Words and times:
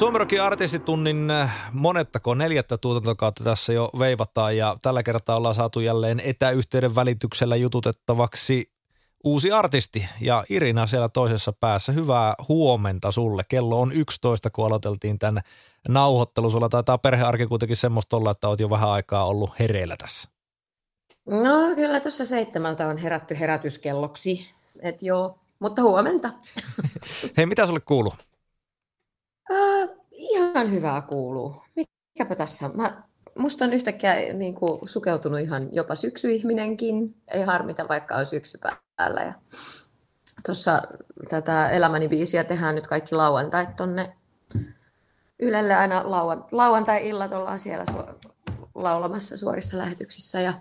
Suomirokin 0.00 0.42
artistitunnin 0.42 1.30
äh, 1.30 1.70
monettako 1.72 2.34
neljättä 2.34 2.78
tuotantokautta 2.78 3.44
tässä 3.44 3.72
jo 3.72 3.90
veivataan 3.98 4.56
ja 4.56 4.76
tällä 4.82 5.02
kertaa 5.02 5.36
ollaan 5.36 5.54
saatu 5.54 5.80
jälleen 5.80 6.20
etäyhteyden 6.20 6.94
välityksellä 6.94 7.56
jututettavaksi 7.56 8.72
uusi 9.24 9.52
artisti 9.52 10.06
ja 10.20 10.44
Irina 10.48 10.86
siellä 10.86 11.08
toisessa 11.08 11.52
päässä. 11.52 11.92
Hyvää 11.92 12.34
huomenta 12.48 13.10
sulle. 13.10 13.42
Kello 13.48 13.80
on 13.80 13.92
11, 13.92 14.50
kun 14.50 14.66
aloiteltiin 14.66 15.18
tämän 15.18 15.42
nauhoittelu. 15.88 16.50
Sulla 16.50 16.68
taitaa 16.68 16.98
perhearki 16.98 17.46
kuitenkin 17.46 17.76
semmoista 17.76 18.16
olla, 18.16 18.30
että 18.30 18.48
oot 18.48 18.60
jo 18.60 18.70
vähän 18.70 18.90
aikaa 18.90 19.26
ollut 19.26 19.58
hereillä 19.58 19.96
tässä. 19.96 20.28
No 21.26 21.74
kyllä 21.74 22.00
tuossa 22.00 22.26
seitsemältä 22.26 22.88
on 22.88 22.96
herätty 22.96 23.38
herätyskelloksi. 23.40 24.50
Et 24.82 25.02
joo, 25.02 25.38
mutta 25.58 25.82
huomenta. 25.82 26.30
Hei, 27.36 27.46
mitä 27.46 27.66
sulle 27.66 27.80
kuuluu? 27.80 28.12
Uh, 29.50 29.99
ihan 30.20 30.72
hyvää 30.72 31.00
kuuluu. 31.00 31.62
Mikäpä 31.76 32.34
tässä? 32.36 32.70
Mä, 32.74 33.02
musta 33.38 33.64
on 33.64 33.72
yhtäkkiä 33.72 34.14
niin 34.32 34.54
kuin, 34.54 34.88
sukeutunut 34.88 35.40
ihan 35.40 35.68
jopa 35.72 35.94
syksyihminenkin. 35.94 37.14
Ei 37.28 37.42
harmita, 37.42 37.88
vaikka 37.88 38.14
on 38.14 38.26
syksy 38.26 38.58
päällä. 38.96 39.22
Ja 39.22 39.34
tuossa 40.46 40.82
tätä 41.28 41.70
Elämäni 41.70 42.08
biisiä 42.08 42.44
tehdään 42.44 42.74
nyt 42.74 42.86
kaikki 42.86 43.14
lauantait 43.14 43.76
tonne 43.76 44.16
Ylelle 45.42 45.74
aina 45.74 46.04
lauantai-illat 46.52 47.32
ollaan 47.32 47.58
siellä 47.58 47.84
su- 47.90 48.34
laulamassa 48.74 49.36
suorissa 49.36 49.78
lähetyksissä 49.78 50.40
ja 50.40 50.54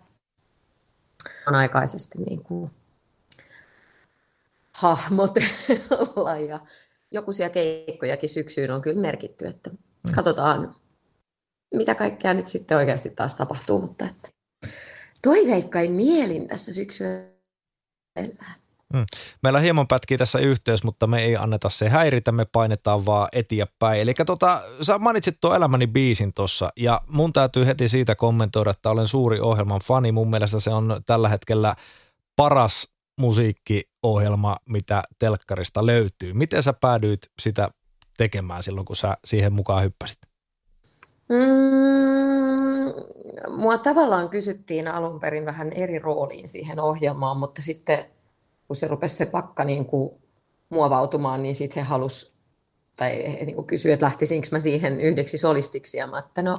on 1.47 1.55
aikaisesti 1.55 2.17
niin 2.17 2.43
kuin 2.43 2.71
hahmotella 4.77 6.37
ja 6.47 6.59
joku 7.11 7.31
siellä 7.31 7.53
keikkojakin 7.53 8.29
syksyyn 8.29 8.71
on 8.71 8.81
kyllä 8.81 9.01
merkitty, 9.01 9.47
että 9.47 9.69
mm. 9.69 10.11
katsotaan 10.15 10.75
mitä 11.75 11.95
kaikkea 11.95 12.33
nyt 12.33 12.47
sitten 12.47 12.77
oikeasti 12.77 13.09
taas 13.09 13.35
tapahtuu, 13.35 13.81
mutta 13.81 14.05
että 14.05 14.29
toiveikkain 15.21 15.91
mielin 15.91 16.47
tässä 16.47 16.73
syksyllä 16.73 17.39
Mm. 18.93 19.05
Meillä 19.43 19.59
hieman 19.59 19.87
pätkii 19.87 20.17
tässä 20.17 20.39
yhteys, 20.39 20.83
mutta 20.83 21.07
me 21.07 21.23
ei 21.23 21.37
anneta 21.37 21.69
se 21.69 21.89
häiritä, 21.89 22.31
me 22.31 22.45
painetaan 22.45 23.05
vaan 23.05 23.27
eteenpäin. 23.31 24.01
Eli 24.01 24.13
tota, 24.25 24.61
sä 24.81 24.97
mainitsit 24.97 25.37
tuon 25.41 25.55
Elämäni 25.55 25.87
biisin 25.87 26.33
tuossa 26.33 26.69
ja 26.75 27.01
mun 27.07 27.33
täytyy 27.33 27.65
heti 27.65 27.87
siitä 27.87 28.15
kommentoida, 28.15 28.71
että 28.71 28.89
olen 28.89 29.07
suuri 29.07 29.39
ohjelman 29.39 29.81
fani. 29.83 30.11
Mun 30.11 30.29
mielestä 30.29 30.59
se 30.59 30.69
on 30.69 31.01
tällä 31.05 31.29
hetkellä 31.29 31.75
paras 32.35 32.87
musiikkiohjelma, 33.19 34.57
mitä 34.65 35.03
telkkarista 35.19 35.85
löytyy. 35.85 36.33
Miten 36.33 36.63
sä 36.63 36.73
päädyit 36.73 37.19
sitä 37.41 37.69
tekemään 38.17 38.63
silloin, 38.63 38.85
kun 38.85 38.95
sä 38.95 39.17
siihen 39.25 39.53
mukaan 39.53 39.83
hyppäsit? 39.83 40.19
Mm, 41.29 41.89
mua 43.57 43.77
tavallaan 43.77 44.29
kysyttiin 44.29 44.87
alun 44.87 45.19
perin 45.19 45.45
vähän 45.45 45.71
eri 45.73 45.99
rooliin 45.99 46.47
siihen 46.47 46.79
ohjelmaan, 46.79 47.37
mutta 47.37 47.61
sitten 47.61 48.05
kun 48.67 48.75
se 48.75 48.87
rupesi 48.87 49.15
se 49.15 49.25
pakka 49.25 49.63
niin 49.63 49.85
kuin 49.85 50.11
muovautumaan, 50.69 51.43
niin 51.43 51.55
sitten 51.55 51.83
he 51.83 51.89
halus 51.89 52.35
tai 52.97 53.33
he 53.39 53.45
niin 53.45 53.65
kysyi, 53.65 53.91
että 53.91 54.05
lähtisinkö 54.05 54.47
mä 54.51 54.59
siihen 54.59 54.99
yhdeksi 54.99 55.37
solistiksi, 55.37 55.97
ja 55.97 56.07
mä, 56.07 56.19
että 56.19 56.41
no, 56.41 56.57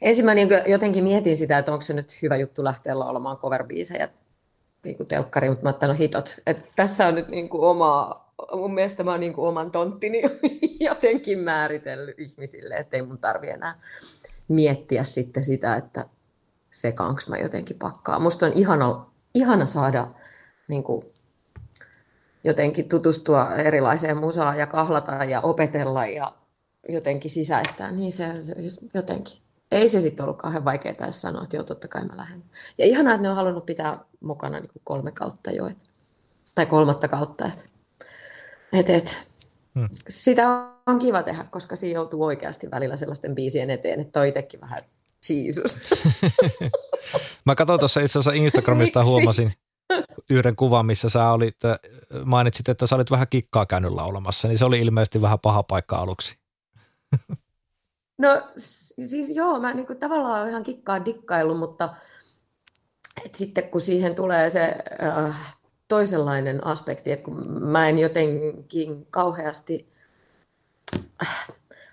ensin 0.00 0.24
mä 0.24 0.34
niin 0.34 0.48
jotenkin 0.66 1.04
mietin 1.04 1.36
sitä, 1.36 1.58
että 1.58 1.72
onko 1.72 1.82
se 1.82 1.92
nyt 1.92 2.22
hyvä 2.22 2.36
juttu 2.36 2.64
lähteä 2.64 2.98
laulamaan 2.98 3.36
cover-biisejä 3.36 4.08
niin 4.86 4.96
kuin 4.96 5.06
telkkari, 5.06 5.50
mutta 5.50 5.64
mä 5.64 5.88
no 5.88 5.94
hitot, 5.94 6.36
että 6.46 6.68
tässä 6.76 7.06
on 7.06 7.14
nyt 7.14 7.28
niin 7.30 7.48
kuin 7.48 7.64
oma, 7.64 8.24
mun 8.52 8.74
mielestä 8.74 9.04
mä 9.04 9.10
oon 9.10 9.20
niin 9.20 9.32
kuin 9.32 9.48
oman 9.48 9.70
tonttini 9.70 10.22
jotenkin 10.88 11.38
määritellyt 11.38 12.20
ihmisille, 12.20 12.74
ettei 12.74 13.02
mun 13.02 13.18
tarvi 13.18 13.50
enää 13.50 13.80
miettiä 14.48 15.04
sitten 15.04 15.44
sitä, 15.44 15.76
että 15.76 16.06
sekaanko 16.70 17.20
mä 17.28 17.38
jotenkin 17.38 17.78
pakkaa. 17.78 18.18
Musta 18.18 18.46
on 18.46 18.52
ihana, 18.52 19.06
ihana 19.34 19.66
saada 19.66 20.08
niin 20.68 20.82
kuin, 20.82 21.02
jotenkin 22.44 22.88
tutustua 22.88 23.54
erilaiseen 23.54 24.16
musaan 24.16 24.58
ja 24.58 24.66
kahlata 24.66 25.24
ja 25.24 25.40
opetella 25.40 26.06
ja 26.06 26.32
jotenkin 26.88 27.30
sisäistää, 27.30 27.90
niin 27.90 28.12
se, 28.12 28.40
se 28.40 28.54
jotenkin. 28.94 29.45
Ei 29.70 29.88
se 29.88 30.00
sitten 30.00 30.24
ollut 30.24 30.38
kauhean 30.38 30.64
vaikeaa 30.64 30.94
edes 31.00 31.20
sanoa, 31.20 31.42
että 31.42 31.56
joo, 31.56 31.64
totta 31.64 31.88
kai 31.88 32.04
mä 32.04 32.16
lähden. 32.16 32.44
Ja 32.78 32.86
ihanaa, 32.86 33.14
että 33.14 33.22
ne 33.22 33.30
on 33.30 33.36
halunnut 33.36 33.66
pitää 33.66 33.98
mukana 34.20 34.60
niin 34.60 34.70
kuin 34.72 34.82
kolme 34.84 35.12
kautta 35.12 35.50
jo, 35.50 35.66
et, 35.66 35.86
tai 36.54 36.66
kolmatta 36.66 37.08
kautta. 37.08 37.46
Että, 37.46 37.64
et, 38.72 38.90
et. 38.90 39.16
Hmm. 39.74 39.88
Sitä 40.08 40.48
on 40.86 40.98
kiva 40.98 41.22
tehdä, 41.22 41.44
koska 41.44 41.76
siinä 41.76 41.98
joutuu 41.98 42.24
oikeasti 42.24 42.70
välillä 42.70 42.96
sellaisten 42.96 43.34
biisien 43.34 43.70
eteen, 43.70 44.00
että 44.00 44.12
toi 44.12 44.28
itsekin 44.28 44.60
vähän 44.60 44.80
Jesus. 45.28 45.80
mä 47.46 47.54
katsoin 47.54 47.78
tuossa 47.78 48.00
itse 48.00 48.18
asiassa 48.18 48.42
Instagramista 48.42 49.04
huomasin, 49.04 49.52
yhden 50.30 50.56
kuvan, 50.56 50.86
missä 50.86 51.08
sä 51.08 51.30
olit, 51.30 51.64
äh, 51.64 51.78
mainitsit, 52.24 52.68
että 52.68 52.86
sä 52.86 52.96
olit 52.96 53.10
vähän 53.10 53.28
kikkaa 53.30 53.66
käynyt 53.66 53.90
laulamassa, 53.90 54.48
niin 54.48 54.58
se 54.58 54.64
oli 54.64 54.80
ilmeisesti 54.80 55.22
vähän 55.22 55.40
paha 55.40 55.62
paikka 55.62 55.96
aluksi. 55.96 56.38
No 58.18 58.42
siis 58.56 59.36
joo, 59.36 59.60
mä 59.60 59.74
niin 59.74 59.86
kuin, 59.86 59.98
tavallaan 59.98 60.48
ihan 60.48 60.62
kikkaa 60.62 61.04
dikkaillut, 61.04 61.58
mutta 61.58 61.94
et 63.24 63.34
sitten 63.34 63.70
kun 63.70 63.80
siihen 63.80 64.14
tulee 64.14 64.50
se 64.50 64.74
äh, 65.02 65.56
toisenlainen 65.88 66.66
aspekti, 66.66 67.12
että 67.12 67.24
kun 67.24 67.62
mä 67.62 67.88
en 67.88 67.98
jotenkin 67.98 69.06
kauheasti, 69.10 69.88
äh, 71.22 71.48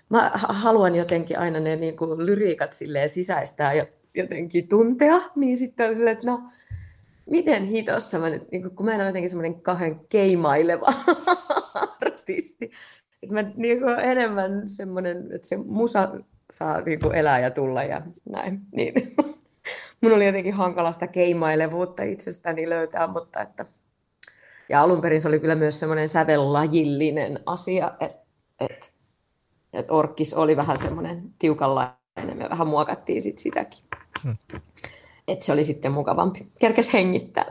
mä 0.08 0.30
haluan 0.34 0.94
jotenkin 0.94 1.38
aina 1.38 1.60
ne 1.60 1.76
niin 1.76 1.96
kuin, 1.96 2.26
lyriikat 2.26 2.72
silleen 2.72 3.08
sisäistää 3.08 3.74
ja 3.74 3.84
jotenkin 4.14 4.68
tuntea, 4.68 5.20
niin 5.36 5.56
sitten 5.56 5.88
on 5.88 5.94
silleen, 5.94 6.16
että 6.16 6.30
no, 6.30 6.42
miten 7.30 7.64
hitossa 7.64 8.18
mä 8.18 8.30
nyt, 8.30 8.50
niin 8.50 8.70
kun 8.70 8.86
mä 8.86 8.92
en 8.92 9.00
ole 9.00 9.06
jotenkin 9.06 9.30
semmoinen 9.30 9.60
kahden 9.60 10.00
keimaileva 10.08 10.92
artisti, 12.00 12.70
että 13.24 13.34
mä 13.34 13.52
niin 13.56 13.80
kuin 13.80 14.00
enemmän 14.00 14.70
semmoinen, 14.70 15.32
että 15.32 15.48
se 15.48 15.56
musa 15.56 16.08
saa 16.50 16.80
niin 16.80 17.00
kuin 17.00 17.14
elää 17.14 17.38
ja 17.38 17.50
tulla 17.50 17.82
ja 17.82 18.02
näin, 18.24 18.60
niin 18.72 18.94
mun 20.00 20.12
oli 20.12 20.26
jotenkin 20.26 20.54
hankala 20.54 20.92
sitä 20.92 21.06
keimailevuutta 21.06 22.02
itsestäni 22.02 22.70
löytää, 22.70 23.06
mutta 23.06 23.40
että 23.40 23.64
ja 24.68 24.82
alun 24.82 25.00
perin 25.00 25.20
se 25.20 25.28
oli 25.28 25.40
kyllä 25.40 25.54
myös 25.54 25.80
semmoinen 25.80 26.08
sävellajillinen 26.08 27.40
asia, 27.46 27.92
että 28.00 28.24
et, 28.60 28.92
et 29.72 29.90
Orkkis 29.90 30.34
oli 30.34 30.56
vähän 30.56 30.78
semmoinen 30.78 31.22
tiukanlainen, 31.38 31.96
me 32.34 32.50
vähän 32.50 32.66
muokattiin 32.66 33.22
sit 33.22 33.38
sitäkin. 33.38 33.84
Hmm 34.22 34.36
että 35.28 35.44
se 35.44 35.52
oli 35.52 35.64
sitten 35.64 35.92
mukavampi. 35.92 36.46
Kerkes 36.60 36.92
hengittää. 36.92 37.44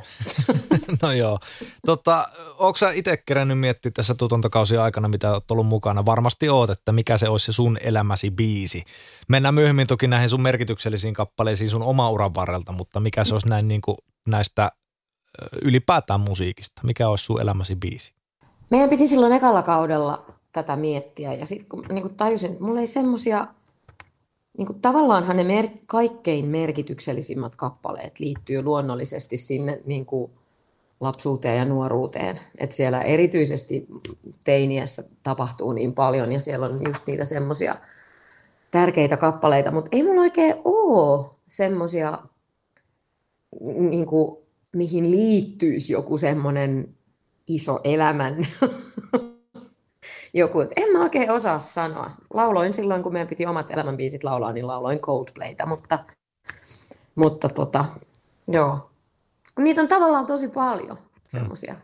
no 1.01 1.11
joo. 1.11 1.39
Tota, 1.85 2.27
onko 2.57 2.77
sä 2.77 2.91
itse 2.91 3.17
kerännyt 3.17 3.59
miettiä 3.59 3.91
tässä 3.91 4.15
tuotantokausien 4.15 4.81
aikana, 4.81 5.07
mitä 5.07 5.33
olet 5.33 5.51
ollut 5.51 5.67
mukana? 5.67 6.05
Varmasti 6.05 6.49
oot, 6.49 6.69
että 6.69 6.91
mikä 6.91 7.17
se 7.17 7.29
olisi 7.29 7.45
se 7.45 7.51
sun 7.51 7.77
elämäsi 7.81 8.31
biisi. 8.31 8.83
Mennään 9.27 9.53
myöhemmin 9.53 9.87
toki 9.87 10.07
näihin 10.07 10.29
sun 10.29 10.41
merkityksellisiin 10.41 11.13
kappaleisiin 11.13 11.69
sun 11.69 11.83
oma 11.83 12.09
uran 12.09 12.35
varrelta, 12.35 12.71
mutta 12.71 12.99
mikä 12.99 13.23
se 13.23 13.35
olisi 13.35 13.49
näin 13.49 13.67
niin 13.67 13.81
kuin 13.81 13.97
näistä 14.27 14.71
ylipäätään 15.61 16.19
musiikista? 16.19 16.81
Mikä 16.83 17.09
olisi 17.09 17.25
sun 17.25 17.41
elämäsi 17.41 17.75
biisi? 17.75 18.13
Meidän 18.69 18.89
piti 18.89 19.07
silloin 19.07 19.33
ekalla 19.33 19.61
kaudella 19.61 20.25
tätä 20.51 20.75
miettiä 20.75 21.33
ja 21.33 21.45
sitten 21.45 21.69
kun 21.69 21.85
niin 21.89 22.01
kuin 22.01 22.15
tajusin, 22.15 22.51
että 22.51 22.63
mulla 22.63 22.79
ei 22.79 22.87
semmoisia 22.87 23.47
niin 24.57 24.65
kuin, 24.65 24.81
tavallaanhan 24.81 25.37
ne 25.37 25.43
mer- 25.43 25.69
kaikkein 25.85 26.45
merkityksellisimmät 26.45 27.55
kappaleet 27.55 28.19
liittyy 28.19 28.63
luonnollisesti 28.63 29.37
sinne 29.37 29.81
niin 29.85 30.05
kuin, 30.05 30.31
lapsuuteen 30.99 31.57
ja 31.57 31.65
nuoruuteen. 31.65 32.39
Et 32.57 32.71
siellä 32.71 33.01
erityisesti 33.01 33.87
teiniässä 34.43 35.03
tapahtuu 35.23 35.71
niin 35.71 35.93
paljon 35.93 36.31
ja 36.31 36.39
siellä 36.39 36.65
on 36.65 36.81
just 36.87 37.07
niitä 37.07 37.25
semmoisia 37.25 37.75
tärkeitä 38.71 39.17
kappaleita, 39.17 39.71
mutta 39.71 39.89
ei 39.91 40.03
mulla 40.03 40.21
oikein 40.21 40.55
ole 40.63 41.29
semmoisia, 41.47 42.17
niin 43.61 44.07
mihin 44.75 45.11
liittyisi 45.11 45.93
joku 45.93 46.17
semmoinen 46.17 46.95
iso 47.47 47.79
elämän 47.83 48.47
joku, 50.33 50.61
että 50.61 50.73
en 50.77 50.91
mä 50.91 51.01
oikein 51.03 51.31
osaa 51.31 51.59
sanoa. 51.59 52.11
Lauloin 52.33 52.73
silloin, 52.73 53.03
kun 53.03 53.13
meidän 53.13 53.27
piti 53.27 53.45
omat 53.45 53.71
elämänbiisit 53.71 54.23
laulaa, 54.23 54.53
niin 54.53 54.67
lauloin 54.67 54.99
Coldplayta, 54.99 55.65
mutta, 55.65 55.99
mutta 57.15 57.49
tota, 57.49 57.85
joo. 58.47 58.89
Niitä 59.59 59.81
on 59.81 59.87
tavallaan 59.87 60.27
tosi 60.27 60.47
paljon 60.47 60.97
semmoisia 61.27 61.75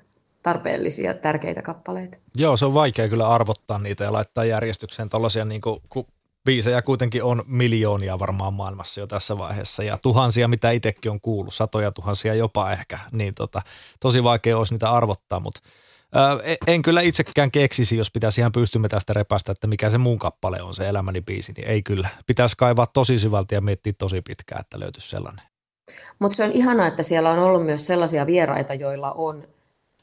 tarpeellisia, 0.44 1.13
tärkeitä 1.13 1.62
kappaleita. 1.62 2.18
Joo, 2.36 2.57
se 2.57 2.66
on 2.66 2.74
vaikea 2.74 3.10
kyllä 3.10 3.28
arvottaa 3.28 3.80
niitä 3.80 4.04
ja 4.04 4.13
laittaa 4.13 4.46
järjestykseen 4.46 5.10
tällaisia, 5.10 5.45
niin 5.45 5.62
kuin, 5.62 5.81
kun 5.90 6.06
biisejä 6.45 6.81
kuitenkin 6.81 7.24
on 7.24 7.44
miljoonia 7.48 8.19
varmaan 8.19 8.54
maailmassa 8.54 9.00
jo 9.00 9.07
tässä 9.07 9.38
vaiheessa 9.38 9.84
ja 9.84 9.98
tuhansia, 9.98 10.48
mitä 10.48 10.72
itsekin 10.72 11.12
on 11.12 11.22
kuullut, 11.22 11.54
satoja 11.54 11.92
tuhansia 11.92 12.34
jopa 12.34 12.72
ehkä, 12.72 13.00
niin 13.12 13.36
tota, 13.36 13.62
tosi 14.00 14.24
vaikea 14.24 14.57
olisi 14.57 14.74
niitä 14.74 14.92
arvottaa, 14.92 15.40
mutta 15.40 15.62
en 16.67 16.81
kyllä 16.81 17.01
itsekään 17.01 17.51
keksisi, 17.51 17.97
jos 17.97 18.11
pitäisi 18.11 18.41
ihan 18.41 18.51
pystymme 18.51 18.89
tästä 18.89 19.13
repästä, 19.13 19.51
että 19.51 19.67
mikä 19.67 19.89
se 19.89 19.97
muun 19.97 20.19
kappale 20.19 20.61
on, 20.61 20.73
se 20.73 20.89
elämäni 20.89 21.21
biisi, 21.21 21.51
niin 21.51 21.67
ei 21.67 21.83
kyllä. 21.83 22.09
Pitäisi 22.27 22.56
kaivaa 22.57 22.85
tosi 22.85 23.19
syvältä 23.19 23.56
ja 23.56 23.61
miettiä 23.61 23.94
tosi 23.97 24.21
pitkään, 24.21 24.61
että 24.61 24.79
löytyisi 24.79 25.09
sellainen. 25.09 25.45
Mutta 26.19 26.35
se 26.35 26.44
on 26.44 26.51
ihanaa, 26.51 26.88
että 26.88 27.03
siellä 27.03 27.31
on 27.31 27.39
ollut 27.39 27.65
myös 27.65 27.88
sellaisia 27.88 28.25
vieraita, 28.25 28.73
joilla 28.73 29.11
on 29.11 29.44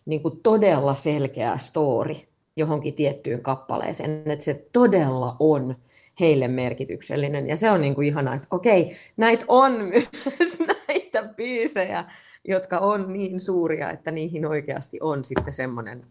niin 0.06 0.22
todella 0.42 0.94
selkeä 0.94 1.58
story 1.58 2.14
johonkin 2.56 2.94
tiettyyn 2.94 3.42
kappaleeseen, 3.42 4.22
että 4.26 4.44
se 4.44 4.66
todella 4.72 5.36
on 5.38 5.76
heille 6.20 6.48
merkityksellinen. 6.48 7.48
Ja 7.48 7.56
se 7.56 7.70
on 7.70 7.80
niin 7.80 8.02
ihanaa, 8.02 8.34
että 8.34 8.48
okei, 8.50 8.96
näitä 9.16 9.44
on 9.48 9.72
myös 10.38 10.58
näitä 11.16 11.34
biisejä, 11.34 12.04
jotka 12.44 12.78
on 12.78 13.12
niin 13.12 13.40
suuria, 13.40 13.90
että 13.90 14.10
niihin 14.10 14.46
oikeasti 14.46 14.98
on 15.00 15.24
sitten 15.24 15.52
semmoinen 15.52 16.06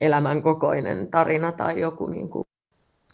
elämän 0.00 0.42
kokoinen 0.42 1.08
tarina 1.08 1.52
tai 1.52 1.80
joku 1.80 2.06
niin 2.06 2.28
kuin 2.28 2.46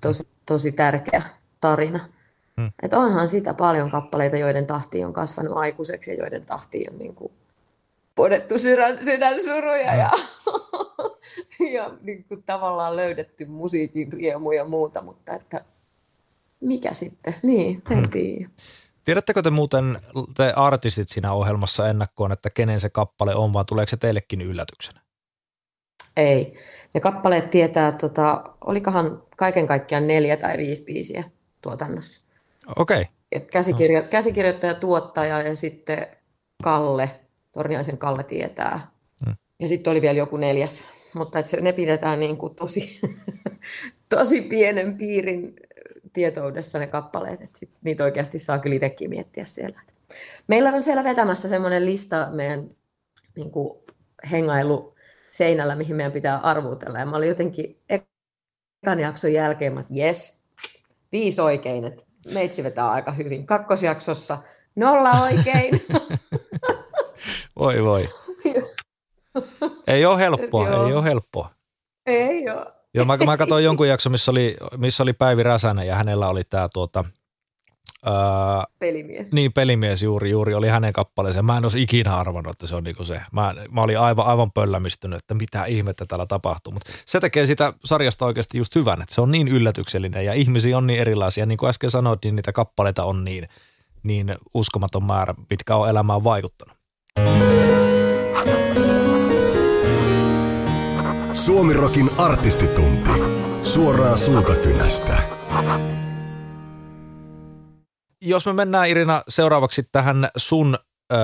tosi, 0.00 0.28
tosi 0.46 0.72
tärkeä 0.72 1.22
tarina. 1.60 2.08
Hmm. 2.56 2.70
Että 2.82 2.98
onhan 2.98 3.28
sitä 3.28 3.54
paljon 3.54 3.90
kappaleita, 3.90 4.36
joiden 4.36 4.66
tahti 4.66 5.04
on 5.04 5.12
kasvanut 5.12 5.56
aikuiseksi 5.56 6.10
ja 6.10 6.16
joiden 6.16 6.46
tahti 6.46 6.84
on 6.92 6.98
niin 6.98 7.14
kuin 7.14 7.32
podettu 8.14 8.58
sydän, 8.58 9.04
sydänsuruja 9.04 9.94
ja, 9.94 10.10
ja 11.76 11.90
niin 12.02 12.24
kuin 12.28 12.42
tavallaan 12.42 12.96
löydetty 12.96 13.44
musiikin 13.44 14.12
riemu 14.12 14.52
ja 14.52 14.64
muuta, 14.64 15.02
mutta 15.02 15.32
että 15.32 15.64
mikä 16.60 16.92
sitten, 16.92 17.34
niin, 17.42 17.82
en 17.90 17.98
hmm. 17.98 18.10
Tiedä. 19.04 19.22
Tiedättekö 19.22 19.42
te 19.42 19.50
muuten, 19.50 19.98
te 20.36 20.52
artistit 20.56 21.08
siinä 21.08 21.32
ohjelmassa 21.32 21.88
ennakkoon, 21.88 22.32
että 22.32 22.50
kenen 22.50 22.80
se 22.80 22.90
kappale 22.90 23.34
on, 23.34 23.52
vai 23.52 23.64
tuleeko 23.64 23.90
se 23.90 23.96
teillekin 23.96 24.40
yllätyksenä? 24.40 25.00
Ei. 26.16 26.54
Ne 26.94 27.00
kappaleet 27.00 27.50
tietää, 27.50 27.92
tota, 27.92 28.44
olikohan 28.66 29.22
kaiken 29.36 29.66
kaikkiaan 29.66 30.06
neljä 30.06 30.36
tai 30.36 30.58
viisi 30.58 30.84
biisiä 30.84 31.24
tuotannossa. 31.62 32.28
Okei. 32.76 33.06
Okay. 33.34 33.48
Käsikirjo- 33.48 34.08
käsikirjoittaja, 34.08 34.74
tuottaja 34.74 35.40
ja 35.40 35.56
sitten 35.56 36.06
Kalle, 36.62 37.10
Torniaisen 37.52 37.98
Kalle 37.98 38.24
tietää. 38.24 38.90
Hmm. 39.26 39.34
Ja 39.60 39.68
sitten 39.68 39.90
oli 39.90 40.02
vielä 40.02 40.18
joku 40.18 40.36
neljäs, 40.36 40.84
mutta 41.14 41.38
et 41.38 41.46
se, 41.46 41.60
ne 41.60 41.72
pidetään 41.72 42.20
niin 42.20 42.36
kuin 42.36 42.54
tosi, 42.54 43.00
tosi 44.16 44.40
pienen 44.40 44.98
piirin 44.98 45.56
tietoudessa 46.12 46.78
ne 46.78 46.86
kappaleet, 46.86 47.42
että 47.42 47.58
sit 47.58 47.70
niitä 47.84 48.04
oikeasti 48.04 48.38
saa 48.38 48.58
kyllä 48.58 48.76
itsekin 48.76 49.10
miettiä 49.10 49.44
siellä. 49.44 49.80
Meillä 50.46 50.70
on 50.70 50.82
siellä 50.82 51.04
vetämässä 51.04 51.48
semmoinen 51.48 51.86
lista 51.86 52.28
meidän 52.30 52.70
niin 53.36 53.50
kuin, 53.50 53.82
hengailu 54.30 54.94
seinällä, 55.30 55.74
mihin 55.74 55.96
meidän 55.96 56.12
pitää 56.12 56.38
arvuutella. 56.38 56.98
Ja 56.98 57.06
mä 57.06 57.16
olin 57.16 57.28
jotenkin 57.28 57.78
ekan 57.88 59.00
jakson 59.00 59.32
jälkeen, 59.32 59.78
että 59.78 59.94
jes, 59.94 60.44
viisi 61.12 61.40
oikein, 61.40 61.84
että 61.84 62.04
meitsi 62.32 62.64
vetää 62.64 62.90
aika 62.90 63.12
hyvin. 63.12 63.46
Kakkosjaksossa 63.46 64.38
nolla 64.76 65.20
oikein. 65.20 65.86
voi 67.58 67.84
voi. 67.84 68.08
ei 69.86 70.04
ole 70.04 70.18
helppoa, 70.18 70.68
ei 70.68 70.92
ole 70.92 71.04
helppoa. 71.04 71.50
Ei 72.06 72.50
ole. 72.50 72.71
Joo, 72.94 73.04
mä, 73.04 73.16
mä 73.16 73.36
katsoin 73.36 73.64
jonkun 73.64 73.88
jakson, 73.88 74.12
missä 74.12 74.30
oli, 74.30 74.56
missä 74.76 75.02
oli 75.02 75.12
Päivi 75.12 75.42
Räsänen 75.42 75.86
ja 75.86 75.96
hänellä 75.96 76.28
oli 76.28 76.44
tämä 76.44 76.68
tuota, 76.72 77.04
pelimies. 78.78 79.32
Niin, 79.32 79.52
pelimies 79.52 80.02
juuri, 80.02 80.30
juuri 80.30 80.54
oli 80.54 80.68
hänen 80.68 80.92
kappaleensa. 80.92 81.42
Mä 81.42 81.56
en 81.56 81.64
olisi 81.64 81.82
ikinä 81.82 82.16
arvannut, 82.16 82.54
että 82.54 82.66
se 82.66 82.74
on 82.74 82.84
niinku 82.84 83.04
se. 83.04 83.20
Mä, 83.32 83.54
mä 83.70 83.80
olin 83.80 83.98
aivan, 83.98 84.26
aivan 84.26 84.52
pöllämistynyt, 84.52 85.18
että 85.18 85.34
mitä 85.34 85.64
ihmettä 85.64 86.04
täällä 86.06 86.26
tapahtuu. 86.26 86.72
Mutta 86.72 86.92
se 87.06 87.20
tekee 87.20 87.46
sitä 87.46 87.72
sarjasta 87.84 88.24
oikeasti 88.24 88.58
just 88.58 88.74
hyvän, 88.74 89.02
että 89.02 89.14
se 89.14 89.20
on 89.20 89.30
niin 89.30 89.48
yllätyksellinen 89.48 90.24
ja 90.24 90.32
ihmisiä 90.32 90.78
on 90.78 90.86
niin 90.86 91.00
erilaisia. 91.00 91.46
Niin 91.46 91.58
kuin 91.58 91.70
äsken 91.70 91.90
sanoit, 91.90 92.20
niin 92.24 92.36
niitä 92.36 92.52
kappaleita 92.52 93.04
on 93.04 93.24
niin, 93.24 93.48
niin 94.02 94.34
uskomaton 94.54 95.04
määrä, 95.04 95.34
mitkä 95.50 95.76
on 95.76 95.88
elämään 95.88 96.24
vaikuttanut. 96.24 96.76
Suomirokin 101.46 102.10
artistitunti. 102.18 103.10
Suoraan 103.62 104.18
suukakynästä. 104.18 105.16
Jos 108.20 108.46
me 108.46 108.52
mennään 108.52 108.88
Irina 108.88 109.22
seuraavaksi 109.28 109.82
tähän 109.92 110.28
sun 110.36 110.78
ö, 111.12 111.16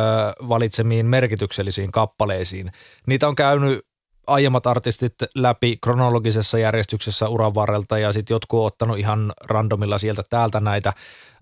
valitsemiin 0.49 1.07
merkityksellisiin 1.07 1.93
kappaleisiin. 1.93 2.73
Niitä 3.07 3.29
on 3.29 3.35
käynyt 3.35 3.81
aiemmat 4.27 4.67
artistit 4.67 5.15
läpi 5.35 5.77
kronologisessa 5.83 6.59
järjestyksessä 6.59 7.29
uran 7.29 7.55
varrelta 7.55 7.99
ja 7.99 8.13
sitten 8.13 8.35
jotkut 8.35 8.61
on 8.61 8.67
ottanut 8.67 8.99
ihan 8.99 9.33
randomilla 9.45 9.99
sieltä 9.99 10.23
täältä 10.31 10.61
näitä. 10.61 10.93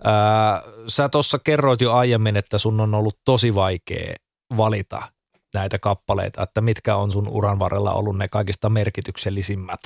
Ää, 0.04 0.62
sä 0.88 1.08
tuossa 1.08 1.38
kerroit 1.38 1.80
jo 1.80 1.92
aiemmin, 1.92 2.36
että 2.36 2.58
sun 2.58 2.80
on 2.80 2.94
ollut 2.94 3.18
tosi 3.24 3.54
vaikea 3.54 4.14
valita 4.56 5.15
näitä 5.56 5.78
kappaleita, 5.78 6.42
että 6.42 6.60
mitkä 6.60 6.96
on 6.96 7.12
sun 7.12 7.28
uran 7.28 7.58
varrella 7.58 7.92
ollut 7.92 8.18
ne 8.18 8.28
kaikista 8.28 8.70
merkityksellisimmät. 8.70 9.80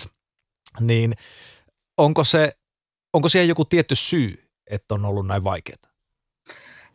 Niin 0.80 1.14
onko, 1.98 2.24
se, 2.24 2.52
onko 3.12 3.28
siihen 3.28 3.48
joku 3.48 3.64
tietty 3.64 3.94
syy, 3.94 4.50
että 4.66 4.94
on 4.94 5.04
ollut 5.04 5.26
näin 5.26 5.44
vaikeaa? 5.44 5.90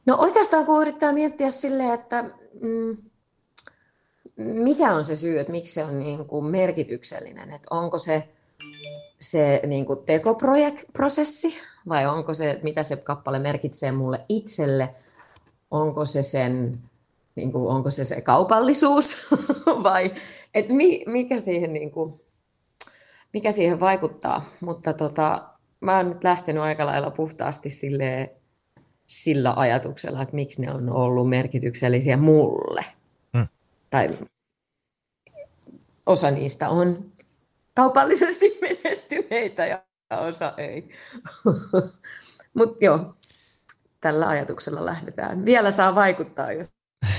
No 0.06 0.16
oikeastaan 0.16 0.66
kun 0.66 0.82
yrittää 0.82 1.12
miettiä 1.12 1.50
silleen, 1.50 1.94
että 1.94 2.24
mm, 2.62 2.98
mikä 4.38 4.94
on 4.94 5.06
se 5.06 5.16
syy, 5.16 5.40
että 5.40 5.52
miksi 5.52 5.74
se 5.74 5.84
on 5.84 6.00
niin 6.00 6.26
kuin 6.26 6.46
merkityksellinen, 6.46 7.52
että 7.52 7.68
onko 7.72 7.98
se 7.98 8.30
se 9.20 9.62
niin 9.68 9.86
kuin 9.86 10.00
tekoprosessi 10.06 11.56
vai 11.90 12.06
onko 12.06 12.34
se, 12.34 12.60
mitä 12.64 12.84
se 12.84 12.96
kappale 12.96 13.40
merkitsee 13.40 13.92
mulle 13.92 14.26
itselle, 14.30 14.96
onko 15.72 16.06
se 16.06 16.24
sen 16.24 16.80
niin 17.36 17.52
kuin, 17.52 17.68
onko 17.68 17.90
se 17.90 18.04
se 18.04 18.22
kaupallisuus 18.22 19.18
vai 19.84 20.14
et 20.54 20.70
mi, 20.70 21.04
mikä, 21.08 21.40
siihen, 21.40 21.74
niin 21.74 21.92
kuin, 21.92 22.22
mikä 23.34 23.52
siihen 23.52 23.80
vaikuttaa. 23.80 24.46
Mutta 24.62 24.94
tota, 24.94 25.50
mä 25.80 25.98
oon 25.98 26.10
nyt 26.10 26.24
lähtenyt 26.24 26.64
aika 26.64 26.86
lailla 26.86 27.12
puhtaasti 27.12 27.70
sille, 27.70 28.36
sillä 29.08 29.54
ajatuksella, 29.56 30.22
että 30.22 30.36
miksi 30.36 30.62
ne 30.62 30.72
on 30.72 30.90
ollut 30.90 31.30
merkityksellisiä 31.30 32.18
mulle. 32.18 32.86
Hmm. 33.38 33.48
Tai 33.90 34.10
osa 36.06 36.32
niistä 36.32 36.70
on 36.70 37.12
kaupallisesti 37.74 38.58
menestyneitä 38.62 39.66
ja 39.66 39.82
osa 40.12 40.54
ei. 40.58 40.90
Mutta 42.58 42.86
joo, 42.86 43.16
tällä 44.02 44.28
ajatuksella 44.28 44.86
lähdetään. 44.86 45.46
Vielä 45.46 45.72
saa 45.72 45.96
vaikuttaa, 45.96 46.52
jos 46.52 46.76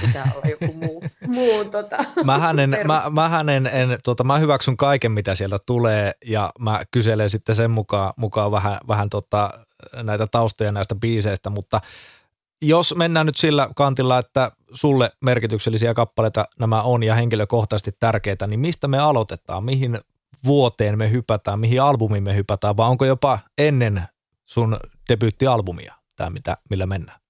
pitää 0.06 0.32
olla 0.34 0.46
joku 0.50 0.72
muu, 0.72 1.04
muu 1.36 1.64
tota, 1.64 1.96
mähän 2.24 2.58
en, 2.58 2.70
mä, 2.84 3.02
mähän 3.10 3.48
en, 3.48 3.66
en 3.66 3.98
tota, 4.04 4.24
mä 4.24 4.38
hyväksyn 4.38 4.76
kaiken, 4.76 5.12
mitä 5.12 5.34
sieltä 5.34 5.58
tulee 5.66 6.12
ja 6.24 6.50
mä 6.58 6.80
kyselen 6.90 7.30
sitten 7.30 7.56
sen 7.56 7.70
mukaan, 7.70 8.12
mukaan 8.16 8.50
vähän, 8.50 8.78
vähän 8.88 9.08
tota, 9.08 9.50
näitä 10.02 10.26
taustoja 10.26 10.72
näistä 10.72 10.94
biiseistä, 10.94 11.50
mutta 11.50 11.80
jos 12.62 12.94
mennään 12.96 13.26
nyt 13.26 13.36
sillä 13.36 13.68
kantilla, 13.76 14.18
että 14.18 14.50
sulle 14.72 15.10
merkityksellisiä 15.20 15.94
kappaleita 15.94 16.44
nämä 16.58 16.82
on 16.82 17.02
ja 17.02 17.14
henkilökohtaisesti 17.14 17.92
tärkeitä, 18.00 18.46
niin 18.46 18.60
mistä 18.60 18.88
me 18.88 18.98
aloitetaan? 18.98 19.64
Mihin 19.64 20.00
vuoteen 20.44 20.98
me 20.98 21.10
hypätään, 21.10 21.60
mihin 21.60 21.82
albumiin 21.82 22.22
me 22.22 22.34
hypätään, 22.34 22.76
vai 22.76 22.88
onko 22.88 23.04
jopa 23.04 23.38
ennen 23.58 24.02
sun 24.44 24.76
debyyttialbumia 25.08 25.94
tämä, 26.16 26.30
mitä, 26.30 26.56
millä 26.70 26.86
mennään? 26.86 27.20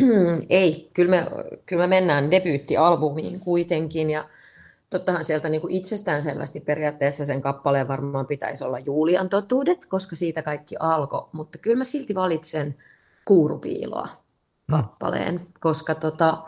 Ei, 0.50 0.90
kyllä 0.94 1.10
me, 1.10 1.26
kyllä 1.66 1.82
me 1.82 1.86
mennään 1.86 2.30
debyyttialbumiin 2.30 3.40
kuitenkin 3.40 4.10
ja 4.10 4.28
tottahan 4.90 5.24
sieltä 5.24 5.48
niin 5.48 5.60
kuin 5.60 5.72
itsestäänselvästi 5.72 6.60
periaatteessa 6.60 7.24
sen 7.24 7.42
kappaleen 7.42 7.88
varmaan 7.88 8.26
pitäisi 8.26 8.64
olla 8.64 8.78
Julian 8.78 9.28
totuudet, 9.28 9.86
koska 9.86 10.16
siitä 10.16 10.42
kaikki 10.42 10.76
alkoi, 10.80 11.28
mutta 11.32 11.58
kyllä 11.58 11.76
mä 11.76 11.84
silti 11.84 12.14
valitsen 12.14 12.74
Kuurupiiloa 13.24 14.08
mm. 14.68 14.76
kappaleen, 14.76 15.40
koska 15.60 15.94
tota, 15.94 16.38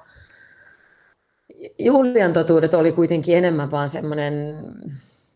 Julian 1.79 2.33
totuudet 2.33 2.75
oli 2.75 2.93
kuitenkin 2.93 3.39
enemmän 3.39 3.71
vaan 3.71 3.89
semmoinen 3.89 4.35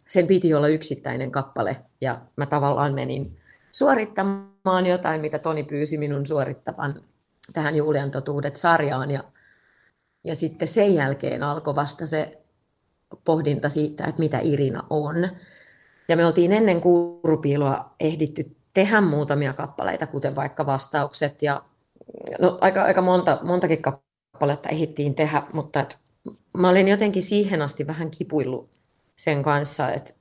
sen 0.08 0.26
piti 0.26 0.54
olla 0.54 0.68
yksittäinen 0.68 1.30
kappale 1.30 1.76
ja 2.00 2.20
mä 2.36 2.46
tavallaan 2.46 2.94
menin 2.94 3.36
suorittamaan 3.72 4.86
jotain, 4.86 5.20
mitä 5.20 5.38
Toni 5.38 5.62
pyysi 5.62 5.98
minun 5.98 6.26
suorittavan 6.26 6.94
tähän 7.52 7.76
Julian 7.76 8.10
totuudet-sarjaan 8.10 9.10
ja, 9.10 9.24
ja 10.24 10.34
sitten 10.34 10.68
sen 10.68 10.94
jälkeen 10.94 11.42
alkoi 11.42 11.74
vasta 11.74 12.06
se 12.06 12.42
pohdinta 13.24 13.68
siitä, 13.68 14.04
että 14.04 14.22
mitä 14.22 14.38
Irina 14.42 14.82
on. 14.90 15.28
Ja 16.08 16.16
me 16.16 16.26
oltiin 16.26 16.52
ennen 16.52 16.80
kuurupiiloa 16.80 17.94
ehditty 18.00 18.56
tehdä 18.74 19.00
muutamia 19.00 19.52
kappaleita, 19.52 20.06
kuten 20.06 20.36
vaikka 20.36 20.66
vastaukset 20.66 21.42
ja 21.42 21.62
no, 22.38 22.58
aika, 22.60 22.82
aika 22.82 23.02
monta, 23.02 23.38
montakin 23.42 23.82
kappaletta 23.82 24.68
ehdittiin 24.68 25.14
tehdä, 25.14 25.42
mutta 25.52 25.80
et, 25.80 25.98
mä 26.58 26.68
olin 26.68 26.88
jotenkin 26.88 27.22
siihen 27.22 27.62
asti 27.62 27.86
vähän 27.86 28.10
kipuillut 28.10 28.70
sen 29.16 29.42
kanssa, 29.42 29.92
että, 29.92 30.14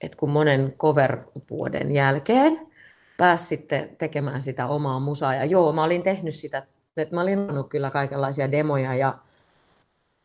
että 0.00 0.16
kun 0.16 0.30
monen 0.30 0.72
cover-vuoden 0.78 1.92
jälkeen 1.92 2.73
pääsi 3.16 3.46
sitten 3.46 3.96
tekemään 3.96 4.42
sitä 4.42 4.66
omaa 4.66 5.00
musaa, 5.00 5.34
ja 5.34 5.44
joo, 5.44 5.72
mä 5.72 5.84
olin 5.84 6.02
tehnyt 6.02 6.34
sitä, 6.34 6.66
että 6.96 7.14
mä 7.14 7.20
olin 7.22 7.50
ollut 7.50 7.68
kyllä 7.68 7.90
kaikenlaisia 7.90 8.50
demoja 8.52 8.94
ja 8.94 9.18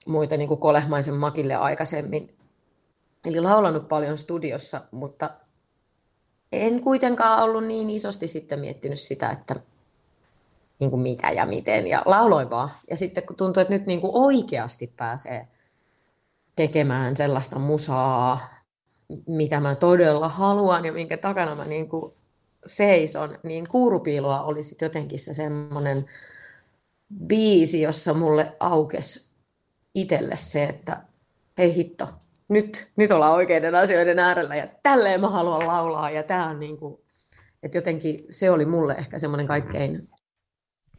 muita 0.06 0.38
niin 0.38 0.48
kuin 0.48 0.60
Kolehmaisen 0.60 1.16
Makille 1.16 1.56
aikaisemmin, 1.56 2.36
eli 3.26 3.40
laulanut 3.40 3.88
paljon 3.88 4.18
studiossa, 4.18 4.82
mutta 4.92 5.30
en 6.52 6.82
kuitenkaan 6.82 7.44
ollut 7.44 7.64
niin 7.64 7.90
isosti 7.90 8.28
sitten 8.28 8.60
miettinyt 8.60 9.00
sitä, 9.00 9.30
että 9.30 9.56
niin 10.80 10.90
kuin 10.90 11.02
mitä 11.02 11.32
ja 11.32 11.46
miten, 11.46 11.88
ja 11.88 12.02
lauloin 12.06 12.50
vaan. 12.50 12.70
Ja 12.90 12.98
sitten 12.98 13.24
kun 13.24 13.36
tuntuu, 13.36 13.62
että 13.62 13.74
nyt 13.74 13.86
niin 13.86 14.02
kuin 14.02 14.12
oikeasti 14.14 14.94
pääsee 14.98 15.48
tekemään 16.56 17.18
sellaista 17.18 17.60
musaa, 17.60 18.40
mitä 19.28 19.60
mä 19.60 19.76
todella 19.76 20.30
haluan 20.30 20.86
ja 20.86 20.94
minkä 20.94 21.18
takana 21.18 21.56
mä 21.56 21.66
niin 21.66 21.90
kuin 21.90 22.14
seison, 22.66 23.38
niin 23.44 23.68
Kuurupiiloa 23.68 24.44
oli 24.44 24.64
sitten 24.64 24.86
jotenkin 24.86 25.20
se 25.20 25.34
semmoinen 25.34 26.06
biisi, 27.28 27.82
jossa 27.82 28.14
mulle 28.14 28.56
aukesi 28.60 29.34
itselle 29.94 30.38
se, 30.38 30.64
että 30.64 31.02
hei 31.58 31.76
hitto, 31.76 32.08
nyt, 32.48 32.92
nyt 32.96 33.12
ollaan 33.12 33.34
oikeiden 33.34 33.76
asioiden 33.76 34.20
äärellä 34.20 34.56
ja 34.56 34.68
tälleen 34.84 35.22
mä 35.22 35.30
haluan 35.30 35.68
laulaa 35.68 36.12
ja 36.12 36.24
tämä 36.24 36.50
on 36.50 36.60
niin 36.60 36.78
kuin, 36.78 37.02
että 37.64 37.78
jotenkin 37.78 38.26
se 38.30 38.52
oli 38.52 38.66
mulle 38.66 38.94
ehkä 38.94 39.20
semmoinen 39.20 39.48
kaikkein 39.48 40.10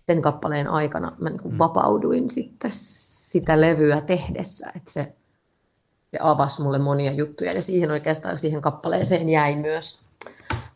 sen 0.06 0.22
kappaleen 0.22 0.68
aikana 0.68 1.16
mä 1.18 1.30
niin 1.30 1.42
kuin 1.42 1.54
mm. 1.54 1.58
vapauduin 1.58 2.28
sitten 2.28 2.70
sitä 2.72 3.60
levyä 3.60 4.00
tehdessä, 4.00 4.72
että 4.76 4.92
se, 4.92 5.14
se 6.10 6.18
avasi 6.20 6.62
mulle 6.62 6.78
monia 6.78 7.12
juttuja 7.12 7.52
ja 7.52 7.62
siihen 7.62 7.90
oikeastaan 7.90 8.38
siihen 8.38 8.60
kappaleeseen 8.60 9.28
jäi 9.28 9.56
myös 9.56 10.04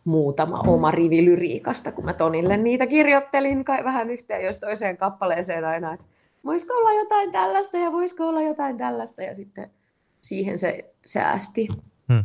muutama 0.04 0.60
oma 0.66 0.90
rivi 0.90 1.24
lyriikasta, 1.24 1.92
kun 1.92 2.04
mä 2.04 2.12
Tonille 2.12 2.56
niitä 2.56 2.86
kirjoittelin 2.86 3.64
kai 3.64 3.84
vähän 3.84 4.10
yhteen 4.10 4.44
jos 4.44 4.58
toiseen 4.58 4.96
kappaleeseen 4.96 5.64
aina, 5.64 5.94
että 5.94 6.06
voisiko 6.44 6.74
olla 6.74 6.92
jotain 6.92 7.32
tällaista 7.32 7.76
ja 7.76 7.92
voisiko 7.92 8.28
olla 8.28 8.42
jotain 8.42 8.76
tällaista 8.76 9.22
ja 9.22 9.34
sitten 9.34 9.70
siihen 10.20 10.58
se 10.58 10.94
säästi. 11.06 11.68
Hmm. 12.12 12.24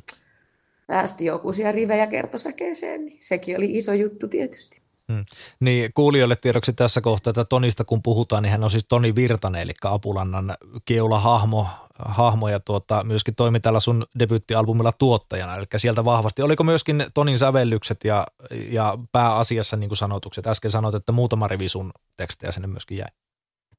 Säästi 0.88 1.26
joku 1.26 1.54
siellä 1.54 1.72
rivejä 1.72 2.08
kertosäkeeseen, 2.08 3.06
niin 3.06 3.18
sekin 3.22 3.58
oli 3.58 3.78
iso 3.78 3.94
juttu 3.94 4.28
tietysti. 4.28 4.82
Hmm. 5.14 5.26
Niin 5.60 5.92
kuulijoille 5.94 6.36
tiedoksi 6.36 6.72
tässä 6.72 7.02
kohtaa, 7.02 7.32
että 7.32 7.46
Tonista 7.46 7.84
kun 7.84 8.04
puhutaan, 8.04 8.44
niin 8.44 8.52
hän 8.52 8.64
on 8.64 8.72
siis 8.72 8.86
Toni 8.86 9.16
Virtanen, 9.16 9.62
eli 9.62 9.72
Apulannan 9.84 10.56
keula-hahmo, 10.86 11.68
hahmo 12.06 12.50
ja 12.50 12.60
tuota, 12.60 13.04
myöskin 13.04 13.36
toimi 13.36 13.60
tällä 13.60 13.80
sun 13.80 14.06
debyyttialbumilla 14.20 14.92
tuottajana, 14.92 15.56
eli 15.56 15.66
sieltä 15.78 16.06
vahvasti. 16.06 16.42
Oliko 16.42 16.64
myöskin 16.64 17.06
Tonin 17.14 17.40
sävellykset 17.40 18.04
ja, 18.04 18.28
ja 18.70 18.98
pääasiassa 19.12 19.78
niin 19.78 19.90
kuin 19.90 19.98
sanotukset? 19.98 20.48
Äsken 20.48 20.72
sanoit, 20.72 20.96
että 20.96 21.12
muutama 21.12 21.48
rivi 21.48 21.70
sun 21.70 21.92
tekstejä 22.18 22.52
sinne 22.52 22.68
myöskin 22.68 22.98
jäi. 22.98 23.10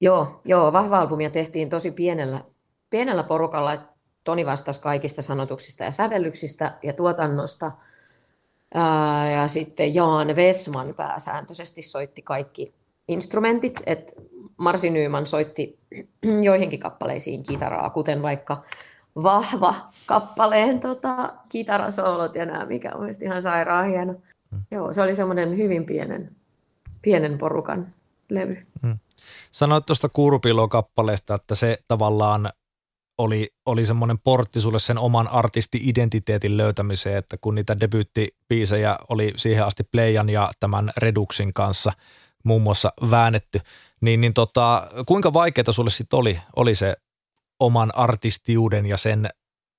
Joo, 0.00 0.40
joo, 0.44 0.72
vahva 0.72 0.98
albumia 0.98 1.30
tehtiin 1.30 1.70
tosi 1.70 1.90
pienellä, 1.90 2.44
pienellä 2.90 3.22
porukalla. 3.22 3.78
Toni 4.24 4.46
vastasi 4.46 4.80
kaikista 4.80 5.22
sanotuksista 5.22 5.84
ja 5.84 5.90
sävellyksistä 5.90 6.78
ja 6.82 6.92
tuotannosta. 6.92 7.72
Ja 9.34 9.48
sitten 9.48 9.94
Jaan 9.94 10.36
Vesman 10.36 10.94
pääsääntöisesti 10.94 11.82
soitti 11.82 12.22
kaikki 12.22 12.74
instrumentit, 13.08 13.80
että 13.86 14.12
Marsi 14.56 14.90
Nyyman 14.90 15.26
soitti 15.26 15.78
joihinkin 16.48 16.80
kappaleisiin 16.80 17.42
kitaraa, 17.42 17.90
kuten 17.90 18.22
vaikka 18.22 18.62
vahva 19.22 19.74
kappaleen 20.06 20.80
tota, 20.80 21.32
kitarasoolot 21.48 22.34
ja 22.34 22.46
nämä, 22.46 22.66
mikä 22.66 22.92
on 22.94 23.08
ihan 23.22 23.42
sairaan 23.42 23.88
hieno. 23.88 24.12
Mm. 24.50 24.60
Joo, 24.70 24.92
se 24.92 25.02
oli 25.02 25.14
semmoinen 25.14 25.56
hyvin 25.56 25.86
pienen, 25.86 26.36
pienen 27.02 27.38
porukan 27.38 27.94
levy. 28.30 28.66
Mm. 28.82 28.98
Sanoit 29.50 29.86
tuosta 29.86 30.08
Kuurupilo-kappaleesta, 30.08 31.34
että 31.34 31.54
se 31.54 31.78
tavallaan 31.88 32.50
oli, 33.18 33.50
oli 33.66 33.86
semmoinen 33.86 34.18
portti 34.18 34.60
sulle 34.60 34.78
sen 34.78 34.98
oman 34.98 35.28
artisti-identiteetin 35.28 36.56
löytämiseen, 36.56 37.16
että 37.16 37.36
kun 37.40 37.54
niitä 37.54 37.80
debyyttipiisejä 37.80 38.96
oli 39.08 39.32
siihen 39.36 39.64
asti 39.64 39.84
Playan 39.84 40.28
ja 40.28 40.50
tämän 40.60 40.90
Reduxin 40.96 41.52
kanssa 41.52 41.92
muun 42.44 42.62
muassa 42.62 42.92
väännetty, 43.10 43.60
niin, 44.00 44.20
niin 44.20 44.34
tota, 44.34 44.88
kuinka 45.06 45.32
vaikeaa 45.32 45.72
sulle 45.72 45.90
sitten 45.90 46.18
oli, 46.18 46.38
oli 46.56 46.74
se 46.74 46.96
oman 47.60 47.96
artistiuden 47.96 48.86
ja 48.86 48.96
sen 48.96 49.28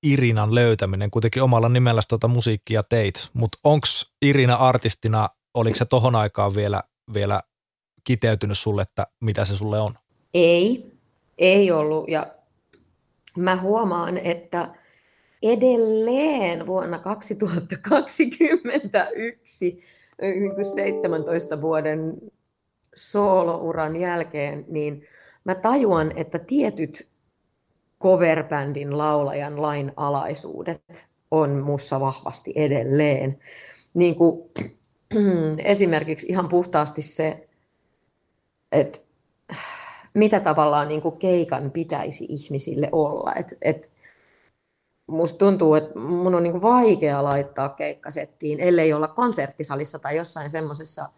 Irinan 0.02 0.54
löytäminen? 0.54 1.10
Kuitenkin 1.10 1.42
omalla 1.42 1.68
nimellä 1.68 2.02
tuota 2.08 2.28
musiikkia 2.28 2.82
teit, 2.82 3.28
mutta 3.32 3.58
onko 3.64 3.86
Irina 4.22 4.54
artistina, 4.54 5.28
oliko 5.54 5.76
se 5.76 5.84
tohon 5.84 6.16
aikaan 6.16 6.54
vielä, 6.54 6.82
vielä 7.14 7.40
kiteytynyt 8.04 8.58
sulle, 8.58 8.82
että 8.82 9.06
mitä 9.20 9.44
se 9.44 9.56
sulle 9.56 9.80
on? 9.80 9.94
Ei, 10.34 10.92
ei 11.38 11.70
ollut 11.70 12.08
ja 12.08 12.26
mä 13.36 13.56
huomaan, 13.56 14.18
että 14.18 14.74
edelleen 15.42 16.66
vuonna 16.66 16.98
2021, 16.98 19.82
17 20.74 21.60
vuoden 21.60 22.14
soolouran 22.94 23.96
jälkeen, 23.96 24.64
niin 24.68 25.06
mä 25.44 25.54
tajuan, 25.54 26.12
että 26.16 26.38
tietyt 26.38 27.08
coverbändin 28.02 28.98
laulajan 28.98 29.62
lain 29.62 29.92
alaisuudet 29.96 31.06
on 31.30 31.50
mussa 31.50 32.00
vahvasti 32.00 32.52
edelleen. 32.56 33.38
Niin 33.94 34.14
kuin, 34.14 34.50
esimerkiksi 35.64 36.26
ihan 36.26 36.48
puhtaasti 36.48 37.02
se, 37.02 37.48
että 38.72 38.98
mitä 40.14 40.40
tavallaan 40.40 40.88
niin 40.88 41.02
kuin 41.02 41.16
keikan 41.18 41.70
pitäisi 41.70 42.26
ihmisille 42.28 42.88
olla. 42.92 43.34
Et, 43.34 43.54
et 43.62 43.90
musta 45.06 45.38
tuntuu, 45.38 45.74
että 45.74 45.98
mun 45.98 46.34
on 46.34 46.42
niin 46.42 46.52
kuin 46.52 46.62
vaikea 46.62 47.24
laittaa 47.24 47.68
keikkasettiin, 47.68 48.60
ellei 48.60 48.92
olla 48.92 49.08
konserttisalissa 49.08 49.98
tai 49.98 50.16
jossain 50.16 50.50
semmoisessa 50.50 51.08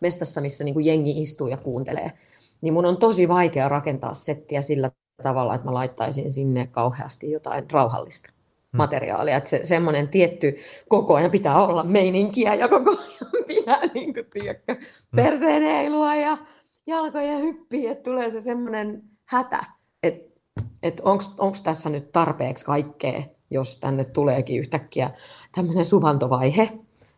mestassa, 0.00 0.40
missä 0.40 0.64
niin 0.64 0.74
kuin 0.74 0.86
jengi 0.86 1.20
istuu 1.20 1.46
ja 1.46 1.56
kuuntelee. 1.56 2.12
Niin 2.60 2.74
mun 2.74 2.86
on 2.86 2.96
tosi 2.96 3.28
vaikea 3.28 3.68
rakentaa 3.68 4.14
settiä 4.14 4.62
sillä 4.62 4.90
tavalla, 5.22 5.54
että 5.54 5.66
mä 5.66 5.74
laittaisin 5.74 6.32
sinne 6.32 6.66
kauheasti 6.66 7.30
jotain 7.30 7.70
rauhallista 7.70 8.30
hmm. 8.32 8.76
materiaalia. 8.76 9.36
Että 9.36 9.50
se, 9.50 9.60
semmoinen 9.64 10.08
tietty 10.08 10.56
koko 10.88 11.14
ajan 11.14 11.30
pitää 11.30 11.66
olla 11.66 11.84
meininkiä 11.84 12.54
ja 12.54 12.68
koko 12.68 12.90
ajan 12.90 13.44
pitää 13.46 13.80
niin 13.94 14.14
kuin, 14.14 14.26
tiedätkö, 14.32 14.74
hmm. 14.74 15.16
perseen 15.16 15.62
heilua 15.62 16.14
ja 16.14 16.38
jalkoja 16.86 17.36
hyppii, 17.36 17.86
että 17.86 18.10
tulee 18.10 18.30
se 18.30 18.40
semmoinen 18.40 19.02
hätä, 19.24 19.64
että 20.02 20.40
et 20.82 21.00
onko 21.38 21.56
tässä 21.62 21.90
nyt 21.90 22.12
tarpeeksi 22.12 22.64
kaikkea, 22.64 23.22
jos 23.50 23.80
tänne 23.80 24.04
tuleekin 24.04 24.58
yhtäkkiä 24.58 25.10
tämmöinen 25.54 25.84
suvantovaihe. 25.84 26.68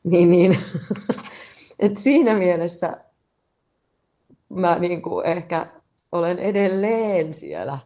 Niin, 0.04 0.30
niin. 0.30 0.58
et 1.78 1.96
siinä 1.96 2.34
mielessä 2.34 2.96
mä 4.48 4.78
niin 4.78 5.02
kuin 5.02 5.26
ehkä 5.26 5.66
olen 6.12 6.38
edelleen 6.38 7.34
siellä 7.34 7.78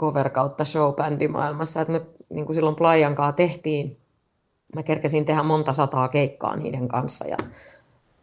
cover 0.00 0.30
kautta 0.30 0.64
showbändimaailmassa, 0.64 1.80
että 1.80 1.92
me 1.92 2.00
niin 2.30 2.46
kuin 2.46 2.54
silloin 2.54 2.76
Playan 2.76 3.14
kanssa 3.14 3.32
tehtiin, 3.32 3.98
mä 4.74 4.82
kerkesin 4.82 5.24
tehdä 5.24 5.42
monta 5.42 5.72
sataa 5.72 6.08
keikkaa 6.08 6.56
niiden 6.56 6.88
kanssa 6.88 7.28
ja 7.28 7.36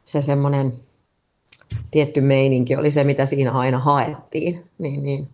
se 0.06 0.22
semmoinen 0.22 0.74
tietty 1.92 2.22
meininki 2.22 2.76
oli 2.76 2.92
se, 2.92 3.04
mitä 3.04 3.26
siinä 3.26 3.52
aina 3.52 3.80
haettiin, 3.80 4.72
niin, 4.78 5.04
niin. 5.04 5.30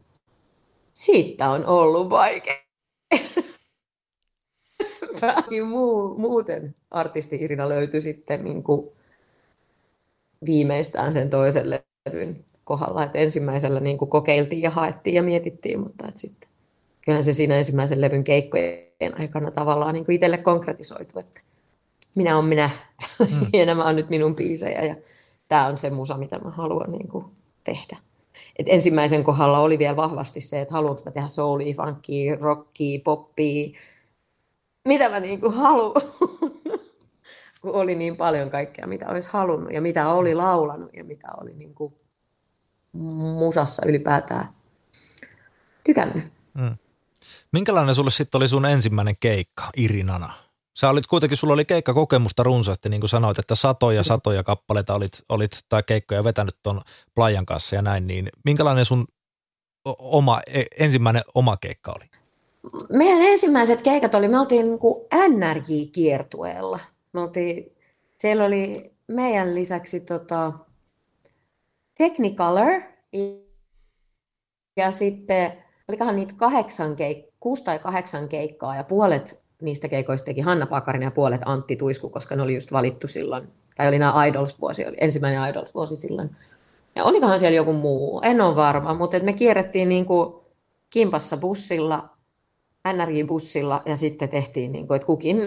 Siitä 0.93 1.49
on 1.49 1.65
ollut 1.65 2.09
vaikea. 2.09 2.55
Muu, 5.65 6.17
muuten 6.17 6.75
artisti 6.91 7.37
Irina 7.41 7.69
löytyi 7.69 8.01
sitten 8.01 8.43
niin 8.43 8.63
kuin 8.63 8.91
viimeistään 10.45 11.13
sen 11.13 11.29
toisen 11.29 11.69
levyn 11.69 12.45
kohdalla. 12.63 13.03
että 13.03 13.19
ensimmäisellä 13.19 13.79
niin 13.79 13.97
kuin 13.97 14.09
kokeiltiin 14.09 14.61
ja 14.61 14.69
haettiin 14.69 15.15
ja 15.15 15.23
mietittiin, 15.23 15.79
mutta 15.79 16.07
että 16.07 16.19
sitten 16.21 16.49
kyllähän 17.01 17.23
se 17.23 17.33
siinä 17.33 17.57
ensimmäisen 17.57 18.01
levyn 18.01 18.23
keikkojen 18.23 19.19
aikana 19.19 19.51
tavallaan 19.51 19.93
niin 19.93 20.05
kuin 20.05 20.15
itselle 20.15 20.37
konkretisoitu, 20.37 21.19
että 21.19 21.41
minä 22.15 22.35
olen 22.35 22.49
minä 22.49 22.69
mm. 23.19 23.47
ja 23.59 23.65
nämä 23.65 23.85
on 23.85 23.95
nyt 23.95 24.09
minun 24.09 24.35
biisejä 24.35 24.85
ja 24.85 24.95
tämä 25.47 25.67
on 25.67 25.77
se 25.77 25.89
musa, 25.89 26.17
mitä 26.17 26.39
mä 26.39 26.49
haluan 26.49 26.91
niin 26.91 27.07
kuin 27.07 27.25
tehdä. 27.63 27.97
Et 28.59 28.65
ensimmäisen 28.69 29.23
kohdalla 29.23 29.59
oli 29.59 29.79
vielä 29.79 29.95
vahvasti 29.95 30.41
se, 30.41 30.61
että 30.61 30.73
haluanko 30.73 31.01
mä 31.05 31.11
tehdä 31.11 31.27
soulia, 31.27 31.73
funkia, 31.73 32.37
rockia, 32.41 32.99
poppia, 33.03 33.69
mitä 34.87 35.09
mä 35.09 35.19
niin 35.19 35.41
kuin 35.41 35.53
haluan. 35.53 36.01
kun 37.61 37.73
oli 37.73 37.95
niin 37.95 38.17
paljon 38.17 38.49
kaikkea, 38.49 38.87
mitä 38.87 39.09
olisi 39.09 39.29
halunnut 39.31 39.73
ja 39.73 39.81
mitä 39.81 40.09
oli 40.09 40.35
laulanut 40.35 40.89
ja 40.93 41.03
mitä 41.03 41.27
oli 41.41 41.53
niin 41.53 41.75
kuin 41.75 41.93
musassa 43.39 43.85
ylipäätään 43.85 44.49
tykännyt. 45.83 46.23
Mm. 46.53 46.77
Minkälainen 47.51 47.95
sulle 47.95 48.11
sitten 48.11 48.39
oli 48.39 48.47
sun 48.47 48.65
ensimmäinen 48.65 49.15
keikka 49.19 49.69
Irinana? 49.77 50.33
Sä 50.73 50.89
olit 50.89 51.07
kuitenkin, 51.07 51.37
sulla 51.37 51.53
oli 51.53 51.65
keikkakokemusta 51.65 52.43
runsaasti, 52.43 52.89
niin 52.89 53.01
kuin 53.01 53.09
sanoit, 53.09 53.39
että 53.39 53.55
satoja 53.55 54.03
satoja 54.03 54.43
kappaleita 54.43 54.93
olit, 54.93 55.11
olit 55.29 55.51
tai 55.69 55.83
keikkoja 55.83 56.23
vetänyt 56.23 56.55
tuon 56.63 56.81
Playan 57.15 57.45
kanssa 57.45 57.75
ja 57.75 57.81
näin, 57.81 58.07
niin 58.07 58.29
minkälainen 58.45 58.85
sun 58.85 59.07
oma, 59.85 60.41
e, 60.47 60.63
ensimmäinen 60.79 61.23
oma 61.35 61.57
keikka 61.57 61.93
oli? 61.95 62.10
Meidän 62.89 63.21
ensimmäiset 63.21 63.81
keikat 63.81 64.15
oli, 64.15 64.27
me 64.27 64.39
oltiin 64.39 64.65
niin 64.65 65.39
NRJ-kiertueella. 65.39 66.79
Me 67.13 67.21
oltiin, 67.21 67.75
siellä 68.17 68.45
oli 68.45 68.93
meidän 69.07 69.55
lisäksi 69.55 69.99
tota, 69.99 70.53
Technicolor 71.97 72.81
ja 74.77 74.91
sitten 74.91 75.53
olikohan 75.87 76.15
niitä 76.15 76.33
kahdeksan 76.37 76.95
keik- 76.95 77.31
kuusi 77.39 77.63
tai 77.63 77.79
kahdeksan 77.79 78.29
keikkaa 78.29 78.75
ja 78.75 78.83
puolet 78.83 79.41
niistä 79.61 79.87
keikoista 79.87 80.25
teki 80.25 80.41
Hanna 80.41 80.65
Pakarinen 80.65 81.07
ja 81.07 81.11
puolet 81.11 81.41
Antti 81.45 81.75
Tuisku, 81.75 82.09
koska 82.09 82.35
ne 82.35 82.41
oli 82.41 82.53
just 82.53 82.71
valittu 82.71 83.07
silloin, 83.07 83.47
tai 83.75 83.87
oli 83.87 83.99
nämä 83.99 84.25
Idols-vuosi, 84.25 84.87
oli 84.87 84.97
ensimmäinen 85.01 85.49
Idols-vuosi 85.49 85.95
silloin. 85.95 86.35
Ja 86.95 87.03
olikohan 87.03 87.39
siellä 87.39 87.55
joku 87.55 87.73
muu, 87.73 88.21
en 88.23 88.41
ole 88.41 88.55
varma, 88.55 88.93
mutta 88.93 89.19
me 89.19 89.33
kierrettiin 89.33 89.89
niin 89.89 90.05
kuin 90.05 90.35
kimpassa 90.89 91.37
bussilla, 91.37 92.09
NRJ-bussilla 92.87 93.81
ja 93.85 93.95
sitten 93.95 94.29
tehtiin, 94.29 94.71
niin 94.71 94.87
kuin, 94.87 94.95
että 94.95 95.05
kukin, 95.05 95.37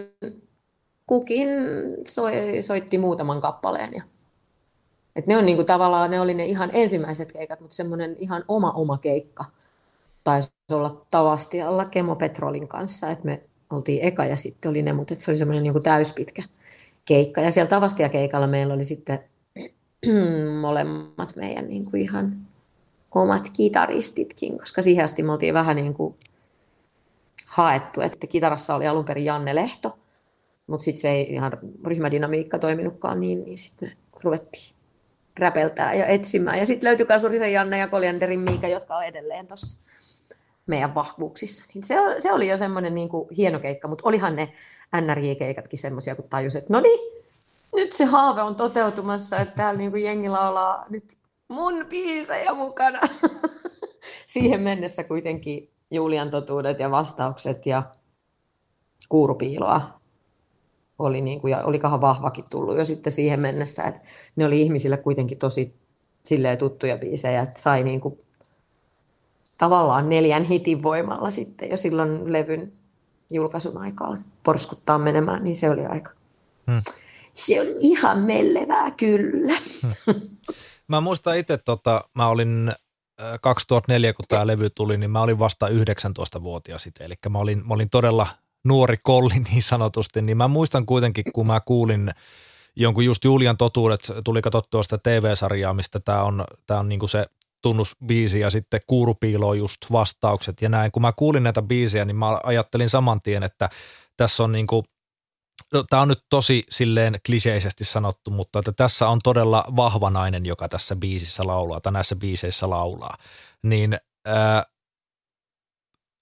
kukin 1.07 1.49
soi, 2.09 2.33
soitti 2.61 2.99
muutaman 2.99 3.41
kappaleen. 3.41 3.91
Ja, 3.95 4.03
että 5.17 5.31
ne 5.31 5.37
on 5.37 5.47
niin 5.47 5.57
kuin, 5.57 5.67
tavallaan, 5.67 6.11
ne 6.11 6.21
oli 6.21 6.35
ne 6.35 6.47
ihan 6.47 6.71
ensimmäiset 6.73 7.33
keikat, 7.33 7.61
mutta 7.61 7.77
semmoinen 7.77 8.17
ihan 8.19 8.45
oma 8.49 8.71
oma 8.71 8.99
keikka 8.99 9.45
taisi 10.25 10.51
olla 10.73 11.07
Tavastialla 11.11 11.85
Kemo 11.85 12.17
Petrolin 12.17 12.69
kanssa, 12.69 13.11
että 13.11 13.25
me 13.25 13.43
oltiin 13.71 14.03
eka 14.03 14.25
ja 14.25 14.37
sitten 14.37 14.71
oli 14.71 14.83
ne, 14.83 14.93
mutta 14.93 15.15
se 15.19 15.31
oli 15.31 15.39
semmoinen 15.39 15.63
niin 15.63 15.83
täyspitkä 15.83 16.43
keikka. 17.05 17.41
Ja 17.41 17.51
siellä 17.51 17.69
Tavastia 17.69 18.09
keikalla 18.09 18.47
meillä 18.47 18.75
oli 18.75 18.85
sitten 18.85 19.19
molemmat 20.61 21.37
meidän 21.37 21.69
niin 21.69 21.85
kuin 21.85 22.03
ihan 22.03 22.37
omat 23.15 23.51
kitaristitkin, 23.53 24.59
koska 24.59 24.83
siihen 24.83 25.05
asti 25.05 25.23
me 25.23 25.33
oltiin 25.33 25.55
vähän 25.55 25.77
niin 25.77 25.95
kuin 25.95 26.15
haettu, 27.55 28.01
että 28.01 28.27
kitarassa 28.27 28.75
oli 28.75 28.87
alun 28.87 29.05
perin 29.05 29.25
Janne 29.25 29.55
Lehto, 29.55 29.99
mutta 30.67 30.85
sitten 30.85 31.01
se 31.01 31.11
ei 31.11 31.33
ihan 31.33 31.59
ryhmädynamiikka 31.87 32.59
toiminutkaan 32.59 33.21
niin, 33.21 33.45
niin 33.45 33.59
sitten 33.59 33.89
me 33.89 33.97
ruvettiin 34.25 34.75
räpeltää 35.39 35.95
ja 35.95 36.07
etsimään. 36.07 36.59
Ja 36.59 36.67
sitten 36.67 36.89
löytyi 36.89 37.07
Kasurisen 37.07 37.53
Janne 37.53 37.79
ja 37.79 37.89
Koljanderin 37.89 38.41
Miika, 38.41 38.69
jotka 38.69 38.97
on 38.97 39.05
edelleen 39.05 39.47
tuossa 39.47 39.83
meidän 40.67 40.95
vahvuuksissa. 40.95 41.67
Niin 41.75 41.85
se, 41.85 41.95
se 42.19 42.33
oli 42.33 42.49
jo 42.49 42.57
semmoinen 42.57 42.95
niin 42.95 43.09
kuin 43.09 43.29
hieno 43.37 43.59
keikka, 43.59 43.89
mutta 43.89 44.09
olihan 44.09 44.37
ne 44.37 44.53
NRJ-keikatkin 45.01 45.79
semmoisia, 45.79 46.15
kun 46.15 46.29
tajus, 46.31 46.57
että 46.57 46.73
no 46.73 46.81
niin, 46.81 47.23
nyt 47.75 47.93
se 47.93 48.05
haave 48.05 48.43
on 48.43 48.57
toteutumassa, 48.57 49.39
että 49.39 49.55
täällä 49.55 49.79
niin 49.79 49.91
kuin 49.91 50.03
jengi 50.03 50.29
laulaa 50.29 50.87
nyt 50.89 51.17
mun 51.49 51.87
biisejä 51.89 52.55
mukana. 52.55 53.01
Siihen 54.27 54.61
mennessä 54.61 55.05
kuitenkin 55.05 55.74
Julian 55.95 56.31
totuudet 56.31 56.79
ja 56.79 56.91
vastaukset 56.91 57.67
ja 57.67 57.83
kuurupiiloa 59.09 59.81
oli, 60.99 61.21
niin 61.21 61.41
kuin, 61.41 61.51
ja 61.51 61.65
olikohan 61.65 62.01
vahvakin 62.01 62.45
tullut 62.51 62.77
jo 62.77 62.85
sitten 62.85 63.13
siihen 63.13 63.41
mennessä, 63.41 63.85
että 63.85 64.01
ne 64.37 64.47
oli 64.47 64.61
ihmisille 64.61 64.97
kuitenkin 64.97 65.39
tosi 65.39 65.75
silleen 66.23 66.59
tuttuja 66.59 66.99
biisejä, 66.99 67.43
että 67.43 67.61
sai 67.61 67.83
niin 67.83 68.01
kuin 68.01 68.19
tavallaan 69.59 70.09
neljän 70.09 70.43
hitin 70.43 70.83
voimalla 70.83 71.31
sitten 71.31 71.71
jo 71.71 71.77
silloin 71.77 72.33
levyn 72.33 72.73
julkaisun 73.31 73.79
aikaan 73.79 74.25
porskuttaa 74.43 74.99
menemään, 74.99 75.45
niin 75.45 75.57
se 75.57 75.71
oli 75.71 75.87
aika... 75.87 76.11
Hmm. 76.71 76.83
Se 77.33 77.61
oli 77.61 77.75
ihan 77.81 78.19
mellevää 78.19 78.91
kyllä. 78.91 79.55
Hmm. 80.07 80.21
Mä 80.89 81.01
muistan 81.01 81.39
itse, 81.39 81.59
tota, 81.59 82.05
mä 82.15 82.29
olin 82.29 82.73
2004, 83.41 84.13
kun 84.13 84.25
tämä 84.29 84.47
levy 84.47 84.71
tuli, 84.71 84.97
niin 84.97 85.11
mä 85.11 85.21
olin 85.21 85.39
vasta 85.39 85.69
19-vuotias 85.69 86.83
sitten, 86.83 87.05
eli 87.05 87.15
mä 87.29 87.39
olin, 87.39 87.67
mä 87.67 87.75
olin 87.75 87.91
todella 87.91 88.27
nuori 88.65 88.97
kolli 89.03 89.39
niin 89.51 89.63
sanotusti, 89.63 90.23
niin 90.23 90.37
mä 90.37 90.49
muistan 90.49 90.87
kuitenkin, 90.87 91.25
kun 91.35 91.47
mä 91.47 91.61
kuulin 91.61 92.11
jonkun 92.77 93.05
just 93.05 93.25
Julian 93.25 93.57
totuudet, 93.57 94.13
tuli 94.25 94.43
katsottua 94.43 94.83
sitä 94.83 94.99
TV-sarjaa, 94.99 95.75
mistä 95.75 96.01
tämä 96.01 96.23
on, 96.23 96.45
tää 96.67 96.79
on 96.79 96.89
niinku 96.89 97.09
se 97.09 97.27
tunnusbiisi 97.63 98.41
ja 98.41 98.51
sitten 98.51 98.81
kuurupiilo 98.87 99.55
just 99.55 99.81
vastaukset 99.93 100.63
ja 100.63 100.69
näin. 100.69 100.93
Kun 100.93 101.03
mä 101.03 101.13
kuulin 101.13 101.43
näitä 101.43 101.63
biisejä, 101.63 102.05
niin 102.05 102.17
mä 102.17 102.39
ajattelin 102.43 102.89
saman 102.89 103.21
tien, 103.23 103.43
että 103.43 103.71
tässä 104.17 104.45
on 104.45 104.53
niin 104.53 104.67
kuin, 104.67 104.85
no, 104.87 104.94
tämä 105.91 106.03
on 106.03 106.09
nyt 106.09 106.25
tosi 106.31 106.65
silleen 106.69 107.21
kliseisesti 107.27 107.85
sanottu, 107.85 108.31
mutta 108.31 108.59
että 108.59 108.73
tässä 108.73 109.09
on 109.09 109.21
todella 109.25 109.65
vahva 109.77 110.11
nainen, 110.11 110.47
joka 110.47 110.69
tässä 110.69 110.97
biisissä 110.97 111.43
laulaa 111.47 111.81
tai 111.81 111.93
näissä 111.93 112.17
biiseissä 112.17 112.71
laulaa. 112.71 113.17
Niin 113.63 113.97
ää, 114.25 114.65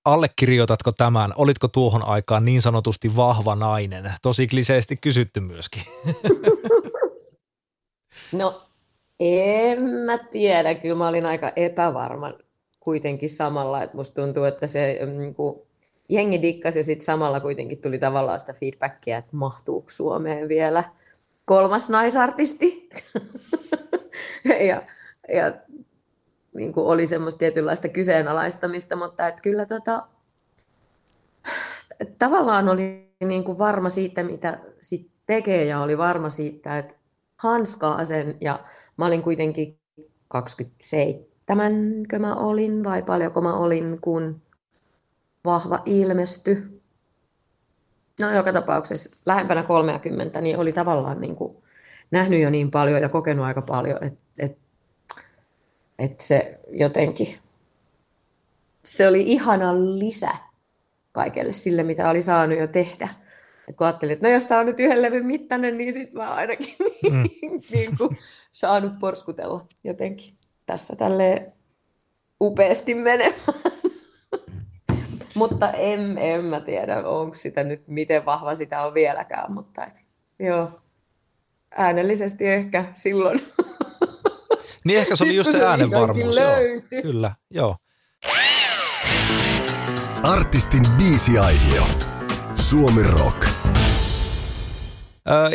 allekirjoitatko 0.05 0.93
tämän? 0.93 1.33
Olitko 1.37 1.69
tuohon 1.69 2.03
aikaan 2.03 2.45
niin 2.45 2.63
sanotusti 2.63 3.17
vahva 3.17 3.57
nainen? 3.57 4.13
Tosi 4.23 4.47
kliseisesti 4.47 4.97
kysytty 5.01 5.41
myöskin. 5.41 5.83
No 8.33 8.63
en 9.21 9.83
mä 9.83 10.19
tiedä, 10.19 10.75
kyllä 10.75 10.95
mä 10.95 11.09
olin 11.09 11.27
aika 11.27 11.53
epävarma 11.57 12.33
kuitenkin 12.81 13.31
samalla, 13.31 13.83
että 13.83 13.97
musta 13.97 14.23
tuntuu, 14.23 14.45
että 14.45 14.67
se 14.67 14.99
mm, 15.07 15.19
niin 15.19 15.35
kuin, 15.35 15.63
jengi 16.13 16.43
dikkasi 16.43 16.79
ja 16.79 16.85
sitten 16.85 17.05
samalla 17.05 17.41
kuitenkin 17.41 17.79
tuli 17.79 17.99
tavallaan 17.99 18.41
sitä 18.41 18.53
feedbackia, 18.53 19.19
että 19.19 19.37
mahtuuko 19.37 19.91
Suomeen 19.91 20.49
vielä 20.49 20.85
kolmas 21.45 21.91
naisartisti. 21.91 22.89
ja 24.69 24.83
ja 25.29 25.53
niin 26.55 26.73
kuin 26.73 26.87
oli 26.87 27.07
semmoista 27.07 27.39
tietynlaista 27.39 27.89
kyseenalaistamista, 27.89 28.97
mutta 28.97 29.29
että 29.29 29.43
kyllä 29.43 29.67
tota, 29.67 30.03
tavallaan 32.19 32.69
oli 32.69 33.13
niin 33.25 33.45
kuin 33.45 33.59
varma 33.59 33.89
siitä, 33.89 34.23
mitä 34.23 34.59
sit 34.81 35.11
tekee 35.27 35.65
ja 35.65 35.81
oli 35.81 35.99
varma 35.99 36.31
siitä, 36.31 36.79
että 36.79 36.95
hanskaa 37.37 38.05
sen 38.05 38.37
ja 38.41 38.59
mä 38.97 39.07
olin 39.07 39.23
kuitenkin 39.23 39.79
27, 40.29 42.07
mä 42.19 42.35
olin 42.35 42.85
vai 42.85 43.03
paljonko 43.03 43.41
mä 43.41 43.55
olin, 43.55 43.99
kun 44.01 44.41
vahva 45.45 45.83
ilmesty. 45.87 46.81
No 48.21 48.31
joka 48.31 48.53
tapauksessa 48.53 49.17
lähempänä 49.27 49.63
30, 49.63 50.41
niin 50.41 50.59
oli 50.59 50.73
tavallaan 50.73 51.21
niin 51.21 51.37
kuin 51.37 51.57
nähnyt 52.11 52.41
jo 52.41 52.51
niin 52.51 52.71
paljon 52.71 53.03
ja 53.03 53.09
kokenut 53.09 53.47
aika 53.47 53.63
paljon, 53.63 54.05
että 54.05 54.21
et, 54.39 54.59
et 55.99 56.21
se 56.21 56.61
jotenkin, 56.71 57.39
se 58.85 59.09
oli 59.09 59.23
ihana 59.23 59.75
lisä 59.75 60.31
kaikelle 61.13 61.53
sille, 61.53 61.83
mitä 61.83 62.11
oli 62.11 62.23
saanut 62.23 62.59
jo 62.59 62.67
tehdä. 62.67 63.09
Et 63.69 63.77
kun 63.77 63.87
ajattelin, 63.87 64.13
että 64.13 64.29
no 64.29 64.33
jos 64.33 64.47
tämä 64.47 64.61
on 64.61 64.67
nyt 64.67 64.81
yhden 64.81 65.03
levyn 65.03 65.27
mittainen, 65.27 65.79
niin 65.79 65.93
sitten 65.93 66.23
mä 66.23 66.35
ainakin 66.35 66.75
mm. 67.13 67.29
niin 67.73 67.97
kuin, 67.99 68.17
saanut 68.53 68.93
porskutella 68.99 69.67
jotenkin 69.85 70.35
tässä 70.67 70.97
tälle 70.97 71.53
upeasti 72.41 72.95
menemään. 72.95 73.63
Mutta 75.35 75.71
en, 75.71 76.19
en 76.19 76.45
mä 76.45 76.61
tiedä, 76.61 77.03
onko 77.07 77.35
sitä 77.35 77.65
nyt, 77.65 77.89
miten 77.89 78.25
vahva 78.25 78.55
sitä 78.55 78.83
on 78.83 78.95
vieläkään, 78.95 79.53
mutta 79.53 79.87
et, 79.87 80.05
joo, 80.39 80.81
äänellisesti 81.71 82.49
ehkä 82.49 82.85
silloin. 82.95 83.41
Niin 84.85 84.99
ehkä 84.99 85.17
se 85.17 85.25
oli 85.25 85.37
just 85.37 85.53
se 85.53 85.67
äänenvarmuus. 85.67 86.37
Joo. 86.37 87.03
Kyllä, 87.03 87.35
joo. 87.51 87.77
Artistin 90.23 90.83
biisiaihio. 90.99 91.83
Suomi 92.55 93.03
Rock. 93.03 93.47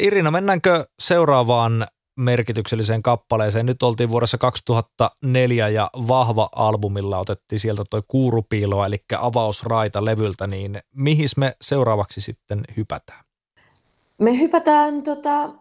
Irina, 0.02 0.32
mennäänkö 0.32 0.86
seuraavaan 1.00 1.88
merkitykselliseen 2.18 3.04
kappaleeseen. 3.04 3.66
Nyt 3.66 3.84
oltiin 3.84 4.10
vuodessa 4.10 4.38
2004 4.38 5.70
ja 5.70 5.90
Vahva 6.08 6.50
albumilla 6.56 7.20
otettiin 7.20 7.60
sieltä 7.60 7.84
toi 7.90 8.02
Kuurupiiloa, 8.08 8.86
eli 8.86 9.04
avausraita 9.18 10.06
levyltä, 10.06 10.48
niin 10.48 10.80
mihin 10.96 11.28
me 11.38 11.56
seuraavaksi 11.62 12.22
sitten 12.22 12.64
hypätään? 12.78 13.26
Me 14.18 14.40
hypätään 14.40 15.04
tota, 15.04 15.54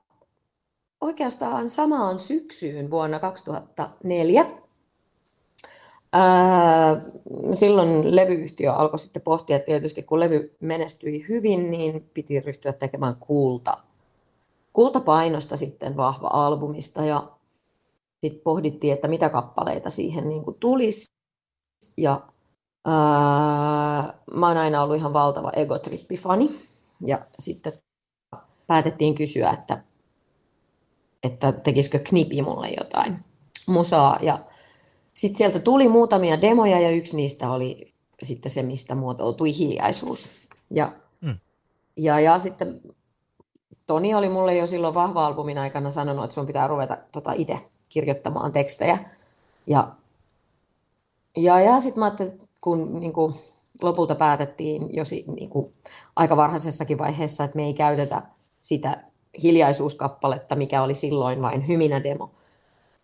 oikeastaan 1.01 1.71
samaan 1.71 2.19
syksyyn 2.19 2.91
vuonna 2.91 3.19
2004. 3.19 4.47
Ää, 6.13 7.01
silloin 7.53 8.17
levyyhtiö 8.17 8.73
alkoi 8.73 8.99
sitten 8.99 9.23
pohtia 9.23 9.59
tietysti, 9.59 10.03
kun 10.03 10.21
levy 10.21 10.57
menestyi 10.61 11.25
hyvin, 11.29 11.71
niin 11.71 12.11
piti 12.15 12.41
ryhtyä 12.41 12.73
tekemään 12.73 13.17
kulta 13.17 13.77
kultapainosta 14.77 15.57
sitten 15.57 15.97
vahva 15.97 16.29
albumista 16.33 17.05
ja 17.05 17.31
sitten 18.21 18.43
pohdittiin, 18.45 18.93
että 18.93 19.09
mitä 19.09 19.29
kappaleita 19.29 19.91
siihen 19.91 20.29
niin 20.29 20.45
kuin 20.45 20.57
tulisi. 20.61 21.13
Ja 21.97 22.21
ää, 22.85 22.95
mä 24.35 24.49
oon 24.49 24.57
aina 24.57 24.83
ollut 24.83 24.97
ihan 24.97 25.13
valtava 25.13 25.53
egotrippifani 25.57 26.49
ja 27.07 27.27
sitten 27.39 27.73
päätettiin 28.67 29.15
kysyä, 29.15 29.51
että, 29.51 29.85
että 31.23 31.53
tekisikö 31.53 31.99
Knipi 31.99 32.43
mulle 32.43 32.69
jotain 32.79 33.25
musaa 33.67 34.19
ja 34.23 34.45
sitten 35.15 35.39
sieltä 35.39 35.59
tuli 35.59 35.89
muutamia 35.89 36.41
demoja 36.41 36.81
ja 36.81 36.91
yksi 36.91 37.17
niistä 37.17 37.51
oli 37.51 37.95
sitten 38.23 38.51
se, 38.51 38.63
mistä 38.63 38.95
muotoutui 38.95 39.59
hiljaisuus. 39.59 40.29
Ja, 40.71 40.93
mm. 41.21 41.39
ja, 41.97 42.21
ja 42.21 42.39
sitten 42.39 42.81
Toni 43.87 44.15
oli 44.15 44.29
mulle 44.29 44.57
jo 44.57 44.67
silloin 44.67 44.95
vahva 44.95 45.27
albumin 45.27 45.59
aikana 45.59 45.91
sanonut, 45.91 46.25
että 46.25 46.35
sun 46.35 46.47
pitää 46.47 46.67
ruveta 46.67 46.99
tota 47.13 47.33
itse 47.33 47.59
kirjoittamaan 47.89 48.53
tekstejä. 48.53 48.99
Ja, 49.67 49.89
ja, 51.37 51.61
ja 51.61 51.81
sitten 51.81 52.01
mä 52.01 52.05
ajattelin, 52.05 52.41
kun 52.61 53.01
niin 53.01 53.13
kuin, 53.13 53.35
lopulta 53.83 54.15
päätettiin 54.15 54.95
jo 54.97 55.03
niin 55.37 55.51
kuin, 55.51 55.73
aika 56.17 56.37
varhaisessakin 56.37 56.99
vaiheessa, 56.99 57.45
että 57.45 57.57
me 57.57 57.65
ei 57.65 57.75
käytetä 57.75 58.23
sitä 58.63 59.05
hiljaisuuskappaletta, 59.43 60.57
mikä 60.57 60.83
oli 60.83 60.95
silloin 60.95 61.43
vain 61.43 61.69
hyminä 61.69 62.05
demo. 62.05 62.31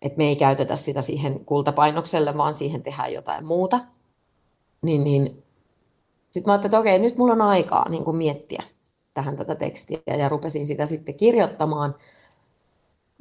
Että 0.01 0.17
me 0.17 0.27
ei 0.27 0.35
käytetä 0.35 0.75
sitä 0.75 1.01
siihen 1.01 1.45
kultapainokselle, 1.45 2.37
vaan 2.37 2.55
siihen 2.55 2.83
tehdään 2.83 3.13
jotain 3.13 3.45
muuta. 3.45 3.79
Niin, 4.81 5.03
niin. 5.03 5.43
Sitten 6.31 6.49
mä 6.49 6.53
ajattelin, 6.53 6.69
että 6.69 6.79
okei, 6.79 6.99
nyt 6.99 7.17
mulla 7.17 7.33
on 7.33 7.41
aikaa 7.41 7.89
niin 7.89 8.03
kuin 8.03 8.17
miettiä 8.17 8.63
tähän 9.13 9.35
tätä 9.35 9.55
tekstiä 9.55 9.99
ja 10.07 10.29
rupesin 10.29 10.67
sitä 10.67 10.85
sitten 10.85 11.15
kirjoittamaan. 11.15 11.95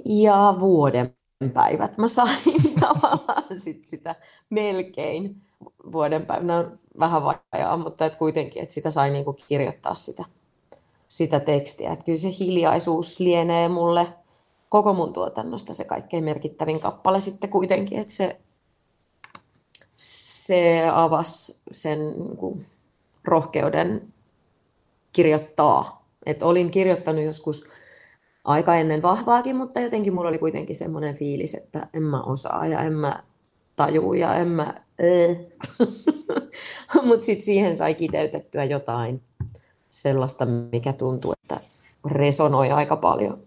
Ja 0.05 0.55
vuoden 0.61 1.17
päivät 1.55 1.99
mä 1.99 2.09
sain 2.09 2.39
tavallaan 2.81 3.61
sit 3.61 3.87
sitä 3.87 4.15
melkein 4.51 5.43
vuoden 5.93 6.27
päivät, 6.27 6.47
no, 6.47 6.71
vähän 6.99 7.23
vajaa, 7.23 7.77
mutta 7.77 8.07
et 8.07 8.17
kuitenkin, 8.17 8.63
että 8.63 8.75
sitä 8.75 8.91
sai 8.91 9.11
niinku 9.11 9.37
kirjoittaa 9.49 9.95
sitä, 9.95 10.25
sitä 11.09 11.41
tekstiä. 11.41 11.93
Et 11.93 12.03
kyllä 12.03 12.19
se 12.19 12.29
hiljaisuus 12.41 13.21
lienee 13.21 13.69
mulle 13.69 14.07
koko 14.69 14.95
mun 14.95 15.13
tuotannosta 15.13 15.75
se 15.75 15.85
kaikkein 15.85 16.25
merkittävin 16.25 16.81
kappale 16.81 17.21
sitten 17.21 17.51
kuitenkin, 17.51 17.99
että 17.99 18.15
se, 18.15 18.41
se 19.97 20.89
avasi 20.93 21.63
sen 21.73 21.99
niin 21.99 22.67
rohkeuden 23.25 24.12
kirjoittaa. 25.13 26.07
Et 26.27 26.43
olin 26.43 26.71
kirjoittanut 26.71 27.25
joskus 27.25 27.69
aika 28.45 28.77
ennen 28.77 29.03
vahvaakin, 29.03 29.57
mutta 29.57 29.81
jotenkin 29.81 30.15
mulla 30.15 30.29
oli 30.29 30.39
kuitenkin 30.39 30.77
semmoinen 30.77 31.15
fiilis, 31.15 31.55
että 31.55 31.89
en 31.95 32.03
mä 32.03 32.23
osaa 32.23 32.67
ja 32.67 32.81
en 32.81 32.93
mä 32.93 33.23
taju 33.77 34.13
ja 34.13 34.35
en 34.35 34.49
mä... 34.49 34.75
mutta 37.07 37.27
sitten 37.27 37.45
siihen 37.45 37.77
sai 37.77 37.95
kiteytettyä 37.95 38.65
jotain 38.65 39.23
sellaista, 39.91 40.47
mikä 40.47 40.93
tuntuu, 40.93 41.33
että 41.33 41.61
resonoi 42.05 42.71
aika 42.71 42.97
paljon 42.97 43.43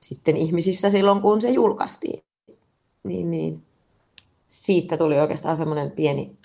sitten 0.00 0.36
ihmisissä 0.36 0.90
silloin, 0.90 1.20
kun 1.20 1.42
se 1.42 1.50
julkaistiin. 1.50 2.24
Niin, 3.04 3.30
niin. 3.30 3.62
Siitä 4.48 4.96
tuli 4.96 5.20
oikeastaan 5.20 5.56
semmoinen 5.56 5.90
pieni 5.90 6.36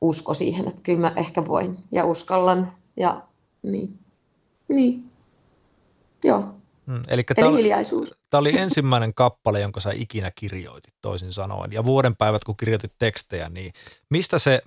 usko 0.00 0.34
siihen, 0.34 0.68
että 0.68 0.82
kyllä 0.82 1.00
mä 1.00 1.12
ehkä 1.16 1.46
voin 1.46 1.76
ja 1.92 2.04
uskallan 2.04 2.72
ja 2.96 3.22
niin. 3.62 3.98
Niin. 4.68 5.10
Joo. 6.24 6.54
Hmm, 6.86 7.02
eli 7.08 7.24
Eli 7.36 7.46
oli, 7.46 7.58
hiljaisuus. 7.58 8.14
Tämä 8.30 8.38
oli 8.38 8.58
ensimmäinen 8.58 9.14
kappale, 9.14 9.60
jonka 9.60 9.80
sä 9.80 9.90
ikinä 9.94 10.30
kirjoitit, 10.34 10.94
toisin 11.00 11.32
sanoen. 11.32 11.72
Ja 11.72 11.84
vuoden 11.84 12.16
päivät, 12.16 12.44
kun 12.44 12.56
kirjoitit 12.56 12.92
tekstejä, 12.98 13.48
niin 13.48 13.72
mistä 14.10 14.38
se, 14.38 14.62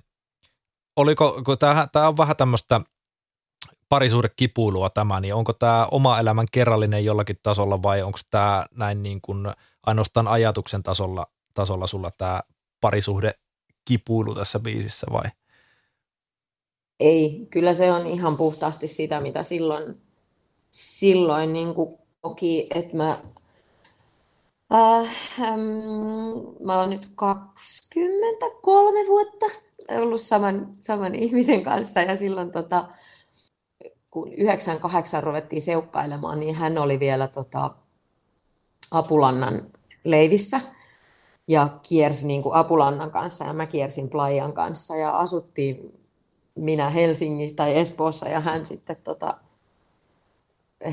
oliko, 0.96 1.42
kun 1.44 1.58
tämä 1.58 2.08
on 2.08 2.16
vähän 2.16 2.36
tämmöistä 2.36 2.80
parisuuden 3.88 4.30
kipuilua 4.36 4.90
tämä, 4.90 5.20
niin 5.20 5.34
onko 5.34 5.52
tämä 5.52 5.86
oma 5.90 6.18
elämän 6.18 6.46
kerrallinen 6.52 7.04
jollakin 7.04 7.36
tasolla 7.42 7.82
vai 7.82 8.02
onko 8.02 8.18
tämä 8.30 8.66
näin 8.74 9.02
niin 9.02 9.20
kuin 9.20 9.46
ainoastaan 9.86 10.28
ajatuksen 10.28 10.82
tasolla, 10.82 11.26
tasolla 11.54 11.86
sulla 11.86 12.10
tämä 12.18 12.40
parisuhde 12.80 13.34
kipuilu 13.84 14.34
tässä 14.34 14.60
biisissä 14.60 15.06
vai? 15.12 15.30
Ei, 17.00 17.46
kyllä 17.50 17.74
se 17.74 17.92
on 17.92 18.06
ihan 18.06 18.36
puhtaasti 18.36 18.86
sitä, 18.86 19.20
mitä 19.20 19.42
silloin, 19.42 20.00
silloin 20.70 21.52
niin 21.52 21.74
kuin 21.74 21.98
koki, 22.20 22.66
että 22.74 22.96
mä, 22.96 23.18
äh, 24.72 25.08
ähm, 25.40 25.60
mä 26.64 26.78
olen 26.78 26.90
nyt 26.90 27.08
23 27.14 28.98
vuotta 29.08 29.46
ollut 29.90 30.20
saman, 30.20 30.76
saman 30.80 31.14
ihmisen 31.14 31.62
kanssa 31.62 32.00
ja 32.00 32.16
silloin 32.16 32.52
tota, 32.52 32.88
kun 34.10 34.32
98 34.32 35.22
ruvettiin 35.22 35.62
seukkailemaan, 35.62 36.40
niin 36.40 36.54
hän 36.54 36.78
oli 36.78 37.00
vielä 37.00 37.28
tota, 37.28 37.74
Apulannan 38.90 39.70
leivissä 40.04 40.60
ja 41.48 41.78
kiersi 41.88 42.26
niin 42.26 42.42
kuin 42.42 42.54
Apulannan 42.54 43.10
kanssa 43.10 43.44
ja 43.44 43.52
mä 43.52 43.66
kiersin 43.66 44.10
Playan 44.10 44.52
kanssa 44.52 44.96
ja 44.96 45.18
asuttiin 45.18 45.98
minä 46.58 46.88
Helsingissä 46.88 47.56
tai 47.56 47.78
Espoossa 47.78 48.28
ja 48.28 48.40
hän 48.40 48.66
sitten 48.66 48.96
tota, 49.04 49.34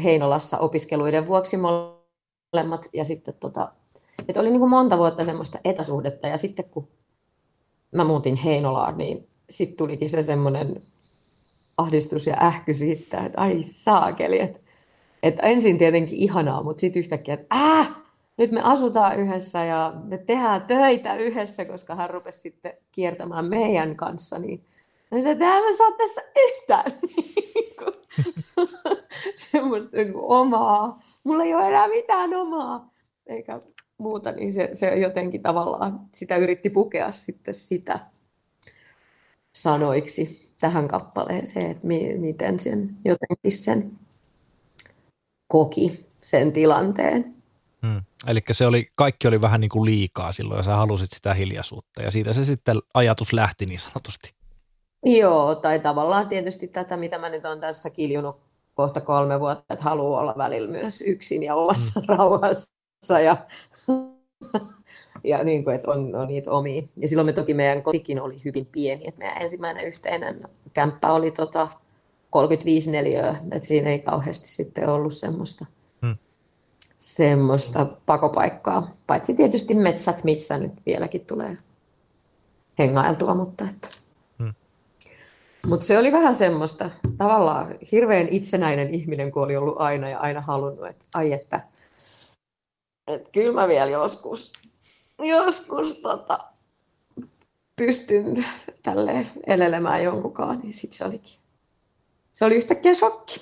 Heinolassa 0.03 0.57
opiskeluiden 0.57 1.27
vuoksi 1.27 1.57
molemmat. 1.57 2.89
Ja 2.93 3.05
sitten 3.05 3.33
tota, 3.39 3.71
että 4.27 4.41
oli 4.41 4.49
niin 4.49 4.59
kuin 4.59 4.69
monta 4.69 4.97
vuotta 4.97 5.25
semmoista 5.25 5.59
etäsuhdetta 5.63 6.27
ja 6.27 6.37
sitten 6.37 6.65
kun 6.65 6.87
mä 7.91 8.03
muutin 8.03 8.35
Heinolaan, 8.35 8.97
niin 8.97 9.27
sitten 9.49 9.77
tulikin 9.77 10.09
se 10.09 10.21
semmoinen 10.21 10.81
ahdistus 11.77 12.27
ja 12.27 12.37
ähky 12.41 12.73
siitä, 12.73 13.25
että 13.25 13.41
ai 13.41 13.57
saakeli, 13.61 14.39
että, 14.39 14.59
että 15.23 15.43
ensin 15.43 15.77
tietenkin 15.77 16.17
ihanaa, 16.17 16.63
mutta 16.63 16.81
sitten 16.81 16.99
yhtäkkiä, 16.99 17.33
että 17.33 17.55
äh, 17.55 17.95
nyt 18.37 18.51
me 18.51 18.61
asutaan 18.61 19.19
yhdessä 19.19 19.65
ja 19.65 19.93
me 20.03 20.17
tehdään 20.17 20.61
töitä 20.61 21.15
yhdessä, 21.15 21.65
koska 21.65 21.95
hän 21.95 22.09
rupesi 22.09 22.39
sitten 22.39 22.73
kiertämään 22.91 23.45
meidän 23.45 23.95
kanssa, 23.95 24.39
niin 24.39 24.65
että 25.11 25.45
mä 25.45 25.77
saa 25.77 25.91
tässä 25.97 26.21
yhtään 26.47 26.91
niinku 27.55 27.85
semmoista 29.35 29.97
niin 29.97 30.13
omaa. 30.15 31.03
Mulla 31.23 31.43
ei 31.43 31.53
ole 31.53 31.67
enää 31.67 31.87
mitään 31.87 32.33
omaa 32.33 32.89
eikä 33.27 33.61
muuta, 33.97 34.31
niin 34.31 34.53
se, 34.53 34.69
se 34.73 34.95
jotenkin 34.95 35.41
tavallaan 35.41 35.99
sitä 36.13 36.35
yritti 36.35 36.69
pukea 36.69 37.11
sitten 37.11 37.53
sitä 37.53 37.99
sanoiksi 39.55 40.53
tähän 40.59 40.87
kappaleeseen, 40.87 41.71
että 41.71 41.87
mi, 41.87 42.17
miten 42.17 42.59
sen 42.59 42.89
jotenkin 43.05 43.51
sen 43.51 43.91
koki 45.47 46.05
sen 46.21 46.53
tilanteen. 46.53 47.35
Hmm. 47.81 48.01
Eli 48.27 48.41
se 48.51 48.67
oli, 48.67 48.87
kaikki 48.95 49.27
oli 49.27 49.41
vähän 49.41 49.61
niin 49.61 49.69
kuin 49.69 49.85
liikaa 49.85 50.31
silloin 50.31 50.57
ja 50.57 50.63
sä 50.63 50.75
halusit 50.75 51.11
sitä 51.11 51.33
hiljaisuutta 51.33 52.01
ja 52.01 52.11
siitä 52.11 52.33
se 52.33 52.45
sitten 52.45 52.77
ajatus 52.93 53.33
lähti 53.33 53.65
niin 53.65 53.79
sanotusti. 53.79 54.34
Joo, 55.05 55.55
tai 55.55 55.79
tavallaan 55.79 56.27
tietysti 56.27 56.67
tätä, 56.67 56.97
mitä 56.97 57.17
mä 57.17 57.29
nyt 57.29 57.45
olen 57.45 57.59
tässä 57.59 57.89
kiljunut 57.89 58.35
kohta 58.73 59.01
kolme 59.01 59.39
vuotta, 59.39 59.73
että 59.73 59.83
haluaa 59.83 60.21
olla 60.21 60.33
välillä 60.37 60.71
myös 60.71 61.01
yksin 61.01 61.43
ja 61.43 61.55
omassa 61.55 61.99
mm. 61.99 62.05
rauhassa 62.17 63.19
ja, 63.23 63.37
ja 65.23 65.43
niin 65.43 65.63
kuin, 65.63 65.75
että 65.75 65.91
on, 65.91 66.15
on 66.15 66.27
niitä 66.27 66.51
omia. 66.51 66.83
Ja 66.97 67.07
silloin 67.07 67.25
me 67.25 67.33
toki 67.33 67.53
meidän 67.53 67.83
kotikin 67.83 68.21
oli 68.21 68.35
hyvin 68.45 68.65
pieni, 68.65 69.07
että 69.07 69.19
meidän 69.19 69.41
ensimmäinen 69.41 69.85
yhteinen 69.85 70.41
kämppä 70.73 71.13
oli 71.13 71.31
tota 71.31 71.67
35 72.29 72.91
neliöä, 72.91 73.37
että 73.51 73.67
siinä 73.67 73.89
ei 73.89 73.99
kauheasti 73.99 74.47
sitten 74.47 74.89
ollut 74.89 75.13
semmoista, 75.13 75.65
hmm. 76.01 76.15
semmoista 76.97 77.85
pakopaikkaa, 78.05 78.91
paitsi 79.07 79.33
tietysti 79.33 79.73
metsät, 79.73 80.23
missä 80.23 80.57
nyt 80.57 80.73
vieläkin 80.85 81.25
tulee 81.25 81.57
hengailtua, 82.79 83.35
mutta 83.35 83.65
että 83.69 83.87
mutta 85.67 85.85
se 85.85 85.97
oli 85.97 86.11
vähän 86.11 86.35
semmoista, 86.35 86.89
tavallaan 87.17 87.75
hirveän 87.91 88.27
itsenäinen 88.31 88.93
ihminen, 88.93 89.31
kun 89.31 89.43
oli 89.43 89.57
ollut 89.57 89.81
aina 89.81 90.09
ja 90.09 90.19
aina 90.19 90.41
halunnut, 90.41 90.87
että 90.87 91.05
ai 91.13 91.33
että 91.33 91.61
että 93.07 93.29
kyllä 93.31 93.61
mä 93.61 93.67
vielä 93.67 93.91
joskus, 93.91 94.53
joskus 95.19 95.93
tota, 95.93 96.39
pystyn 97.75 98.45
tälle 98.83 99.27
elelemään 99.47 100.03
jonkunkaan, 100.03 100.59
niin 100.59 100.73
sitten 100.73 100.97
se 100.97 101.05
olikin. 101.05 101.39
Se 102.33 102.45
oli 102.45 102.55
yhtäkkiä 102.55 102.93
shokki. 102.93 103.41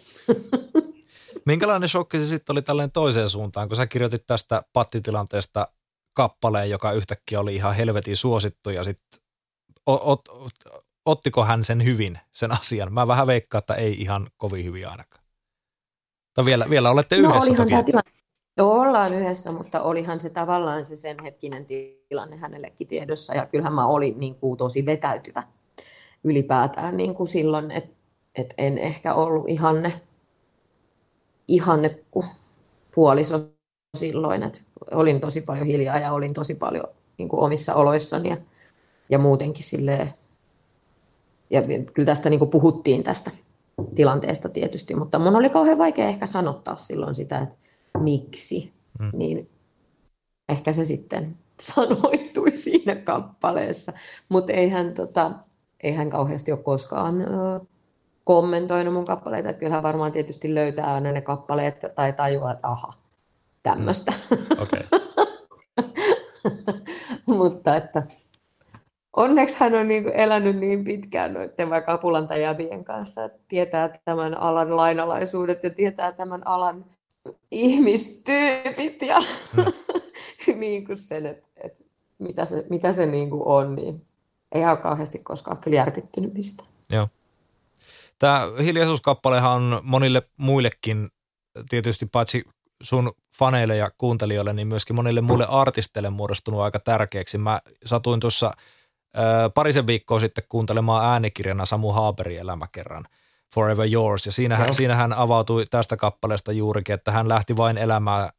Minkälainen 1.46 1.90
shokki 1.90 2.20
se 2.20 2.26
sitten 2.26 2.54
oli 2.54 2.62
tälleen 2.62 2.92
toiseen 2.92 3.30
suuntaan, 3.30 3.68
kun 3.68 3.78
sä 3.78 3.88
kirjoitit 3.88 4.28
tästä 4.28 4.64
pattitilanteesta 4.74 5.68
kappaleen, 6.14 6.70
joka 6.70 6.92
yhtäkkiä 6.92 7.40
oli 7.40 7.56
ihan 7.56 7.76
helvetin 7.76 8.18
suosittu 8.18 8.70
ja 8.70 8.84
sitten 8.84 9.24
ottiko 11.06 11.46
hän 11.46 11.64
sen 11.64 11.84
hyvin, 11.84 12.20
sen 12.32 12.52
asian? 12.52 12.94
Mä 12.94 13.08
vähän 13.08 13.28
veikkaan, 13.28 13.60
että 13.60 13.74
ei 13.74 13.94
ihan 13.94 14.30
kovin 14.38 14.66
hyvin 14.66 14.88
ainakaan. 14.88 15.24
Tai 16.34 16.46
vielä, 16.46 16.66
vielä 16.70 16.92
olette 16.92 17.22
no, 17.22 17.30
yhdessä 17.30 17.54
toki. 17.54 17.70
Tämä 17.70 17.84
tilanne. 17.84 18.12
Ollaan 18.60 19.14
yhdessä, 19.14 19.52
mutta 19.52 19.82
olihan 19.82 20.20
se 20.20 20.30
tavallaan 20.30 20.86
se 20.86 20.96
sen 20.96 21.18
hetkinen 21.24 21.66
tilanne 22.10 22.38
hänellekin 22.38 22.88
tiedossa. 22.88 23.36
Ja 23.36 23.46
kyllähän 23.46 23.74
mä 23.74 23.88
olin 23.88 24.20
niin 24.20 24.36
kuin 24.36 24.58
tosi 24.58 24.86
vetäytyvä 24.86 25.44
ylipäätään 26.24 26.98
niin 26.98 27.16
kuin 27.16 27.28
silloin, 27.28 27.72
että 27.72 27.96
et 28.36 28.54
en 28.58 28.78
ehkä 28.78 29.14
ollut 29.14 29.50
ihanne, 29.50 30.02
ihanne 31.48 32.00
puoliso 32.96 33.40
silloin. 33.98 34.44
Et 34.44 34.64
olin 34.92 35.22
tosi 35.22 35.42
paljon 35.42 35.68
hiljaa 35.68 36.00
ja 36.00 36.14
olin 36.14 36.34
tosi 36.34 36.56
paljon 36.56 36.88
niin 37.18 37.30
kuin 37.30 37.40
omissa 37.40 37.76
oloissani 37.76 38.30
ja, 38.30 38.38
ja 39.10 39.20
muutenkin 39.20 39.64
silleen. 39.64 40.14
Ja 41.50 41.62
kyllä 41.94 42.06
tästä 42.06 42.30
niin 42.30 42.50
puhuttiin 42.50 43.04
tästä 43.04 43.32
tilanteesta 43.96 44.50
tietysti, 44.50 44.96
mutta 44.96 45.20
mun 45.20 45.36
oli 45.36 45.50
kauhean 45.50 45.78
vaikea 45.78 46.08
ehkä 46.08 46.26
sanottaa 46.26 46.78
silloin 46.78 47.16
sitä, 47.16 47.40
että 47.40 47.56
miksi, 48.00 48.74
mm. 49.00 49.10
niin 49.14 49.50
ehkä 50.50 50.74
se 50.74 50.86
sitten 50.86 51.38
sanoitui 51.74 52.56
siinä 52.56 52.96
kappaleessa, 52.96 53.94
mutta 54.30 54.54
eihän, 54.54 54.94
tota, 54.94 55.32
eihän 55.84 56.10
kauheasti 56.10 56.52
ole 56.52 56.60
koskaan 56.60 57.22
ö, 57.22 57.26
kommentoinut 58.24 58.94
mun 58.94 59.06
kappaleita, 59.06 59.50
että 59.50 59.60
kyllähän 59.60 59.84
varmaan 59.84 60.12
tietysti 60.12 60.56
löytää 60.56 60.94
aina 60.94 61.12
ne 61.12 61.22
kappaleet 61.22 61.80
tai 61.96 62.14
tajuaa, 62.14 62.52
että 62.52 62.68
aha, 62.68 62.94
tämmöistä. 63.64 64.14
Mm. 64.32 64.38
Okay. 64.62 64.82
mutta 67.38 67.76
että 67.76 68.04
onneksi 69.18 69.60
hän 69.60 69.76
on 69.76 69.88
niin 69.88 70.10
elänyt 70.10 70.56
niin 70.56 70.84
pitkään 70.84 71.34
noiden 71.34 71.70
vaikka 71.70 71.94
apulantajavien 71.94 72.84
kanssa, 72.84 73.24
että 73.24 73.40
tietää 73.48 73.90
tämän 74.06 74.38
alan 74.38 74.78
lainalaisuudet 74.78 75.64
ja 75.64 75.70
tietää 75.70 76.12
tämän 76.12 76.48
alan 76.48 76.86
ihmistyypit 77.52 79.02
ja 79.02 79.20
mm. 79.58 79.66
niin 80.60 80.86
kuin 80.86 80.98
sen, 80.98 81.26
että, 81.26 81.48
että 81.64 81.84
mitä 82.20 82.46
se, 82.46 82.66
mitä 82.70 82.92
se 82.92 83.06
niin 83.06 83.30
kuin 83.30 83.44
on, 83.46 83.76
niin 83.76 84.06
ei 84.52 84.66
ole 84.66 84.78
kauheasti 84.78 85.20
koskaan 85.20 85.58
kyllä 85.58 85.76
järkyttynyt 85.76 86.34
mistä. 86.34 86.64
Joo. 86.90 87.08
Tämä 88.20 88.48
hiljaisuuskappalehan 88.64 89.52
on 89.52 89.82
monille 89.84 90.22
muillekin 90.38 91.10
tietysti 91.70 92.06
paitsi 92.06 92.44
sun 92.84 93.12
faneille 93.38 93.76
ja 93.76 93.92
kuuntelijoille, 93.98 94.54
niin 94.54 94.68
myöskin 94.68 94.96
monille 94.96 95.22
muille 95.22 95.46
artisteille 95.50 96.10
muodostunut 96.10 96.62
aika 96.62 96.80
tärkeäksi. 96.80 97.38
Mä 97.38 97.62
satuin 97.86 98.20
tuossa 98.20 98.52
parisen 99.54 99.88
viikkoa 99.88 100.20
sitten 100.20 100.44
kuuntelemaan 100.50 101.06
äänikirjana 101.06 101.66
Samu 101.66 101.92
Haaberin 101.92 102.40
elämäkerran 102.40 103.08
Forever 103.54 103.88
Yours. 103.94 104.26
Ja 104.26 104.32
siinähän, 104.32 104.68
no. 104.68 104.74
siinähän 104.74 105.14
avautui 105.14 105.66
tästä 105.72 105.98
kappaleesta 105.98 106.52
juurikin, 106.52 106.96
että 106.96 107.12
hän 107.12 107.30
lähti 107.30 107.58
vain 107.58 107.78
elämään 107.78 108.30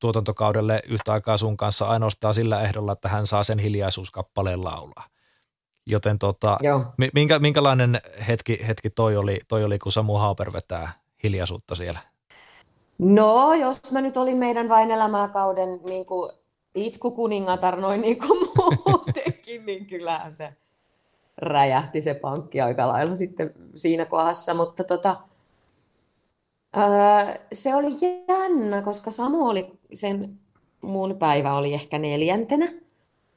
tuotantokaudelle 0.00 0.82
yhtä 0.88 1.12
aikaa 1.12 1.36
sun 1.36 1.56
kanssa 1.56 1.84
ainoastaan 1.84 2.34
sillä 2.34 2.60
ehdolla, 2.60 2.92
että 2.92 3.08
hän 3.08 3.26
saa 3.26 3.42
sen 3.42 3.58
hiljaisuuskappaleen 3.58 4.64
laulaa. 4.64 5.04
Joten 5.86 6.18
tota, 6.18 6.58
minkä, 7.14 7.38
minkälainen 7.38 8.00
hetki, 8.28 8.58
hetki 8.66 8.90
toi, 8.90 9.16
oli, 9.16 9.40
toi 9.48 9.64
oli, 9.64 9.78
kun 9.78 9.92
Samu 9.92 10.14
Haaper 10.14 10.52
vetää 10.52 10.92
hiljaisuutta 11.22 11.74
siellä? 11.74 12.00
No, 12.98 13.54
jos 13.54 13.92
mä 13.92 14.00
nyt 14.00 14.16
olin 14.16 14.36
meidän 14.36 14.68
vain 14.68 14.90
elämäkauden 14.90 15.68
niin 15.84 16.06
kuin 16.06 16.32
itkukuningatar 16.74 17.80
noin 17.80 18.00
niin 18.00 18.18
kuin 18.18 18.48
muutenkin, 19.46 19.66
niin 19.66 19.86
kyllähän 19.86 20.34
se 20.34 20.52
räjähti 21.38 22.00
se 22.00 22.14
pankki 22.14 22.60
aika 22.60 22.88
lailla 22.88 23.16
sitten 23.16 23.54
siinä 23.74 24.04
kohdassa, 24.04 24.54
mutta 24.54 24.84
tota, 24.84 25.16
ää, 26.72 27.38
se 27.52 27.74
oli 27.74 27.90
jännä, 28.28 28.82
koska 28.82 29.10
Samu 29.10 29.48
oli, 29.48 29.72
sen 29.92 30.38
mun 30.80 31.16
päivä 31.18 31.54
oli 31.54 31.74
ehkä 31.74 31.98
neljäntenä, 31.98 32.68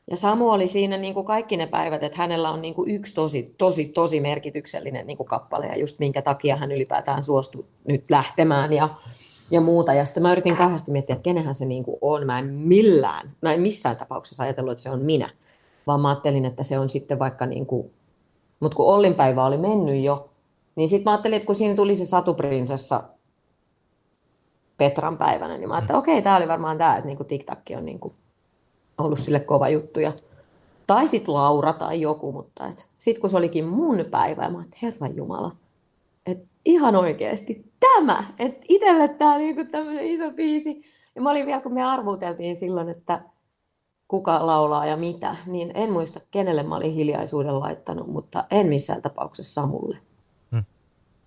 ja 0.10 0.18
Samu 0.18 0.50
oli 0.50 0.68
siinä 0.68 0.98
niin 0.98 1.14
kuin 1.14 1.26
kaikki 1.26 1.58
ne 1.58 1.68
päivät, 1.68 2.04
että 2.04 2.18
hänellä 2.18 2.50
on 2.50 2.62
niin 2.62 2.74
kuin 2.74 2.92
yksi 2.92 3.16
tosi, 3.16 3.56
tosi, 3.58 3.86
tosi 3.86 4.20
merkityksellinen 4.20 5.08
niin 5.08 5.18
kuin 5.18 5.30
kappale, 5.30 5.66
ja 5.68 5.80
just 5.80 6.00
minkä 6.00 6.22
takia 6.22 6.56
hän 6.56 6.72
ylipäätään 6.72 7.24
suostui 7.24 7.66
nyt 7.88 8.04
lähtemään, 8.10 8.74
ja 8.74 8.90
ja 9.52 9.62
muuta. 9.62 9.94
Ja 9.94 10.06
sitten 10.06 10.24
mä 10.24 10.32
yritin 10.32 10.56
kahdesti 10.56 10.92
miettiä, 10.92 11.14
että 11.14 11.24
kenenhän 11.24 11.54
se 11.54 11.66
niin 11.66 11.84
kuin 11.84 11.98
on. 12.02 12.26
Mä 12.26 12.40
en 12.40 12.46
millään, 12.46 13.36
mä 13.42 13.54
en 13.54 13.62
missään 13.62 13.98
tapauksessa 13.98 14.44
ajatellut, 14.44 14.72
että 14.72 14.84
se 14.84 14.90
on 14.90 15.02
minä, 15.02 15.30
vaan 15.88 16.02
mä 16.02 16.10
ajattelin, 16.10 16.46
että 16.46 16.64
se 16.64 16.80
on 16.80 16.90
sitten 16.90 17.20
vaikka 17.20 17.46
niin 17.46 17.66
kuin, 17.66 17.92
mutta 18.60 18.76
kun 18.76 18.94
Ollin 18.94 19.14
päivä 19.14 19.46
oli 19.46 19.58
mennyt 19.58 20.04
jo, 20.04 20.30
niin 20.76 20.90
sitten 20.90 21.04
mä 21.04 21.12
ajattelin, 21.12 21.36
että 21.36 21.46
kun 21.46 21.56
siinä 21.56 21.76
tuli 21.76 21.96
se 21.96 22.06
satuprinsessa 22.06 23.04
Petran 24.78 25.18
päivänä, 25.18 25.58
niin 25.58 25.70
mä 25.70 25.76
ajattelin, 25.76 26.00
että 26.00 26.12
okei, 26.12 26.22
tämä 26.22 26.38
oli 26.38 26.48
varmaan 26.48 26.78
tämä, 26.78 26.98
että 26.98 27.08
niin 27.08 27.26
TikTok 27.28 27.60
on 27.78 27.86
niin 27.86 28.00
kuin 28.00 28.14
ollut 28.98 29.20
sille 29.20 29.40
kova 29.40 29.70
juttu. 29.70 30.00
Ja, 30.00 30.14
tai 30.88 31.08
sitten 31.08 31.34
Laura 31.34 31.74
tai 31.74 32.02
joku, 32.02 32.32
mutta 32.32 32.64
sitten 32.98 33.22
kun 33.22 33.30
se 33.30 33.38
olikin 33.38 33.66
mun 33.66 34.06
päivä, 34.12 34.50
mä 34.50 34.58
ajattelin, 34.58 34.82
Herran 34.82 35.16
Jumala, 35.16 35.56
että 36.26 36.48
ihan 36.66 36.96
oikeasti 36.96 37.72
tämä, 37.80 38.24
että 38.40 38.66
itselle 38.70 39.08
tämä 39.08 39.34
on 39.34 39.40
niinku 39.40 39.66
tämmöinen 39.72 40.06
iso 40.06 40.32
biisi. 40.32 40.82
Ja 41.16 41.22
mä 41.22 41.32
olin 41.32 41.46
vielä, 41.46 41.62
kun 41.62 41.74
me 41.74 41.84
arvuteltiin 41.84 42.56
silloin, 42.56 42.90
että 42.90 43.22
kuka 44.10 44.46
laulaa 44.46 44.86
ja 44.86 44.98
mitä, 44.98 45.36
niin 45.46 45.72
en 45.74 45.92
muista, 45.92 46.20
kenelle 46.32 46.64
mä 46.64 46.76
olin 46.76 46.94
hiljaisuuden 46.94 47.60
laittanut, 47.60 48.08
mutta 48.08 48.44
en 48.52 48.68
missään 48.68 49.02
tapauksessa 49.02 49.62
Samulle 49.62 49.98
hmm. 50.52 50.64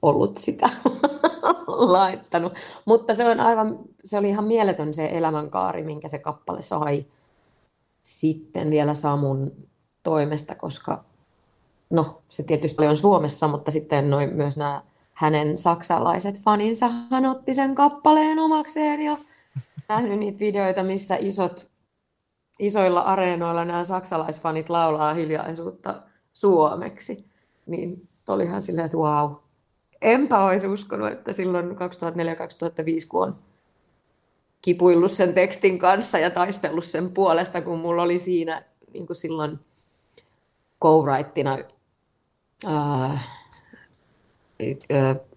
ollut 0.03 0.38
sitä 0.38 0.71
laittanut. 1.66 2.53
Mutta 2.85 3.14
se, 3.14 3.29
on 3.29 3.40
aivan, 3.40 3.79
se 4.05 4.18
oli 4.18 4.29
ihan 4.29 4.45
mieletön 4.45 4.95
se 4.95 5.09
elämänkaari, 5.12 5.83
minkä 5.83 6.09
se 6.09 6.18
kappale 6.18 6.62
sai 6.62 7.07
sitten 8.03 8.71
vielä 8.71 8.95
Samun 8.95 9.53
toimesta, 10.03 10.55
koska 10.55 11.05
no, 11.90 12.23
se 12.29 12.42
tietysti 12.42 12.87
on 12.87 12.97
Suomessa, 12.97 13.49
mutta 13.49 13.71
sitten 13.71 14.11
noin 14.11 14.35
myös 14.35 14.57
nämä 14.57 14.83
hänen 15.12 15.59
saksalaiset 15.59 16.40
faninsa, 16.40 16.90
hän 17.11 17.27
otti 17.27 17.55
sen 17.55 17.75
kappaleen 17.75 18.38
omakseen 18.38 19.01
ja 19.01 19.16
nähnyt 19.88 20.18
niitä 20.18 20.38
videoita, 20.38 20.83
missä 20.83 21.16
isot, 21.21 21.72
isoilla 22.62 23.01
areenoilla 23.01 23.64
nämä 23.64 23.85
saksalaisfanit 23.85 24.70
laulaa 24.70 25.14
hiljaisuutta 25.14 26.03
suomeksi. 26.33 27.25
Niin 27.66 28.09
olihan 28.29 28.62
silleen, 28.62 28.85
että 28.85 28.96
wow. 28.96 29.35
Enpä 30.03 30.44
olisi 30.44 30.68
uskonut, 30.68 31.12
että 31.12 31.33
silloin 31.33 31.70
2004-2005, 31.70 31.75
kun 33.09 33.22
on 33.22 33.38
kipuillut 34.62 35.11
sen 35.11 35.35
tekstin 35.35 35.79
kanssa 35.79 36.18
ja 36.18 36.31
taistellut 36.31 36.85
sen 36.85 37.11
puolesta, 37.11 37.61
kun 37.61 37.79
mulla 37.79 38.03
oli 38.03 38.18
siinä 38.18 38.62
niin 38.94 39.07
kuin 39.07 39.16
silloin 39.16 39.61
co 40.83 41.05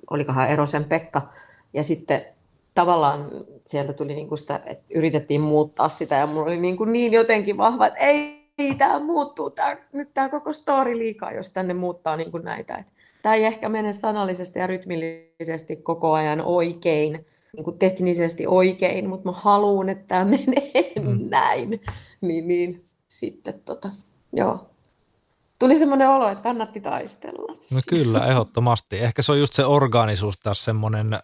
olikohan 0.10 0.50
Erosen 0.50 0.84
Pekka, 0.84 1.22
ja 1.74 1.84
sitten 1.84 2.35
tavallaan 2.76 3.32
sieltä 3.66 3.94
tuli 3.94 4.16
niin 4.16 4.28
kuin 4.28 4.40
sitä, 4.40 4.62
että 4.66 4.84
yritettiin 4.96 5.42
muuttaa 5.42 5.90
sitä, 5.90 6.16
ja 6.16 6.28
mulla 6.28 6.46
oli 6.46 6.60
niin, 6.60 6.78
kuin 6.78 6.94
niin 6.94 7.14
jotenkin 7.14 7.58
vahva, 7.58 7.88
että 7.88 8.00
ei, 8.00 8.50
ei 8.58 8.76
tämä 8.76 9.00
muuttuu, 9.00 9.50
tämä, 9.50 9.78
nyt 9.94 10.14
tämä 10.14 10.30
koko 10.30 10.54
story 10.54 10.98
liikaa, 10.98 11.32
jos 11.32 11.50
tänne 11.50 11.74
muuttaa 11.74 12.16
niin 12.16 12.32
kuin 12.32 12.44
näitä. 12.44 12.84
Tämä 13.22 13.36
ei 13.36 13.46
ehkä 13.46 13.70
mene 13.70 13.94
sanallisesti 13.94 14.60
ja 14.60 14.68
rytmillisesti 14.68 15.76
koko 15.76 16.14
ajan 16.14 16.42
oikein, 16.42 17.26
niin 17.56 17.64
kuin 17.64 17.80
teknisesti 17.80 18.48
oikein, 18.48 19.10
mutta 19.10 19.30
mä 19.30 19.38
haluan, 19.38 19.90
että 19.90 20.06
tämä 20.08 20.26
menee 20.26 20.94
mm. 21.00 21.30
näin. 21.30 21.82
Niin, 22.22 22.48
niin 22.48 22.86
sitten 23.08 23.62
tota, 23.66 23.90
joo 24.34 24.60
tuli 25.60 25.78
semmoinen 25.78 26.10
olo, 26.10 26.30
että 26.30 26.44
kannatti 26.44 26.82
taistella. 26.82 27.56
No 27.72 27.80
kyllä, 27.90 28.28
ehdottomasti. 28.28 29.00
Ehkä 29.00 29.22
se 29.22 29.32
on 29.32 29.40
just 29.40 29.54
se 29.54 29.66
orgaanisuus 29.66 30.40
tässä 30.40 30.64
semmoinen 30.64 31.20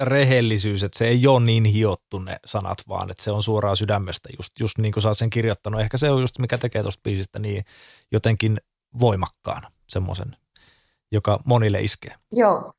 rehellisyys, 0.00 0.82
että 0.82 0.98
se 0.98 1.08
ei 1.08 1.26
ole 1.26 1.44
niin 1.44 1.64
hiottu 1.64 2.18
ne 2.18 2.40
sanat, 2.44 2.78
vaan 2.88 3.10
että 3.10 3.22
se 3.22 3.30
on 3.30 3.42
suoraan 3.42 3.76
sydämestä, 3.76 4.28
just, 4.38 4.60
just 4.60 4.78
niin 4.78 4.92
kuin 4.92 5.02
sä 5.02 5.08
oot 5.08 5.18
sen 5.18 5.30
kirjoittanut. 5.30 5.80
Ehkä 5.80 5.96
se 5.96 6.10
on 6.10 6.20
just 6.20 6.38
mikä 6.38 6.58
tekee 6.58 6.82
tuosta 6.82 7.00
biisistä 7.04 7.38
niin 7.38 7.64
jotenkin 8.12 8.60
voimakkaan 9.00 9.62
semmoisen, 9.88 10.36
joka 11.12 11.40
monille 11.44 11.80
iskee. 11.80 12.14
Joo. 12.32 12.72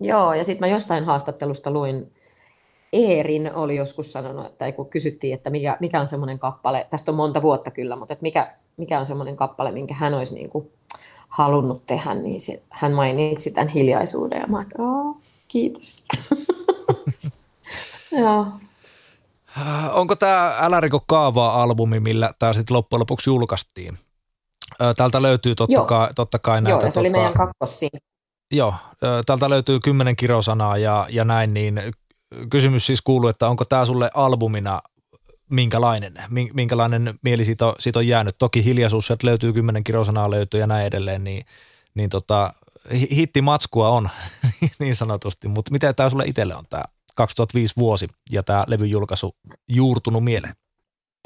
Joo, 0.00 0.34
ja 0.34 0.44
sitten 0.44 0.68
mä 0.68 0.74
jostain 0.74 1.04
haastattelusta 1.04 1.70
luin 1.70 2.12
Eerin 2.92 3.54
oli 3.54 3.76
joskus 3.76 4.12
sanonut, 4.12 4.58
tai 4.58 4.72
kun 4.72 4.90
kysyttiin, 4.90 5.34
että 5.34 5.50
mikä, 5.50 5.76
mikä 5.80 6.00
on 6.00 6.08
semmoinen 6.08 6.38
kappale, 6.38 6.86
tästä 6.90 7.10
on 7.10 7.16
monta 7.16 7.42
vuotta 7.42 7.70
kyllä, 7.70 7.96
mutta 7.96 8.12
että 8.12 8.22
mikä, 8.22 8.56
mikä 8.76 8.98
on 8.98 9.06
semmoinen 9.06 9.36
kappale, 9.36 9.72
minkä 9.72 9.94
hän 9.94 10.14
olisi 10.14 10.34
niin 10.34 10.50
kuin 10.50 10.70
halunnut 11.28 11.86
tehdä, 11.86 12.14
niin 12.14 12.40
se, 12.40 12.62
hän 12.70 12.92
mainitsi 12.92 13.50
tämän 13.50 13.68
hiljaisuuden 13.68 14.40
ja 14.40 14.46
mä 14.46 14.62
että 14.62 14.76
kiitos. 15.48 16.04
Joo. 18.22 18.46
Onko 19.92 20.16
tämä 20.16 20.56
Älärikö 20.60 20.98
kaavaa 21.06 21.62
albumi, 21.62 22.00
millä 22.00 22.30
tämä 22.38 22.52
sitten 22.52 22.76
loppujen 22.76 23.00
lopuksi 23.00 23.30
julkaistiin? 23.30 23.98
Täältä 24.96 25.22
löytyy 25.22 25.54
totta 25.54 25.74
Joo. 25.74 25.84
kai, 25.84 26.08
totta 26.14 26.38
kai 26.38 26.60
näitä. 26.60 26.70
Joo, 26.70 26.80
ja 26.80 26.90
se 26.90 27.00
oli 27.00 27.08
tota, 27.08 27.18
meidän 27.18 27.34
kakkossi. 27.34 27.88
Joo, 28.50 28.74
täältä 29.26 29.50
löytyy 29.50 29.80
kymmenen 29.80 30.16
kirosanaa 30.16 30.76
ja, 30.76 31.06
ja 31.10 31.24
näin, 31.24 31.54
niin 31.54 31.80
kysymys 32.50 32.86
siis 32.86 33.02
kuuluu, 33.02 33.28
että 33.28 33.48
onko 33.48 33.64
tämä 33.64 33.84
sulle 33.84 34.10
albumina 34.14 34.82
minkälainen, 35.50 36.14
minkälainen 36.54 37.18
mieli 37.22 37.44
siitä 37.44 37.66
on, 37.66 37.74
siitä 37.78 37.98
on 37.98 38.08
jäänyt. 38.08 38.36
Toki 38.38 38.64
hiljaisuus, 38.64 39.10
että 39.10 39.26
löytyy 39.26 39.52
kymmenen 39.52 39.84
kirosanaa 39.84 40.30
löytyy 40.30 40.60
ja 40.60 40.66
näin 40.66 40.86
edelleen, 40.86 41.24
niin, 41.24 41.46
niin 41.94 42.10
tota, 42.10 42.54
hittimatskua 42.92 43.88
on 43.88 44.08
niin 44.78 44.94
sanotusti, 44.94 45.48
mutta 45.48 45.72
miten 45.72 45.94
tämä 45.94 46.08
sulle 46.08 46.24
itselle 46.26 46.56
on 46.56 46.64
tämä 46.70 46.84
2005 47.14 47.74
vuosi 47.76 48.08
ja 48.30 48.42
tämä 48.42 48.64
levyn 48.66 48.90
julkaisu 48.90 49.36
juurtunut 49.68 50.24
mieleen? 50.24 50.54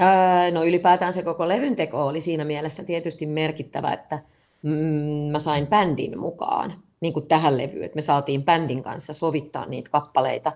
Öö, 0.02 0.50
no 0.50 0.64
ylipäätään 0.64 1.12
se 1.12 1.22
koko 1.22 1.48
levyn 1.48 1.76
teko 1.76 2.06
oli 2.06 2.20
siinä 2.20 2.44
mielessä 2.44 2.84
tietysti 2.84 3.26
merkittävä, 3.26 3.92
että 3.92 4.18
mm, 4.62 5.30
mä 5.32 5.38
sain 5.38 5.66
bändin 5.66 6.18
mukaan 6.18 6.74
niin 7.00 7.12
kuin 7.12 7.26
tähän 7.26 7.58
levyyn, 7.58 7.84
että 7.84 7.96
me 7.96 8.00
saatiin 8.00 8.44
bändin 8.44 8.82
kanssa 8.82 9.12
sovittaa 9.12 9.66
niitä 9.66 9.90
kappaleita 9.90 10.52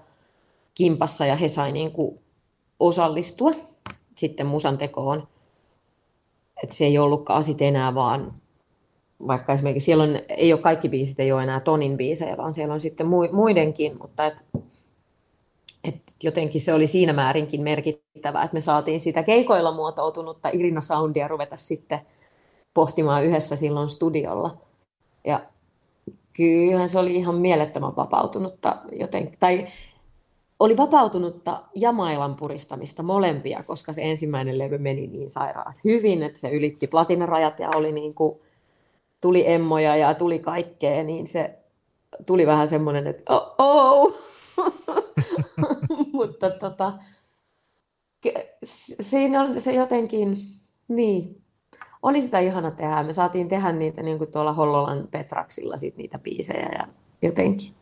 kimpassa 0.74 1.26
ja 1.26 1.36
he 1.36 1.48
sai 1.48 1.72
niin 1.72 1.92
kuin 1.92 2.20
osallistua 2.80 3.50
sitten 4.16 4.46
musan 4.46 4.78
tekoon. 4.78 5.28
Että 6.62 6.76
se 6.76 6.84
ei 6.84 6.98
ollutkaan 6.98 7.44
sitten 7.44 7.68
enää 7.68 7.94
vaan, 7.94 8.34
vaikka 9.26 9.52
esimerkiksi 9.52 9.84
siellä 9.86 10.04
on, 10.04 10.18
ei 10.28 10.52
ole 10.52 10.60
kaikki 10.60 10.88
biisit, 10.88 11.20
ei 11.20 11.32
ole 11.32 11.42
enää 11.42 11.60
Tonin 11.60 11.96
biisejä, 11.96 12.36
vaan 12.36 12.54
siellä 12.54 12.74
on 12.74 12.80
sitten 12.80 13.06
muidenkin, 13.32 13.98
mutta 14.02 14.26
et, 14.26 14.44
et 15.84 16.00
jotenkin 16.22 16.60
se 16.60 16.74
oli 16.74 16.86
siinä 16.86 17.12
määrinkin 17.12 17.62
merkittävä, 17.62 18.42
että 18.42 18.54
me 18.54 18.60
saatiin 18.60 19.00
sitä 19.00 19.22
keikoilla 19.22 19.72
muotoutunutta 19.72 20.50
Irina 20.52 20.80
Soundia 20.80 21.28
ruveta 21.28 21.56
sitten 21.56 22.00
pohtimaan 22.74 23.24
yhdessä 23.24 23.56
silloin 23.56 23.88
studiolla. 23.88 24.56
Ja 25.24 25.40
kyllähän 26.36 26.88
se 26.88 26.98
oli 26.98 27.16
ihan 27.16 27.34
mielettömän 27.34 27.96
vapautunutta 27.96 28.76
jotenkin, 28.92 29.38
tai 29.40 29.66
oli 30.58 30.76
vapautunutta 30.76 31.62
ja 31.74 31.92
mailan 31.92 32.36
puristamista 32.36 33.02
molempia, 33.02 33.62
koska 33.62 33.92
se 33.92 34.02
ensimmäinen 34.02 34.58
levy 34.58 34.78
meni 34.78 35.06
niin 35.06 35.30
sairaan 35.30 35.74
hyvin, 35.84 36.22
että 36.22 36.38
se 36.38 36.50
ylitti 36.50 36.86
platinarajat 36.86 37.58
ja 37.58 37.70
oli 37.70 37.92
niin 37.92 38.14
kuin, 38.14 38.38
tuli 39.24 39.50
emmoja 39.50 39.96
ja 39.96 40.14
tuli 40.14 40.38
kaikkea, 40.38 41.02
niin 41.02 41.26
se 41.26 41.58
tuli 42.26 42.46
vähän 42.46 42.68
semmoinen, 42.68 43.06
että 43.06 43.22
oh, 43.32 43.54
oh. 43.58 44.18
mutta 46.12 46.50
tota, 46.50 46.92
siinä 49.00 49.42
on 49.42 49.60
se 49.60 49.72
jotenkin, 49.72 50.36
niin, 50.88 51.42
oli 52.02 52.20
sitä 52.20 52.38
ihana 52.38 52.70
tehdä. 52.70 53.02
Me 53.02 53.12
saatiin 53.12 53.48
tehdä 53.48 53.72
niitä 53.72 54.02
niin 54.02 54.18
kuin 54.18 54.30
tuolla 54.30 54.52
Hollolan 54.52 55.08
Petraksilla 55.10 55.76
sit 55.76 55.96
niitä 55.96 56.18
biisejä 56.18 56.68
ja 56.78 56.88
jotenkin. 57.22 57.72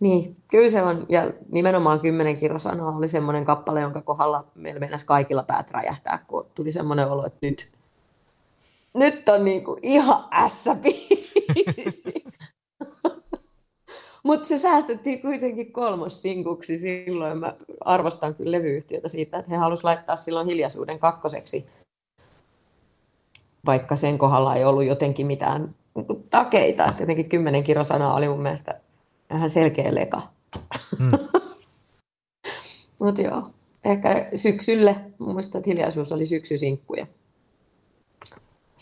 Niin, 0.00 0.36
kyllä 0.48 0.70
se 0.70 0.82
on, 0.82 1.06
ja 1.08 1.32
nimenomaan 1.52 2.00
kymmenen 2.00 2.36
kilosanaa 2.36 2.96
oli 2.96 3.08
semmoinen 3.08 3.44
kappale, 3.44 3.80
jonka 3.80 4.02
kohdalla 4.02 4.44
meillä 4.54 4.80
mennäisi 4.80 5.06
kaikilla 5.06 5.42
päät 5.42 5.70
räjähtää, 5.70 6.24
kun 6.26 6.46
tuli 6.54 6.72
semmoinen 6.72 7.08
olo, 7.08 7.26
että 7.26 7.38
nyt, 7.42 7.70
nyt 8.96 9.28
on 9.28 9.44
niinku 9.44 9.78
ihan 9.82 10.24
ässäbiisi. 10.32 12.14
Mutta 14.22 14.48
se 14.48 14.58
säästettiin 14.58 15.20
kuitenkin 15.20 15.72
kolmossinkuksi 15.72 16.76
silloin. 16.78 17.38
Mä 17.38 17.56
arvostan 17.80 18.34
kyllä 18.34 18.52
levyyhtiötä 18.52 19.08
siitä, 19.08 19.38
että 19.38 19.50
he 19.50 19.56
halusivat 19.56 19.84
laittaa 19.84 20.16
silloin 20.16 20.46
hiljaisuuden 20.46 20.98
kakkoseksi, 20.98 21.66
vaikka 23.66 23.96
sen 23.96 24.18
kohdalla 24.18 24.56
ei 24.56 24.64
ollut 24.64 24.84
jotenkin 24.84 25.26
mitään 25.26 25.74
takeita. 26.30 26.84
Että 26.84 27.02
jotenkin 27.02 27.28
kymmenen 27.28 27.64
kilosanaa 27.64 28.14
oli 28.14 28.28
mun 28.28 28.42
mielestä 28.42 28.80
vähän 29.30 29.50
selkeä 29.50 29.94
leka. 29.94 30.22
Mm. 30.98 31.10
Mutta 32.98 33.22
joo, 33.22 33.50
ehkä 33.84 34.28
syksylle, 34.34 34.96
muistan, 35.18 35.58
että 35.58 35.70
hiljaisuus 35.70 36.12
oli 36.12 36.26
syksysinkkuja. 36.26 37.06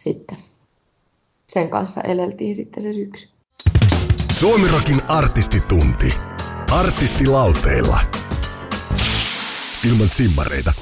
Sitten 0.04 0.38
sen 1.48 1.70
kanssa 1.70 2.00
eleltiin 2.00 2.54
sitten 2.54 2.82
se 2.82 2.92
syksy. 2.92 3.28
Suomirokin 4.32 5.02
artistitunti. 5.08 6.14
Artistilauteilla. 6.72 7.98
Ilman 9.90 10.08
simmareita. 10.08 10.72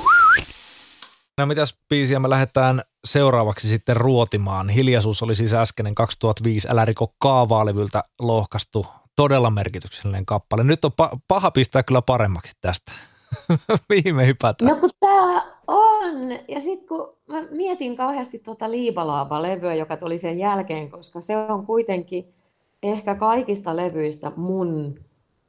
No 1.39 1.47
mitäs 1.47 1.77
biisiä 1.89 2.19
me 2.19 2.31
lähdetään 2.31 2.83
seuraavaksi 3.05 3.69
sitten 3.69 3.97
ruotimaan. 3.97 4.69
Hiljaisuus 4.69 5.23
oli 5.23 5.35
siis 5.35 5.55
äskeinen 5.55 5.95
2005 5.95 6.69
Äläriko 6.71 7.15
kaavaalevyltä 7.19 8.05
lohkastu 8.21 8.87
todella 9.17 9.51
merkityksellinen 9.51 10.27
kappale. 10.27 10.65
Nyt 10.65 10.85
on 10.85 10.93
pa- 11.03 11.19
paha 11.29 11.51
pistää 11.51 11.83
kyllä 11.83 12.03
paremmaksi 12.03 12.53
tästä. 12.61 12.93
Viime 13.91 14.27
hypätään. 14.27 14.71
No 14.71 14.77
kun 14.77 14.91
tää 15.01 15.43
on. 15.73 16.31
Ja 16.49 16.61
sitten 16.61 16.89
kun 16.89 17.17
mä 17.29 17.43
mietin 17.51 17.97
kauheasti 17.97 18.39
tuota 18.39 18.71
Liibalaava-levyä, 18.71 19.75
joka 19.75 19.97
tuli 19.97 20.19
sen 20.19 20.39
jälkeen, 20.39 20.91
koska 20.91 21.21
se 21.21 21.37
on 21.37 21.67
kuitenkin 21.67 22.35
ehkä 22.83 23.15
kaikista 23.15 23.77
levyistä 23.77 24.33
mun 24.37 25.01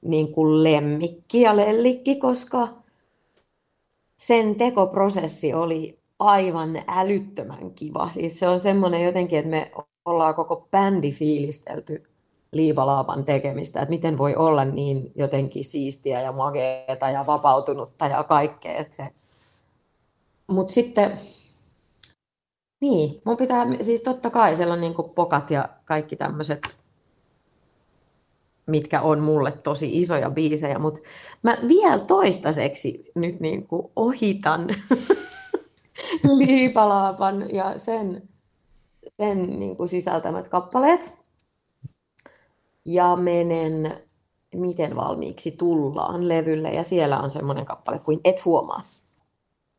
niin 0.02 0.32
kuin 0.32 0.64
lemmikki 0.64 1.42
ja 1.42 1.56
lellikki, 1.56 2.16
koska 2.16 2.68
sen 4.18 4.56
tekoprosessi 4.56 5.54
oli 5.54 6.00
aivan 6.20 6.82
älyttömän 6.88 7.72
kiva. 7.72 8.10
Siis 8.10 8.40
se 8.40 8.48
on 8.48 8.60
semmoinen 8.60 9.04
jotenkin, 9.04 9.40
että 9.40 9.52
me 9.52 9.72
ollaan 10.06 10.36
koko 10.36 10.68
bändi 10.72 11.12
fiilistelty 11.12 12.04
liibalaavan 12.52 13.26
tekemistä, 13.26 13.82
että 13.82 13.90
miten 13.90 14.18
voi 14.18 14.36
olla 14.36 14.66
niin 14.66 15.12
jotenkin 15.16 15.66
siistiä 15.66 16.22
ja 16.22 16.32
mageeta 16.32 17.10
ja 17.10 17.24
vapautunutta 17.28 18.08
ja 18.08 18.24
kaikkea. 18.24 18.86
Se... 18.90 19.10
Mutta 20.48 20.74
sitten, 20.74 21.20
niin, 22.82 23.22
mun 23.26 23.38
pitää, 23.38 23.66
siis 23.82 24.02
totta 24.02 24.30
kai 24.30 24.56
siellä 24.56 24.74
on 24.74 24.82
niin 24.82 24.94
pokat 25.16 25.52
ja 25.52 25.70
kaikki 25.86 26.16
tämmöiset, 26.16 26.62
mitkä 28.66 29.02
on 29.02 29.20
mulle 29.20 29.52
tosi 29.52 30.02
isoja 30.02 30.30
biisejä, 30.30 30.80
mutta 30.80 31.02
mä 31.44 31.58
vielä 31.68 32.00
toistaiseksi 32.00 33.12
nyt 33.16 33.40
niin 33.40 33.68
kuin 33.68 33.92
ohitan 33.96 34.68
liipalaapan 36.38 37.56
ja 37.56 37.80
sen, 37.80 38.30
sen 39.18 39.60
niin 39.60 39.78
kuin 39.78 39.90
sisältämät 39.90 40.48
kappaleet 40.48 41.14
ja 42.86 43.16
menen 43.16 44.04
Miten 44.56 44.96
valmiiksi 44.96 45.52
tullaan 45.52 46.28
levylle 46.28 46.70
ja 46.70 46.84
siellä 46.84 47.20
on 47.20 47.30
semmoinen 47.30 47.66
kappale 47.66 48.00
kuin 48.00 48.20
Et 48.24 48.46
huomaa. 48.46 48.82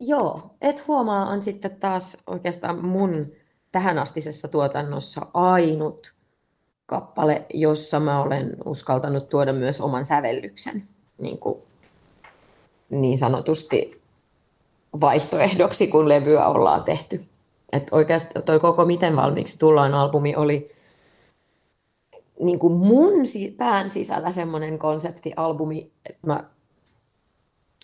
Joo, 0.01 0.57
Et 0.61 0.89
huomaa 0.89 1.27
on 1.27 1.43
sitten 1.43 1.77
taas 1.77 2.23
oikeastaan 2.27 2.85
mun 2.85 3.33
tähänastisessa 3.73 4.49
tuotannossa 4.49 5.27
ainut 5.35 6.15
kappale, 6.87 7.47
jossa 7.55 8.01
mä 8.01 8.23
olen 8.23 8.57
uskaltanut 8.65 9.29
tuoda 9.29 9.53
myös 9.53 9.81
oman 9.81 10.05
sävellyksen 10.05 10.89
niin, 11.19 11.39
kuin, 11.39 11.59
niin 12.91 13.19
sanotusti 13.19 14.03
vaihtoehdoksi, 15.01 15.87
kun 15.87 16.09
levyä 16.09 16.47
ollaan 16.47 16.85
tehty. 16.85 17.25
Et 17.73 17.89
oikeastaan 17.93 18.45
toi 18.45 18.61
koko 18.61 18.85
Miten 18.85 19.17
valmiiksi 19.17 19.59
tullaan 19.59 19.95
albumi 19.95 20.37
oli 20.37 20.73
niin 22.41 22.59
kuin 22.59 22.73
mun 22.73 23.13
pään 23.57 23.91
sisällä 23.91 24.31
semmoinen 24.31 24.79
konseptialbumi, 24.79 25.91
että 26.07 26.27
mä 26.27 26.45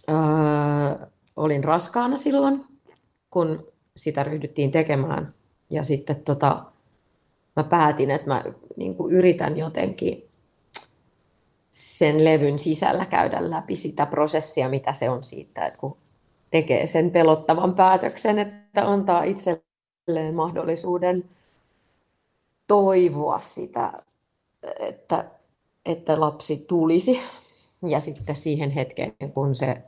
öö, 0.09 1.07
olin 1.41 1.65
raskaana 1.65 2.17
silloin, 2.17 2.65
kun 3.31 3.67
sitä 3.97 4.23
ryhdyttiin 4.23 4.71
tekemään. 4.71 5.35
Ja 5.71 5.85
sitten 5.85 6.17
tota, 6.17 6.65
mä 7.57 7.65
päätin, 7.65 8.11
että 8.11 8.29
mä 8.29 8.45
niin 8.77 8.95
kuin 8.95 9.13
yritän 9.13 9.57
jotenkin 9.57 10.25
sen 11.71 12.25
levyn 12.25 12.59
sisällä 12.59 13.07
käydä 13.07 13.51
läpi 13.51 13.77
sitä 13.77 14.07
prosessia, 14.07 14.69
mitä 14.69 14.93
se 14.93 15.11
on 15.11 15.25
siitä, 15.25 15.67
että 15.67 15.79
kun 15.79 15.97
tekee 16.51 16.87
sen 16.87 17.11
pelottavan 17.11 17.75
päätöksen, 17.75 18.39
että 18.39 18.91
antaa 18.91 19.23
itselleen 19.23 20.35
mahdollisuuden 20.35 21.25
toivoa 22.67 23.39
sitä 23.39 23.93
että, 24.79 25.25
että 25.85 26.21
lapsi 26.21 26.65
tulisi. 26.69 27.21
ja 27.87 28.01
sitten 28.01 28.37
siihen 28.37 28.71
hetkeen, 28.71 29.15
kun 29.35 29.55
se 29.55 29.83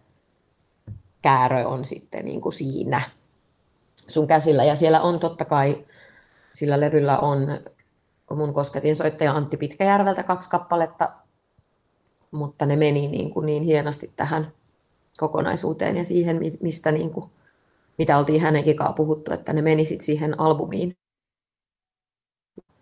käärö 1.23 1.67
on 1.69 1.85
sitten 1.85 2.25
niin 2.25 2.41
kuin 2.41 2.53
siinä 2.53 3.01
sun 4.09 4.27
käsillä. 4.27 4.65
Ja 4.65 4.77
siellä 4.77 5.01
on 5.01 5.21
totta 5.21 5.45
kai, 5.45 5.85
sillä 6.53 6.81
levyllä 6.81 7.19
on 7.19 7.59
mun 8.37 8.53
kosketin 8.53 8.97
soittaja 8.97 9.33
Antti 9.33 9.57
Pitkäjärveltä 9.57 10.23
kaksi 10.23 10.51
kappaletta, 10.51 11.13
mutta 12.31 12.67
ne 12.67 12.77
meni 12.77 13.09
niin, 13.09 13.31
kuin 13.31 13.47
niin 13.47 13.63
hienosti 13.63 14.13
tähän 14.17 14.53
kokonaisuuteen 15.19 15.97
ja 15.97 16.05
siihen, 16.05 16.41
mistä 16.61 16.93
niin 16.93 17.11
kuin, 17.11 17.25
mitä 17.99 18.19
oltiin 18.19 18.41
hänenkin 18.41 18.77
kanssa 18.77 18.93
puhuttu, 18.93 19.33
että 19.33 19.53
ne 19.53 19.63
meni 19.63 19.85
sitten 19.85 20.07
siihen 20.07 20.41
albumiin. 20.41 20.97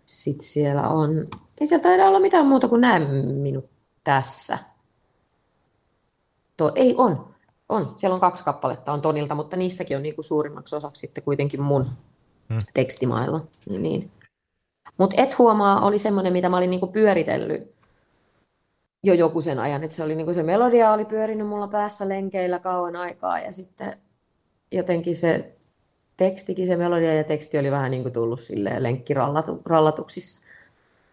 Sitten 0.05 0.47
siellä 0.47 0.89
on, 0.89 1.27
ei 1.59 1.67
siellä 1.67 1.83
taida 1.83 2.07
olla 2.07 2.19
mitään 2.19 2.45
muuta 2.45 2.67
kuin 2.67 2.81
näin 2.81 3.07
minut 3.25 3.69
tässä. 4.03 4.57
Tuo, 6.57 6.71
ei 6.75 6.95
on, 6.97 7.30
on. 7.71 7.93
Siellä 7.95 8.13
on 8.13 8.21
kaksi 8.21 8.43
kappaletta 8.43 8.91
on 8.91 9.01
Tonilta, 9.01 9.35
mutta 9.35 9.57
niissäkin 9.57 9.97
on 9.97 10.03
niinku 10.03 10.23
suurimmaksi 10.23 10.75
osaksi 10.75 10.99
sitten 10.99 11.23
kuitenkin 11.23 11.61
mun 11.61 11.85
hmm. 12.49 12.59
tekstimailla. 12.73 13.45
Niin, 13.69 13.83
niin. 13.83 14.11
Mutta 14.97 15.21
et 15.21 15.37
huomaa 15.37 15.85
oli 15.85 15.97
semmoinen, 15.97 16.33
mitä 16.33 16.49
mä 16.49 16.57
olin 16.57 16.69
niinku 16.69 16.87
pyöritellyt 16.87 17.71
jo 19.03 19.13
joku 19.13 19.41
sen 19.41 19.59
ajan, 19.59 19.83
että 19.83 19.95
se, 19.95 20.03
oli 20.03 20.15
niinku 20.15 20.33
se 20.33 20.43
melodia 20.43 20.93
oli 20.93 21.05
pyörinyt 21.05 21.47
mulla 21.47 21.67
päässä 21.67 22.09
lenkeillä 22.09 22.59
kauan 22.59 22.95
aikaa 22.95 23.39
ja 23.39 23.51
sitten 23.51 23.97
jotenkin 24.71 25.15
se 25.15 25.55
tekstikin, 26.17 26.67
se 26.67 26.75
melodia 26.75 27.13
ja 27.13 27.23
teksti 27.23 27.57
oli 27.57 27.71
vähän 27.71 27.91
niin 27.91 28.03
kuin 28.03 28.13
tullut 28.13 28.39
silleen 28.39 28.83
lenkkirallatuksissa. 28.83 30.47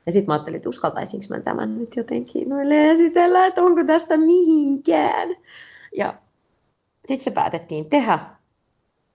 Ja 0.06 0.12
sitten 0.12 0.26
mä 0.26 0.32
ajattelin, 0.32 0.56
että 0.56 0.68
uskaltaisinko 0.68 1.26
mä 1.30 1.40
tämän 1.40 1.78
nyt 1.78 1.96
jotenkin 1.96 2.48
noille 2.48 2.90
esitellä, 2.90 3.46
että 3.46 3.62
onko 3.62 3.84
tästä 3.84 4.16
mihinkään. 4.16 5.28
Ja 5.96 6.14
sitten 7.08 7.24
se 7.24 7.30
päätettiin 7.30 7.84
tehdä. 7.84 8.18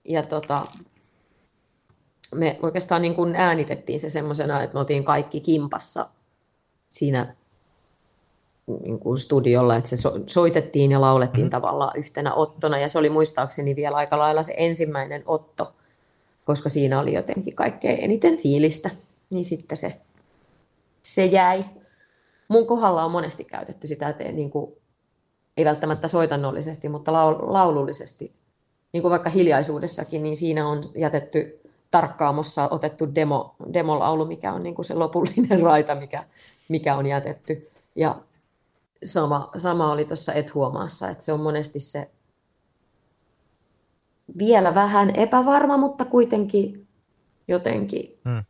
Ja 0.05 0.23
tota, 0.23 0.65
me 2.35 2.59
oikeastaan 2.61 3.01
niin 3.01 3.15
kuin 3.15 3.35
äänitettiin 3.35 3.99
se 3.99 4.09
semmoisena, 4.09 4.63
että 4.63 4.73
me 4.73 4.79
oltiin 4.79 5.03
kaikki 5.03 5.39
kimpassa 5.39 6.09
siinä 6.89 7.35
niin 8.85 8.99
kuin 8.99 9.17
studiolla, 9.17 9.75
että 9.75 9.89
se 9.89 9.97
so, 9.97 10.19
soitettiin 10.27 10.91
ja 10.91 11.01
laulettiin 11.01 11.47
mm. 11.47 11.49
tavallaan 11.49 11.97
yhtenä 11.97 12.33
ottona. 12.33 12.79
Ja 12.79 12.89
se 12.89 12.99
oli 12.99 13.09
muistaakseni 13.09 13.75
vielä 13.75 13.97
aika 13.97 14.17
lailla 14.17 14.43
se 14.43 14.53
ensimmäinen 14.57 15.23
otto, 15.25 15.73
koska 16.45 16.69
siinä 16.69 16.99
oli 16.99 17.13
jotenkin 17.13 17.55
kaikkein 17.55 18.03
eniten 18.03 18.37
fiilistä. 18.37 18.89
Niin 19.31 19.45
sitten 19.45 19.77
se, 19.77 20.01
se 21.01 21.25
jäi. 21.25 21.65
Mun 22.47 22.67
kohdalla 22.67 23.03
on 23.03 23.11
monesti 23.11 23.43
käytetty 23.43 23.87
sitä, 23.87 24.09
että 24.09 24.23
niin 24.23 24.49
kuin, 24.49 24.73
ei 25.57 25.65
välttämättä 25.65 26.07
soitannollisesti, 26.07 26.89
mutta 26.89 27.13
laulullisesti. 27.13 28.33
Niin 28.91 29.01
kuin 29.01 29.09
vaikka 29.09 29.29
hiljaisuudessakin, 29.29 30.23
niin 30.23 30.35
siinä 30.35 30.67
on 30.67 30.83
jätetty 30.95 31.59
tarkkaamossa 31.91 32.67
otettu 32.71 33.15
demo, 33.15 33.55
demolaulu, 33.73 34.25
mikä 34.25 34.53
on 34.53 34.63
niin 34.63 34.75
kuin 34.75 34.85
se 34.85 34.93
lopullinen 34.93 35.61
raita, 35.69 35.95
mikä, 35.95 36.23
mikä 36.69 36.95
on 36.95 37.05
jätetty. 37.05 37.69
Ja 37.95 38.15
sama, 39.03 39.49
sama 39.57 39.91
oli 39.91 40.05
tuossa 40.05 40.33
et 40.33 40.53
huomaassa, 40.53 41.09
että 41.09 41.23
se 41.23 41.33
on 41.33 41.39
monesti 41.39 41.79
se 41.79 42.11
vielä 44.37 44.75
vähän 44.75 45.15
epävarma, 45.15 45.77
mutta 45.77 46.05
kuitenkin 46.05 46.87
jotenkin. 47.47 48.19
Hmm. 48.29 48.43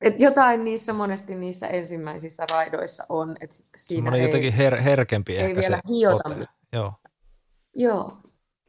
Et 0.00 0.20
jotain 0.20 0.64
niissä 0.64 0.92
monesti 0.92 1.34
niissä 1.34 1.66
ensimmäisissä 1.66 2.46
raidoissa 2.50 3.06
on. 3.08 3.36
Että 3.40 3.56
siinä 3.76 4.16
ei, 4.16 4.22
jotenkin 4.22 4.52
her, 4.52 4.76
herkempi 4.76 5.36
ei 5.36 5.44
ehkä 5.44 5.60
vielä 5.60 5.76
se 5.76 5.92
hiota. 5.94 6.30
Joo. 6.72 6.92
Joo. 7.76 8.16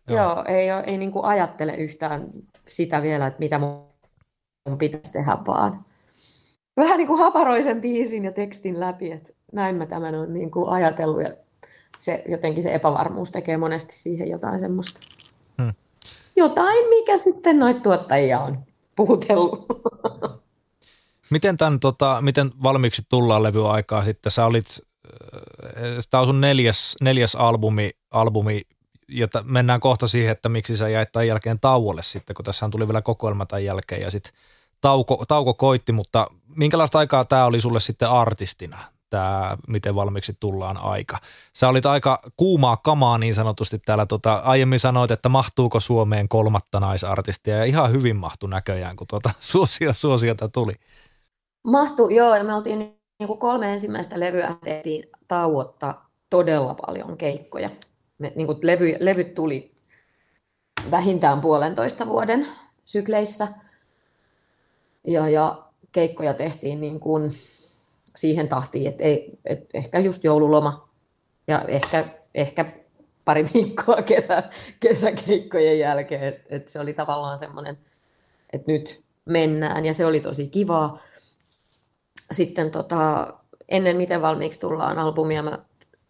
Joo. 0.07 0.17
Joo, 0.17 0.43
ei, 0.47 0.69
ei 0.69 0.97
niin 0.97 1.11
kuin 1.11 1.26
ajattele 1.26 1.76
yhtään 1.76 2.30
sitä 2.67 3.01
vielä, 3.01 3.28
että 3.28 3.39
mitä 3.39 3.59
mun 3.59 4.78
pitäisi 4.78 5.11
tehdä, 5.11 5.38
vaan 5.47 5.86
vähän 6.78 6.97
niin 6.97 7.07
kuin 7.07 7.19
haparoi 7.19 7.63
sen 7.63 7.82
biisin 7.82 8.26
ja 8.26 8.32
tekstin 8.32 8.80
läpi, 8.80 9.11
että 9.11 9.34
näin 9.51 9.76
mä 9.76 9.86
tämän 9.86 10.15
on 10.15 10.34
niin 10.34 10.51
kuin 10.51 10.69
ajatellut 10.69 11.21
ja 11.21 11.30
se, 11.97 12.23
jotenkin 12.28 12.63
se 12.63 12.73
epävarmuus 12.73 13.32
tekee 13.32 13.57
monesti 13.57 13.95
siihen 13.95 14.30
jotain 14.30 14.59
semmoista. 14.59 14.99
Hmm. 15.61 15.73
Jotain, 16.36 16.89
mikä 16.89 17.17
sitten 17.17 17.59
noita 17.59 17.80
tuottajia 17.80 18.39
on 18.39 18.63
puhutellut. 18.95 19.65
Miten, 21.32 21.57
tämän, 21.57 21.80
tota, 21.80 22.17
miten 22.21 22.51
valmiiksi 22.63 23.01
tullaan 23.09 23.43
levyaikaa 23.43 24.03
sitten? 24.03 24.32
Sä 24.32 24.45
olit, 24.45 24.65
äh, 24.67 25.82
tämä 26.09 26.21
on 26.21 26.28
sun 26.28 26.41
neljäs, 26.41 26.95
neljäs 27.01 27.36
albumi, 27.36 27.91
albumi 28.11 28.61
ja 29.09 29.28
t- 29.28 29.43
mennään 29.43 29.80
kohta 29.80 30.07
siihen, 30.07 30.32
että 30.32 30.49
miksi 30.49 30.78
sä 30.78 30.89
jäit 30.89 31.11
tämän 31.11 31.28
jälkeen 31.28 31.59
tauolle 31.59 32.03
sitten, 32.03 32.34
kun 32.34 32.45
tässä 32.45 32.69
tuli 32.71 32.88
vielä 32.88 33.01
kokoelma 33.01 33.45
tämän 33.45 33.63
jälkeen 33.63 34.01
ja 34.01 34.11
sitten 34.11 34.34
tauko, 34.82 35.26
tauko 35.28 35.53
koitti, 35.53 35.91
mutta 35.91 36.28
minkälaista 36.47 36.99
aikaa 36.99 37.26
tämä 37.26 37.45
oli 37.45 37.61
sulle 37.61 37.80
sitten 37.80 38.09
artistina? 38.09 38.95
tämä, 39.09 39.57
miten 39.67 39.95
valmiiksi 39.95 40.38
tullaan 40.39 40.78
aika. 40.78 41.17
Sä 41.53 41.67
olit 41.67 41.86
aika 41.86 42.19
kuumaa 42.38 42.78
kamaa 42.78 43.17
niin 43.17 43.36
sanotusti 43.36 43.80
täällä. 43.80 44.05
Tota, 44.05 44.36
aiemmin 44.36 44.80
sanoit, 44.80 45.11
että 45.11 45.30
mahtuuko 45.30 45.80
Suomeen 45.80 46.30
kolmatta 46.30 46.80
naisartistia 46.80 47.57
ja 47.57 47.63
ihan 47.63 47.91
hyvin 47.91 48.15
mahtu 48.15 48.47
näköjään, 48.47 48.95
kun 48.95 49.07
tuota 49.07 49.30
suosio, 49.39 49.93
suosiota 49.93 50.49
tuli. 50.49 50.73
Mahtu, 51.66 52.09
joo, 52.09 52.36
ja 52.36 52.43
me 52.43 52.53
oltiin 52.53 52.80
niin 53.20 53.28
kuin 53.28 53.39
kolme 53.39 53.74
ensimmäistä 53.74 54.20
levyä 54.20 54.55
tehtiin 54.63 55.09
tauotta 55.28 55.95
todella 56.30 56.74
paljon 56.74 57.18
keikkoja. 57.18 57.70
Me, 58.18 58.34
niin 58.36 58.47
kuin 58.47 58.57
levy, 58.63 58.95
levyt 58.99 59.34
tuli 59.34 59.72
vähintään 60.91 61.41
puolentoista 61.41 62.07
vuoden 62.07 62.47
sykleissä, 62.86 63.47
ja, 65.07 65.30
ja 65.30 65.63
keikkoja 65.91 66.34
tehtiin 66.34 66.82
niin 66.82 66.99
kuin 66.99 67.32
siihen 68.16 68.47
tahtiin, 68.47 68.88
että, 68.88 69.03
ei, 69.03 69.30
että 69.45 69.66
ehkä 69.74 69.99
just 69.99 70.24
joululoma 70.24 70.89
ja 71.47 71.61
ehkä, 71.68 72.05
ehkä 72.36 72.66
pari 73.26 73.45
viikkoa 73.53 74.01
kesä, 74.01 74.43
kesäkeikkojen 74.80 75.80
jälkeen, 75.80 76.24
että, 76.24 76.55
että 76.55 76.72
se 76.72 76.80
oli 76.80 76.93
tavallaan 76.93 77.38
semmoinen, 77.38 77.78
että 78.53 78.72
nyt 78.72 79.03
mennään 79.26 79.86
ja 79.86 79.93
se 79.93 80.05
oli 80.05 80.20
tosi 80.20 80.47
kivaa. 80.47 80.99
Sitten 82.32 82.71
tota, 82.71 83.34
ennen 83.69 83.97
miten 83.97 84.21
valmiiksi 84.21 84.59
tullaan 84.59 84.99
albumia, 84.99 85.43
mä 85.43 85.59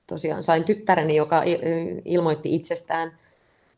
tosiaan 0.08 0.44
sain 0.44 0.64
tyttäreni, 0.64 1.16
joka 1.16 1.44
ilmoitti 2.06 2.56
itsestään 2.56 3.20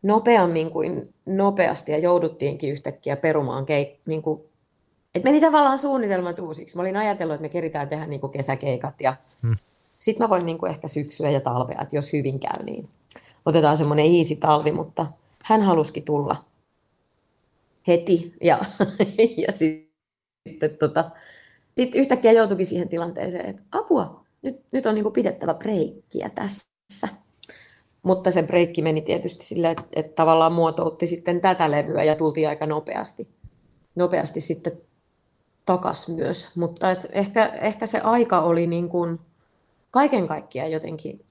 nopeammin 0.03 0.71
kuin 0.71 1.13
nopeasti 1.25 1.91
ja 1.91 1.97
jouduttiinkin 1.97 2.71
yhtäkkiä 2.71 3.15
perumaan 3.15 3.65
keik- 3.65 3.99
niin 4.05 4.21
kuin 4.21 4.41
et 5.15 5.23
meni 5.23 5.41
tavallaan 5.41 5.77
suunnitelmat 5.77 6.39
uusiksi. 6.39 6.75
Mä 6.75 6.81
olin 6.81 6.97
ajatellut, 6.97 7.33
että 7.33 7.41
me 7.41 7.49
keritään 7.49 7.89
tehdä 7.89 8.05
niin 8.05 8.21
kuin 8.21 8.31
kesäkeikat 8.31 9.01
ja 9.01 9.15
hmm. 9.41 9.57
sitten 9.99 10.23
mä 10.23 10.29
voin 10.29 10.45
niin 10.45 10.57
kuin 10.57 10.69
ehkä 10.69 10.87
syksyä 10.87 11.29
ja 11.29 11.41
talvea, 11.41 11.81
että 11.81 11.95
jos 11.95 12.13
hyvin 12.13 12.39
käy, 12.39 12.63
niin 12.63 12.89
otetaan 13.45 13.77
semmoinen 13.77 14.15
easy 14.15 14.35
talvi, 14.35 14.71
mutta 14.71 15.05
hän 15.43 15.61
haluski 15.61 16.01
tulla 16.01 16.45
heti 17.87 18.33
ja, 18.41 18.59
ja 19.47 19.53
sitten 19.57 20.77
tota, 20.79 21.11
sit 21.77 21.95
yhtäkkiä 21.95 22.31
joutuikin 22.31 22.65
siihen 22.65 22.89
tilanteeseen, 22.89 23.45
että 23.45 23.63
apua, 23.71 24.23
nyt, 24.41 24.61
nyt 24.71 24.85
on 24.85 24.95
niin 24.95 25.13
pidettävä 25.13 25.53
breikkiä 25.53 26.29
tässä. 26.29 27.07
Mutta 28.03 28.31
se 28.31 28.43
breikki 28.43 28.81
meni 28.81 29.01
tietysti 29.01 29.45
silleen, 29.45 29.71
että, 29.71 29.83
että 29.93 30.15
tavallaan 30.15 30.53
muotoutti 30.53 31.07
sitten 31.07 31.41
tätä 31.41 31.71
levyä 31.71 32.03
ja 32.03 32.15
tultiin 32.15 32.49
aika 32.49 32.65
nopeasti, 32.65 33.29
nopeasti 33.95 34.41
sitten 34.41 34.81
takas 35.65 36.09
myös, 36.09 36.57
mutta 36.57 36.91
et 36.91 37.07
ehkä, 37.11 37.45
ehkä 37.45 37.85
se 37.85 37.99
aika 37.99 38.41
oli 38.41 38.67
niin 38.67 38.89
kuin 38.89 39.19
kaiken 39.91 40.27
kaikkiaan 40.27 40.71
jotenkin 40.71 41.25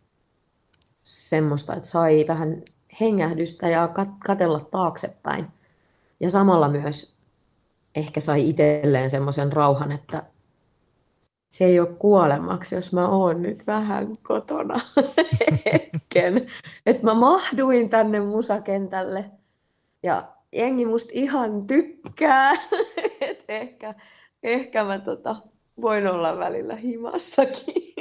semmoista, 1.03 1.75
että 1.75 1.89
sai 1.89 2.25
vähän 2.29 2.63
hengähdystä 3.01 3.69
ja 3.69 3.87
kat- 3.87 4.19
katella 4.27 4.61
taaksepäin. 4.61 5.47
Ja 6.21 6.31
samalla 6.31 6.69
myös 6.69 7.17
ehkä 7.95 8.21
sai 8.21 8.49
itselleen 8.49 9.11
semmoisen 9.11 9.53
rauhan, 9.53 9.93
että 9.93 10.23
se 11.49 11.65
ei 11.65 11.81
ole 11.81 11.89
kuolemaksi, 11.99 12.75
jos 12.75 12.93
mä 12.93 13.09
oon 13.09 13.43
nyt 13.43 13.67
vähän 13.67 14.19
kotona 14.23 14.81
hetken. 15.65 16.47
Että 16.87 17.05
mä 17.05 17.15
mahduin 17.15 17.89
tänne 17.89 18.21
musakentälle 18.21 19.25
ja 20.03 20.29
jengi 20.53 20.85
musta 20.85 21.11
ihan 21.15 21.67
tykkää. 21.67 22.53
että 23.21 23.53
ehkä, 23.53 23.95
ehkä 24.43 24.85
mä 24.85 24.99
tota, 24.99 25.37
voin 25.81 26.07
olla 26.07 26.39
välillä 26.39 26.77
himassakin. 26.77 27.95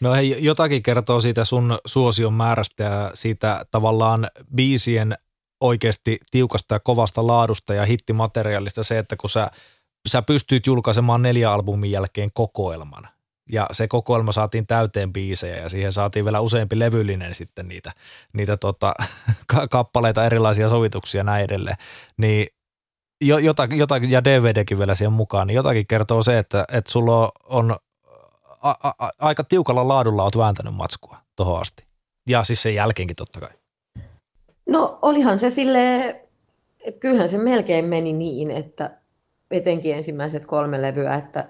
No 0.00 0.12
hei, 0.12 0.36
jotakin 0.44 0.82
kertoo 0.82 1.20
siitä 1.20 1.44
sun 1.44 1.78
suosion 1.86 2.34
määrästä 2.34 2.82
ja 2.82 3.10
siitä 3.14 3.64
tavallaan 3.70 4.28
biisien 4.54 5.14
oikeasti 5.60 6.18
tiukasta 6.30 6.74
ja 6.74 6.80
kovasta 6.80 7.26
laadusta 7.26 7.74
ja 7.74 7.86
hittimateriaalista 7.86 8.82
se, 8.82 8.98
että 8.98 9.16
kun 9.16 9.30
sä, 9.30 9.50
sä 10.08 10.22
pystyt 10.22 10.66
julkaisemaan 10.66 11.22
neljä 11.22 11.52
albumin 11.52 11.90
jälkeen 11.90 12.30
kokoelman 12.34 13.08
Ja 13.52 13.66
se 13.72 13.88
kokoelma 13.88 14.32
saatiin 14.32 14.66
täyteen 14.66 15.12
biisejä 15.12 15.56
ja 15.56 15.68
siihen 15.68 15.92
saatiin 15.92 16.24
vielä 16.24 16.40
useampi 16.40 16.78
levyllinen 16.78 17.34
sitten 17.34 17.68
niitä, 17.68 17.92
niitä 18.32 18.56
tota, 18.56 18.94
kappaleita, 19.70 20.24
erilaisia 20.24 20.68
sovituksia 20.68 21.18
ja 21.18 21.24
näin 21.24 21.44
edelleen. 21.44 21.76
Niin 22.16 22.46
jotakin, 23.20 23.78
jotakin, 23.78 24.10
ja 24.10 24.24
DVDkin 24.24 24.78
vielä 24.78 24.94
siihen 24.94 25.12
mukaan, 25.12 25.46
niin 25.46 25.56
jotakin 25.56 25.86
kertoo 25.86 26.22
se, 26.22 26.38
että, 26.38 26.64
että 26.72 26.90
sulla 26.92 27.32
on 27.44 27.76
a, 28.62 28.70
a, 28.70 29.10
aika 29.18 29.44
tiukalla 29.44 29.88
laadulla 29.88 30.22
oot 30.22 30.36
vääntänyt 30.36 30.74
matskua 30.74 31.16
tuohon 31.36 31.60
asti. 31.60 31.84
Ja 32.28 32.44
siis 32.44 32.62
sen 32.62 32.74
jälkeenkin 32.74 33.16
totta 33.16 33.40
kai. 33.40 33.50
No 34.66 34.98
olihan 35.02 35.38
se 35.38 35.50
sille, 35.50 36.16
kyllähän 37.00 37.28
se 37.28 37.38
melkein 37.38 37.84
meni 37.84 38.12
niin, 38.12 38.50
että 38.50 39.01
etenkin 39.52 39.94
ensimmäiset 39.94 40.46
kolme 40.46 40.82
levyä, 40.82 41.14
että 41.14 41.48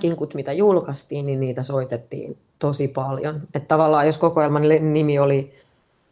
kinkut, 0.00 0.34
mitä 0.34 0.52
julkaistiin, 0.52 1.26
niin 1.26 1.40
niitä 1.40 1.62
soitettiin 1.62 2.38
tosi 2.58 2.88
paljon. 2.88 3.42
Että 3.54 3.68
tavallaan 3.68 4.06
jos 4.06 4.18
kokoelman 4.18 4.62
nimi 4.92 5.18
oli 5.18 5.54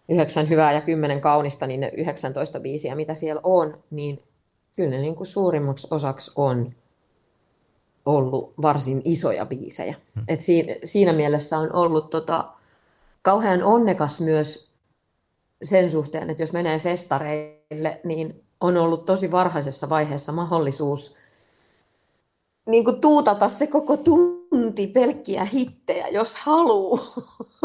yhdeksän 0.08 0.48
hyvää 0.48 0.72
ja 0.72 0.80
kymmenen 0.80 1.20
kaunista, 1.20 1.66
niin 1.66 1.80
ne 1.80 1.92
19 1.96 2.60
biisiä, 2.60 2.94
mitä 2.94 3.14
siellä 3.14 3.40
on, 3.44 3.78
niin 3.90 4.22
kyllä 4.76 4.90
ne 4.90 4.98
niin 4.98 5.14
kuin 5.14 5.26
suurimmaksi 5.26 5.88
osaksi 5.90 6.32
on 6.36 6.72
ollut 8.06 8.54
varsin 8.62 9.02
isoja 9.04 9.46
biisejä. 9.46 9.94
Hmm. 10.14 10.24
Et 10.28 10.40
siinä, 10.40 10.74
siinä 10.84 11.12
mielessä 11.12 11.58
on 11.58 11.74
ollut 11.74 12.10
tota, 12.10 12.52
kauhean 13.22 13.62
onnekas 13.62 14.20
myös 14.20 14.74
sen 15.62 15.90
suhteen, 15.90 16.30
että 16.30 16.42
jos 16.42 16.52
menee 16.52 16.78
festareille, 16.78 18.00
niin 18.04 18.43
on 18.64 18.76
ollut 18.76 19.04
tosi 19.04 19.32
varhaisessa 19.32 19.88
vaiheessa 19.88 20.32
mahdollisuus 20.32 21.16
niin 22.66 22.84
kuin 22.84 23.00
tuutata 23.00 23.48
se 23.48 23.66
koko 23.66 23.96
tunti 23.96 24.86
pelkkiä 24.86 25.44
hittejä, 25.44 26.08
jos 26.08 26.36
haluaa. 26.36 27.14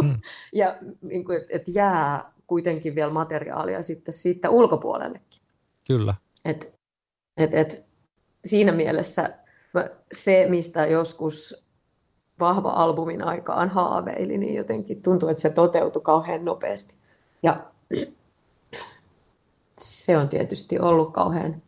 Mm. 0.04 0.20
ja 0.54 0.78
niin 1.02 1.26
kuin, 1.26 1.40
että 1.50 1.72
jää 1.72 2.32
kuitenkin 2.48 2.96
vielä 2.96 3.12
materiaalia 3.12 3.82
sitten 3.82 4.14
siitä 4.14 4.50
ulkopuolellekin. 4.50 5.42
Kyllä. 5.88 6.16
Et, 6.46 6.80
et, 7.38 7.54
et, 7.54 7.86
siinä 8.46 8.72
mielessä 8.72 9.30
se, 10.12 10.46
mistä 10.50 10.86
joskus 10.86 11.66
vahva 12.40 12.70
albumin 12.70 13.24
aikaan 13.24 13.70
haaveili, 13.70 14.38
niin 14.38 14.56
jotenkin 14.56 15.02
tuntuu, 15.02 15.30
että 15.30 15.42
se 15.42 15.50
toteutui 15.50 16.02
kauhean 16.02 16.46
nopeasti. 16.46 16.96
Ja 17.44 17.64
se 19.80 20.18
on 20.18 20.30
tietysti 20.30 20.80
ollut 20.80 21.14
kauhean 21.14 21.62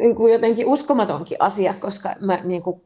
niin 0.00 0.14
kuin 0.14 0.32
jotenkin 0.32 0.66
uskomatonkin 0.66 1.36
asia, 1.40 1.74
koska 1.74 2.14
mä 2.20 2.40
niin 2.44 2.62
kuin, 2.62 2.80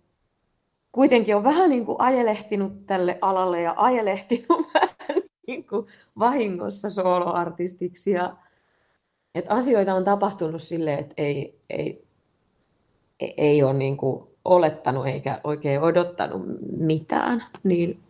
kuitenkin 0.93 1.37
on 1.37 1.45
vähän 1.45 1.71
niin 1.71 1.87
kuin 1.87 1.97
ajelehtinut 2.01 2.87
tälle 2.87 3.19
alalle 3.21 3.61
ja 3.61 3.75
ajelehtinut 3.77 4.67
vähän 4.75 5.23
niin 5.47 5.67
kuin 5.67 5.87
vahingossa 6.19 6.91
soloartistiksi. 6.91 8.11
Ja, 8.11 8.37
että 9.35 9.55
asioita 9.55 9.95
on 9.95 10.05
tapahtunut 10.05 10.63
silleen, 10.63 10.99
että 10.99 11.15
ei, 11.17 11.61
ei, 11.71 12.05
ei 13.21 13.63
ole 13.63 13.73
niin 13.73 13.97
kuin 13.97 14.27
olettanut 14.45 15.07
eikä 15.07 15.41
oikein 15.45 15.81
odottanut 15.81 16.43
mitään, 16.77 17.45
niin 17.63 18.01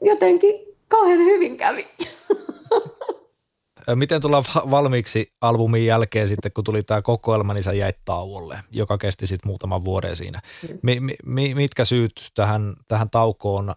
jotenkin 0.00 0.54
kauhean 0.88 1.18
hyvin 1.18 1.56
kävi. 1.56 1.86
Miten 3.94 4.20
tulla 4.20 4.44
valmiiksi 4.70 5.30
albumin 5.40 5.86
jälkeen 5.86 6.28
sitten, 6.28 6.52
kun 6.52 6.64
tuli 6.64 6.82
tämä 6.82 7.02
kokoelma, 7.02 7.54
niin 7.54 7.62
sä 7.62 7.72
jäit 7.72 7.96
tauolle, 8.04 8.58
joka 8.70 8.98
kesti 8.98 9.26
sitten 9.26 9.48
muutaman 9.48 9.84
vuoden 9.84 10.16
siinä. 10.16 10.42
Mi, 10.82 11.00
mi, 11.24 11.54
mitkä 11.54 11.84
syyt 11.84 12.30
tähän, 12.34 12.74
tähän 12.88 13.10
taukoon 13.10 13.74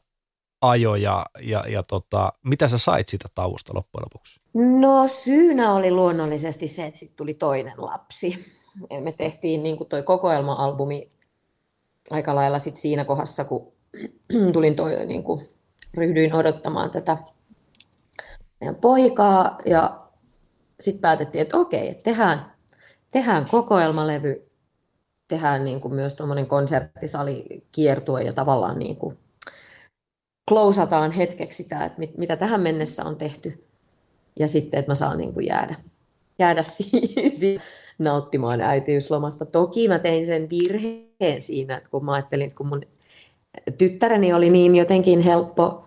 ajo 0.62 0.96
ja, 0.96 1.26
ja, 1.40 1.64
ja 1.68 1.84
tota, 1.84 2.34
mitä 2.44 2.68
sä 2.68 2.78
sait 2.78 3.10
sitä 3.10 3.28
tauosta 3.36 3.74
loppujen 3.76 4.06
lopuksi? 4.06 4.40
No 4.54 5.08
syynä 5.08 5.74
oli 5.74 5.92
luonnollisesti 5.92 6.68
se, 6.68 6.86
että 6.86 7.00
sitten 7.00 7.18
tuli 7.18 7.34
toinen 7.34 7.74
lapsi. 7.78 8.46
Me 9.04 9.12
tehtiin 9.12 9.64
niin 9.64 9.78
kuin 9.78 9.90
toi 9.90 10.04
kokoelma-albumi 10.04 11.10
aika 12.12 12.36
lailla 12.36 12.60
sit 12.60 12.78
siinä 12.78 13.06
kohdassa, 13.06 13.46
kun 13.46 13.74
tulin 14.54 14.76
toi, 14.76 15.06
niin 15.06 15.24
kuin, 15.24 15.50
ryhdyin 15.94 16.34
odottamaan 16.34 16.92
tätä 16.92 17.18
meidän 18.66 18.82
poikaa 18.82 19.58
ja 19.66 20.00
sitten 20.80 21.02
päätettiin, 21.02 21.42
että 21.42 21.58
okei, 21.58 21.90
että 21.90 22.04
tehdään, 22.04 22.46
tehdään 23.12 23.46
kokoelmalevy, 23.52 24.52
tehdään 25.28 25.66
niin 25.66 25.82
kuin 25.82 25.94
myös 25.94 26.16
tuommoinen 26.16 26.48
konserttisali 26.48 27.64
kiertue 27.72 28.24
ja 28.24 28.34
tavallaan 28.34 28.80
niin 28.80 28.96
kuin 28.96 29.18
klousataan 30.50 31.12
hetkeksi 31.12 31.64
sitä, 31.64 31.86
että 31.86 32.00
mit, 32.00 32.18
mitä 32.18 32.36
tähän 32.36 32.62
mennessä 32.62 33.04
on 33.04 33.16
tehty 33.16 33.66
ja 34.40 34.48
sitten, 34.48 34.80
että 34.80 34.92
mä 34.92 34.96
saan 34.96 35.18
niin 35.18 35.34
kuin 35.34 35.46
jäädä, 35.46 35.76
jäädä 36.40 36.62
siihen 37.34 37.62
nauttimaan 38.00 38.62
äitiyslomasta. 38.62 39.46
Toki 39.46 39.88
mä 39.88 40.00
tein 40.00 40.26
sen 40.26 40.50
virheen 40.50 41.42
siinä, 41.42 41.78
että 41.78 41.90
kun 41.90 42.06
mä 42.06 42.14
ajattelin, 42.14 42.46
että 42.46 42.58
kun 42.58 42.68
mun 42.68 42.82
tyttäreni 43.78 44.34
oli 44.34 44.50
niin 44.50 44.76
jotenkin 44.76 45.22
helppo 45.22 45.85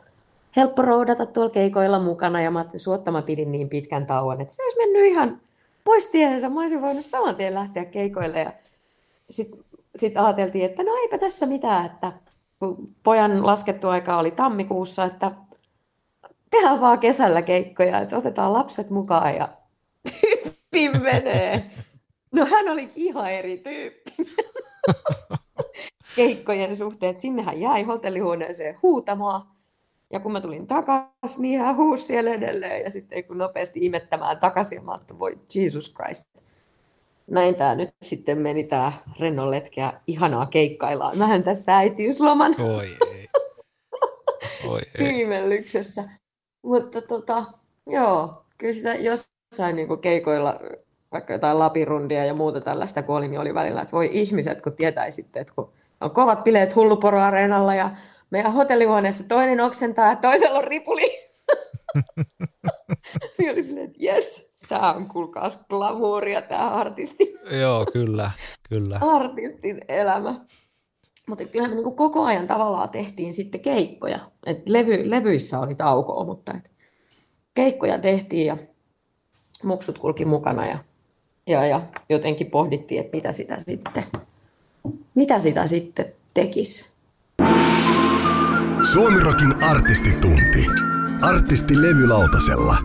helppo 0.57 0.83
roudata 0.83 1.27
tuolla 1.27 1.51
keikoilla 1.51 1.99
mukana 1.99 2.43
ja 2.43 2.51
mä 2.51 2.65
suotta 2.77 3.11
mä 3.11 3.23
pidin 3.23 3.53
niin 3.53 3.69
pitkän 3.69 4.07
tauon, 4.07 4.41
että 4.41 4.55
se 4.55 4.63
olisi 4.63 4.79
mennyt 4.79 5.05
ihan 5.05 5.41
pois 5.85 6.07
tiensä. 6.07 6.49
Mä 6.49 6.61
olisin 6.61 6.83
voinut 6.83 7.05
saman 7.05 7.37
tien 7.37 7.55
lähteä 7.55 7.85
keikoille 7.85 8.41
ja 8.41 8.53
sitten 9.31 9.65
sit 9.97 10.17
ajateltiin, 10.17 10.65
että 10.65 10.83
no 10.83 10.95
eipä 10.95 11.19
tässä 11.19 11.47
mitään, 11.47 11.87
että 11.87 12.13
kun 12.59 12.95
pojan 13.03 13.47
laskettu 13.47 13.89
aika 13.89 14.19
oli 14.19 14.31
tammikuussa, 14.31 15.05
että 15.05 15.33
tehdään 16.51 16.81
vaan 16.81 16.99
kesällä 16.99 17.43
keikkoja, 17.43 18.01
että 18.01 18.17
otetaan 18.17 18.53
lapset 18.53 18.91
mukaan 18.91 19.35
ja 19.35 19.49
tyyppi 20.73 20.99
menee. 20.99 21.71
No 22.33 22.47
hän 22.47 22.69
oli 22.69 22.91
ihan 22.97 23.33
eri 23.33 23.59
tyyppi. 23.59 24.13
Keikkojen 26.17 26.77
suhteen, 26.77 27.17
sinnehän 27.17 27.61
jäi 27.61 27.83
hotellihuoneeseen 27.83 28.79
huutamaan 28.83 29.43
ja 30.13 30.21
kun 30.21 30.33
mä 30.33 30.41
tulin 30.41 30.67
takaisin, 30.67 31.43
niin 31.43 31.61
hän 31.61 31.77
huusi 31.77 32.05
siellä 32.05 32.31
edelleen. 32.31 32.85
Ja 32.85 32.91
sitten 32.91 33.25
kun 33.25 33.39
nopeasti 33.39 33.81
imettämään 33.83 34.39
takaisin, 34.39 34.85
mä 34.85 34.93
ajattelin, 34.93 35.19
voi 35.19 35.39
Jesus 35.55 35.95
Christ. 35.95 36.29
Näin 37.27 37.55
tämä 37.55 37.75
nyt 37.75 37.91
sitten 38.03 38.39
meni 38.39 38.65
tämä 38.65 38.93
Rennon 39.21 39.51
letkeä. 39.51 39.93
Ihanaa 40.07 40.47
keikkaillaan. 40.47 41.19
Mähän 41.19 41.43
tässä 41.43 41.77
äitiysloman. 41.77 42.55
Oi 42.61 42.97
ei. 43.11 43.29
Oi 44.69 44.81
ei. 44.81 45.05
Tiimellyksessä. 45.05 46.05
Mutta 46.63 47.03
tota, 47.03 47.45
joo, 47.87 48.45
kyllä 48.59 48.75
sitä 48.75 48.95
jossain 48.95 49.77
niinku 49.77 49.97
keikoilla 49.97 50.61
vaikka 51.13 51.33
jotain 51.33 51.59
lapirundia 51.59 52.25
ja 52.25 52.35
muuta 52.35 52.61
tällaista, 52.61 53.03
kun 53.03 53.17
oli, 53.17 53.29
niin 53.29 53.41
oli 53.41 53.55
välillä, 53.55 53.83
että 53.83 53.93
voi 53.93 54.11
ihmiset, 54.13 54.63
kun 54.63 54.73
tietäisitte, 54.73 55.41
että 55.41 55.53
kun 55.57 55.73
on 56.01 56.11
kovat 56.11 56.45
bileet 56.45 56.77
hulluporoareenalla 56.77 57.75
ja 57.75 57.91
meidän 58.31 58.53
hotellihuoneessa 58.53 59.25
toinen 59.29 59.61
oksentaa 59.61 60.09
ja 60.09 60.17
toisella 60.17 60.59
on 60.59 60.65
ripuli. 60.65 61.29
Siinä 63.37 63.53
oli 63.53 63.63
silleen, 63.63 63.87
että 63.87 63.99
jes, 64.01 64.53
tämä 64.69 64.93
on 64.93 65.09
kuulkaas 65.09 65.59
glamouria 65.71 66.43
tämä 66.43 66.71
artisti. 66.71 67.35
Joo, 67.61 67.87
kyllä, 67.93 68.31
kyllä. 68.69 68.99
Artistin 69.01 69.81
elämä. 69.89 70.45
Mutta 71.29 71.45
kyllähän 71.45 71.71
me 71.71 71.75
niinku 71.75 71.93
koko 71.93 72.25
ajan 72.25 72.47
tavallaan 72.47 72.89
tehtiin 72.89 73.33
sitten 73.33 73.61
keikkoja. 73.61 74.31
Et 74.47 74.69
levy, 74.69 75.11
levyissä 75.11 75.61
oli 75.61 75.75
taukoa, 75.75 76.25
mutta 76.25 76.53
et 76.57 76.71
keikkoja 77.55 77.99
tehtiin 77.99 78.47
ja 78.47 78.57
muksut 79.63 79.99
kulki 79.99 80.25
mukana 80.25 80.67
ja, 80.67 80.79
ja, 81.47 81.67
ja 81.67 81.81
jotenkin 82.09 82.51
pohdittiin, 82.51 83.01
että 83.01 83.17
mitä 83.17 83.33
sitä 83.33 83.59
sitten, 83.59 84.05
mitä 85.15 85.39
sitä 85.39 85.67
sitten 85.67 86.13
tekisi. 86.35 86.99
Suomirokin 88.93 89.65
artistitunti. 89.65 90.67
Artisti 91.23 91.83
levylautasella. 91.83 92.77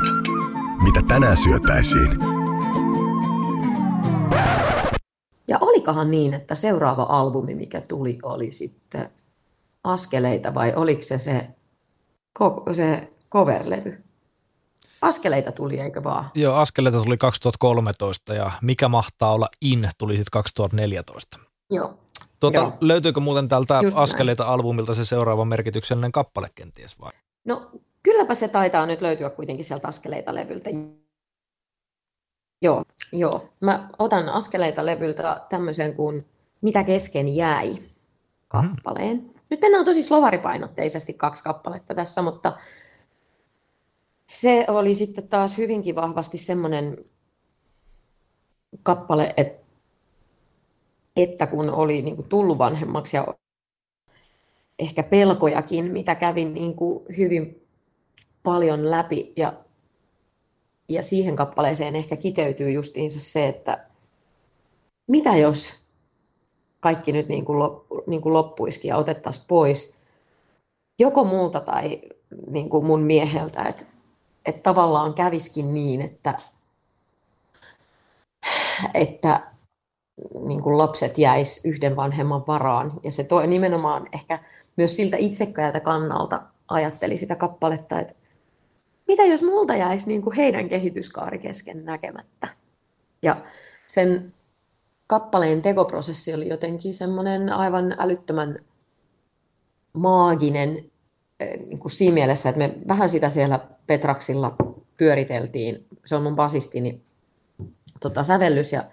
Mitä 0.83 1.01
tänään 1.07 1.37
syötäisiin? 1.37 2.11
Ja 5.47 5.57
olikohan 5.61 6.11
niin, 6.11 6.33
että 6.33 6.55
seuraava 6.55 7.03
albumi, 7.03 7.55
mikä 7.55 7.81
tuli, 7.81 8.19
oli 8.23 8.51
sitten 8.51 9.09
Askeleita 9.83 10.53
vai 10.53 10.73
oliko 10.75 11.01
se 11.01 11.17
se, 11.17 11.47
se 12.71 13.11
coverlevy? 13.31 14.03
Askeleita 15.01 15.51
tuli, 15.51 15.79
eikö 15.79 16.03
vaan? 16.03 16.29
Joo, 16.35 16.55
Askeleita 16.55 17.01
tuli 17.01 17.17
2013 17.17 18.33
ja 18.33 18.51
Mikä 18.61 18.87
mahtaa 18.87 19.33
olla 19.33 19.49
In 19.61 19.89
tuli 19.97 20.17
sitten 20.17 20.31
2014. 20.31 21.39
Joo, 21.69 21.97
Tuota, 22.51 22.71
löytyykö 22.81 23.19
muuten 23.19 23.47
tältä 23.47 23.79
Just 23.83 23.97
Askeleita 23.97 24.43
näin. 24.43 24.53
albumilta 24.53 24.93
se 24.93 25.05
seuraava 25.05 25.45
merkityksellinen 25.45 26.11
kappale 26.11 26.49
kenties 26.55 26.99
vai? 26.99 27.11
No 27.45 27.71
kylläpä 28.03 28.33
se 28.33 28.47
taitaa 28.47 28.85
nyt 28.85 29.01
löytyä 29.01 29.29
kuitenkin 29.29 29.65
sieltä 29.65 29.87
Askeleita 29.87 30.35
levyltä. 30.35 30.69
Joo, 32.61 32.83
joo. 33.13 33.49
Mä 33.59 33.89
otan 33.99 34.29
Askeleita 34.29 34.85
levyltä 34.85 35.41
tämmöisen 35.49 35.95
kuin 35.95 36.25
Mitä 36.61 36.83
kesken 36.83 37.35
jäi 37.35 37.77
kappaleen. 38.47 39.17
Mm. 39.17 39.29
Nyt 39.49 39.61
mennään 39.61 39.85
tosi 39.85 40.03
slovaripainotteisesti 40.03 41.13
kaksi 41.13 41.43
kappaletta 41.43 41.95
tässä, 41.95 42.21
mutta 42.21 42.53
se 44.27 44.65
oli 44.67 44.93
sitten 44.93 45.27
taas 45.27 45.57
hyvinkin 45.57 45.95
vahvasti 45.95 46.37
semmoinen 46.37 46.97
kappale, 48.83 49.33
että, 49.37 49.62
että 51.15 51.47
kun 51.47 51.69
oli 51.69 52.01
niin 52.01 52.15
kuin 52.15 52.29
tullut 52.29 52.57
vanhemmaksi 52.57 53.17
ja 53.17 53.27
ehkä 54.79 55.03
pelkojakin, 55.03 55.91
mitä 55.91 56.15
kävin 56.15 56.53
niin 56.53 56.75
kuin 56.75 57.05
hyvin 57.17 57.67
paljon 58.43 58.91
läpi 58.91 59.33
ja, 59.35 59.53
ja 60.89 61.03
siihen 61.03 61.35
kappaleeseen 61.35 61.95
ehkä 61.95 62.15
kiteytyy 62.15 62.71
justiinsa 62.71 63.19
se, 63.19 63.47
että 63.47 63.85
mitä 65.07 65.35
jos 65.35 65.83
kaikki 66.79 67.11
nyt 67.11 67.29
niin 67.29 67.45
kuin 67.45 67.59
loppu, 67.59 68.03
niin 68.07 68.21
kuin 68.21 68.33
loppuisikin 68.33 68.89
ja 68.89 68.97
otettaisiin 68.97 69.45
pois 69.47 69.97
joko 70.99 71.23
multa 71.23 71.59
tai 71.59 72.01
niin 72.47 72.69
kuin 72.69 72.85
mun 72.85 73.01
mieheltä, 73.01 73.63
että, 73.63 73.85
että 74.45 74.61
tavallaan 74.61 75.13
käviskin 75.13 75.73
niin, 75.73 76.01
että, 76.01 76.39
että 78.93 79.52
niin 80.45 80.61
kuin 80.61 80.77
lapset 80.77 81.17
jäis 81.17 81.65
yhden 81.65 81.95
vanhemman 81.95 82.43
varaan. 82.47 82.99
Ja 83.03 83.11
se 83.11 83.23
toi 83.23 83.47
nimenomaan 83.47 84.07
ehkä 84.13 84.39
myös 84.75 84.95
siltä 84.95 85.17
itsekkäältä 85.17 85.79
kannalta 85.79 86.41
ajatteli 86.67 87.17
sitä 87.17 87.35
kappaletta, 87.35 87.99
että 87.99 88.13
mitä 89.07 89.23
jos 89.23 89.41
multa 89.41 89.75
jäisi 89.75 90.07
niin 90.07 90.21
kuin 90.21 90.35
heidän 90.35 90.69
kehityskaari 90.69 91.39
kesken 91.39 91.85
näkemättä. 91.85 92.47
Ja 93.21 93.35
sen 93.87 94.33
kappaleen 95.07 95.61
tekoprosessi 95.61 96.33
oli 96.33 96.49
jotenkin 96.49 96.93
semmoinen 96.93 97.49
aivan 97.49 97.95
älyttömän 97.97 98.59
maaginen 99.93 100.91
eh, 101.39 101.59
niin 101.59 101.79
kuin 101.79 101.91
siinä 101.91 102.13
mielessä, 102.13 102.49
että 102.49 102.59
me 102.59 102.75
vähän 102.87 103.09
sitä 103.09 103.29
siellä 103.29 103.59
Petraksilla 103.87 104.55
pyöriteltiin. 104.97 105.85
Se 106.05 106.15
on 106.15 106.23
mun 106.23 106.35
basistini 106.35 107.01
tota, 107.99 108.23
sävellys 108.23 108.71
ja 108.71 108.83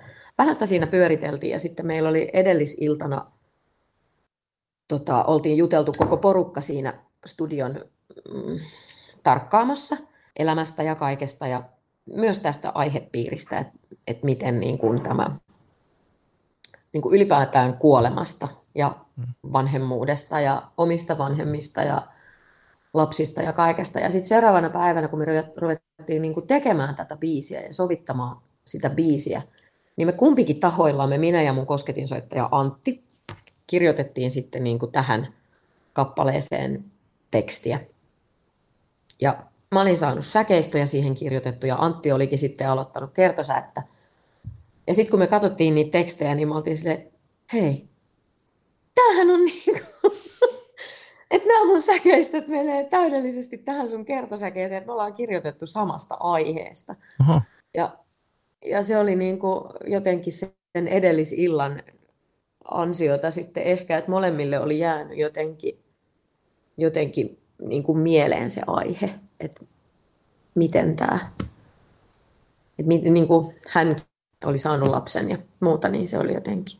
vähän 0.41 0.55
sitä 0.55 0.67
siinä 0.67 0.87
pyöriteltiin 0.87 1.53
ja 1.53 1.59
sitten 1.59 1.87
meillä 1.87 2.09
oli 2.09 2.31
edellisiltana, 2.33 3.27
tota, 4.89 5.25
oltiin 5.25 5.57
juteltu 5.57 5.93
koko 5.99 6.17
porukka 6.17 6.61
siinä 6.61 6.95
studion 7.27 7.73
mm, 8.35 8.59
tarkkaamassa 9.23 9.97
elämästä 10.37 10.83
ja 10.83 10.95
kaikesta 10.95 11.47
ja 11.47 11.63
myös 12.15 12.39
tästä 12.39 12.71
aihepiiristä, 12.75 13.59
että, 13.59 13.79
että 14.07 14.25
miten 14.25 14.61
niin 14.61 14.79
kuin 14.79 15.03
tämä 15.03 15.37
niin 16.93 17.03
kuin 17.03 17.15
ylipäätään 17.15 17.79
kuolemasta 17.79 18.49
ja 18.75 18.95
vanhemmuudesta 19.53 20.41
ja 20.41 20.63
omista 20.77 21.19
vanhemmista 21.19 21.83
ja 21.83 22.03
lapsista 22.95 23.43
ja 23.43 23.53
kaikesta. 23.53 24.01
Ja 24.01 24.11
sitten 24.11 24.29
seuraavana 24.29 24.71
päivänä, 24.71 25.09
kun 25.09 25.19
me 25.19 25.25
ruvettiin 25.57 26.23
niin 26.23 26.35
kuin 26.35 26.47
tekemään 26.47 26.95
tätä 26.95 27.17
biisiä 27.17 27.61
ja 27.61 27.73
sovittamaan 27.73 28.37
sitä 28.65 28.91
biisiä, 28.91 29.43
niin 30.01 30.09
me 30.09 30.13
kumpikin 30.13 30.61
tahoillamme, 30.61 31.19
minä 31.19 31.43
ja 31.43 31.53
mun 31.53 31.67
kosketinsoittaja 31.67 32.49
Antti, 32.51 33.05
kirjoitettiin 33.67 34.31
sitten 34.31 34.65
niin 34.65 34.79
kuin 34.79 34.93
tähän 34.93 35.35
kappaleeseen 35.93 36.85
tekstiä. 37.31 37.81
Ja 39.21 39.37
mä 39.71 39.81
olin 39.81 39.97
saanut 39.97 40.25
säkeistöjä 40.25 40.87
siihen 40.87 41.15
kirjoitettu 41.15 41.67
ja 41.67 41.77
Antti 41.77 42.13
olikin 42.13 42.39
sitten 42.39 42.71
aloittanut 42.71 43.11
kertosäettä 43.15 43.83
ja 44.87 44.95
sitten 44.95 45.11
kun 45.11 45.19
me 45.19 45.27
katsottiin 45.27 45.75
niitä 45.75 45.91
tekstejä, 45.91 46.35
niin 46.35 46.49
me 46.49 46.57
oltiin 46.57 46.79
silleen, 46.79 46.99
että 46.99 47.19
hei, 47.53 47.89
tämähän 48.95 49.31
on 49.31 49.45
niin 49.45 49.63
kuin, 49.65 50.13
että 51.31 51.49
nämä 51.49 51.65
mun 51.65 51.83
säkeistöt 51.83 52.49
menee 52.49 52.85
täydellisesti 52.85 53.59
tähän 53.59 53.89
sun 53.89 54.05
kertosäkeeseen, 54.05 54.79
että 54.79 54.87
me 54.87 54.93
ollaan 54.93 55.15
kirjoitettu 55.15 55.67
samasta 55.67 56.17
aiheesta. 56.21 56.95
Aha. 57.21 57.43
Ja, 57.75 57.99
ja 58.65 58.83
se 58.83 58.99
oli 58.99 59.17
niin 59.17 59.39
kuin 59.39 59.65
jotenkin 59.87 60.33
sen 60.33 60.89
edellisillan 60.89 61.83
ansiota 62.65 63.31
sitten 63.31 63.63
ehkä, 63.63 63.99
että 63.99 64.11
molemmille 64.11 64.61
oli 64.61 64.79
jäänyt 64.79 65.19
jotenkin, 65.19 65.79
jotenkin 66.77 67.39
niin 67.63 67.83
kuin 67.83 67.99
mieleen 67.99 68.51
se 68.51 68.63
aihe, 68.67 69.11
että 69.41 69.65
miten 70.55 70.97
tämä, 70.97 71.33
että 72.79 73.11
niin 73.11 73.29
kuin 73.29 73.55
hän 73.69 73.97
oli 74.45 74.59
saanut 74.59 74.89
lapsen 74.89 75.31
ja 75.31 75.39
muuta, 75.61 75.89
niin 75.89 76.09
se 76.09 76.19
oli 76.19 76.35
jotenkin... 76.35 76.79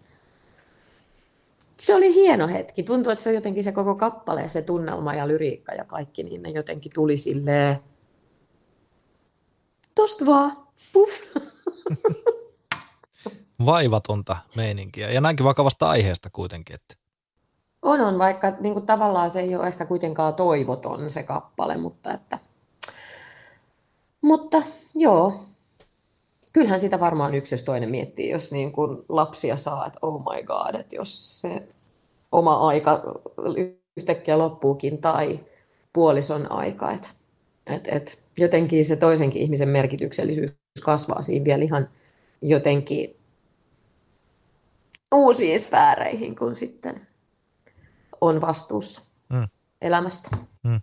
Se 1.81 1.95
oli 1.95 2.15
hieno 2.15 2.49
hetki. 2.49 2.83
Tuntuu, 2.83 3.13
että 3.13 3.25
se 3.25 3.33
jotenkin 3.33 3.65
se 3.65 3.73
koko 3.73 3.95
kappale 3.95 4.43
ja 4.43 4.49
se 4.49 4.63
tunnelma 4.63 5.15
ja 5.15 5.29
lyriikka 5.29 5.73
ja 5.73 5.85
kaikki, 5.85 6.23
niin 6.23 6.43
ne 6.43 6.51
jotenkin 6.51 6.93
tuli 6.95 7.17
silleen... 7.17 7.77
Tosta 9.95 10.27
vaan, 10.27 10.57
puff. 10.93 11.37
Vaivatonta 13.67 14.37
meininkiä 14.57 15.11
ja 15.11 15.21
näinkin 15.21 15.45
vakavasta 15.45 15.91
aiheesta 15.91 16.31
kuitenkin. 16.31 16.75
Että... 16.75 16.95
On, 17.83 18.01
on, 18.01 18.19
vaikka 18.19 18.53
niin 18.61 18.73
kuin, 18.73 18.87
tavallaan 18.87 19.31
se 19.31 19.41
ei 19.41 19.57
ole 19.57 19.67
ehkä 19.67 19.87
kuitenkaan 19.87 20.35
toivoton 20.35 21.11
se 21.11 21.23
kappale, 21.23 21.77
mutta 21.77 22.13
että... 22.13 22.39
Mutta 24.23 24.63
joo, 24.95 25.45
kyllähän 26.53 26.81
sitä 26.81 27.01
varmaan 27.01 27.35
yksi 27.35 27.55
jos 27.55 27.63
toinen 27.63 27.91
miettii, 27.91 28.31
jos 28.31 28.53
niin 28.53 28.73
kuin 28.73 28.99
lapsia 29.09 29.57
saa, 29.57 29.87
että 29.87 29.99
oh 30.03 30.21
my 30.21 30.43
god, 30.43 30.75
että 30.75 30.97
jos 30.97 31.41
se 31.41 31.69
oma 32.33 32.69
aika 32.69 33.03
yhtäkkiä 33.97 34.39
loppuukin 34.39 34.99
tai 34.99 35.41
puolison 35.93 36.53
aika, 36.53 36.93
että 36.93 37.09
et, 37.67 37.89
et 37.89 38.23
jotenkin 38.39 38.85
se 38.85 38.97
toisenkin 38.97 39.43
ihmisen 39.43 39.69
merkityksellisyys 39.69 40.57
kasvaa 40.85 41.23
siinä 41.23 41.45
vielä 41.45 41.65
ihan 41.65 41.89
jotenkin 42.43 43.17
uusiin 45.15 45.61
sfääreihin, 45.61 46.37
kun 46.37 46.55
sitten 46.55 47.07
on 48.21 48.41
vastuussa 48.41 49.13
mm. 49.33 49.49
elämästä. 49.83 50.37
Mm. 50.65 50.81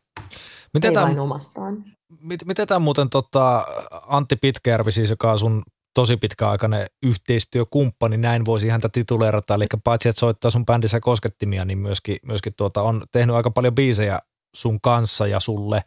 Miten 0.74 0.90
Ei 0.90 0.94
tämän, 0.94 1.08
vain 1.08 1.20
omastaan 1.20 1.84
miten 2.46 2.68
tämä 2.68 2.80
muuten 2.80 3.10
tota, 3.10 3.66
Antti 4.08 4.36
Pitkäjärvi, 4.36 4.92
siis 4.92 5.10
joka 5.10 5.32
on 5.32 5.40
sun 5.40 5.64
tosi 5.94 6.18
pitkäaikainen 6.18 6.88
yhteistyökumppani, 7.04 8.18
näin 8.18 8.46
voisi 8.46 8.70
häntä 8.70 8.90
tituleerata, 8.90 9.56
eli 9.56 9.66
paitsi 9.84 10.10
että 10.10 10.20
soittaa 10.20 10.52
sun 10.52 10.66
bändissä 10.66 11.00
koskettimia, 11.00 11.66
niin 11.66 11.78
myöskin, 11.78 12.18
myöskin 12.24 12.54
tuota, 12.58 12.82
on 12.82 13.04
tehnyt 13.12 13.36
aika 13.36 13.52
paljon 13.52 13.76
biisejä 13.76 14.20
sun 14.56 14.82
kanssa 14.82 15.28
ja 15.28 15.40
sulle, 15.40 15.84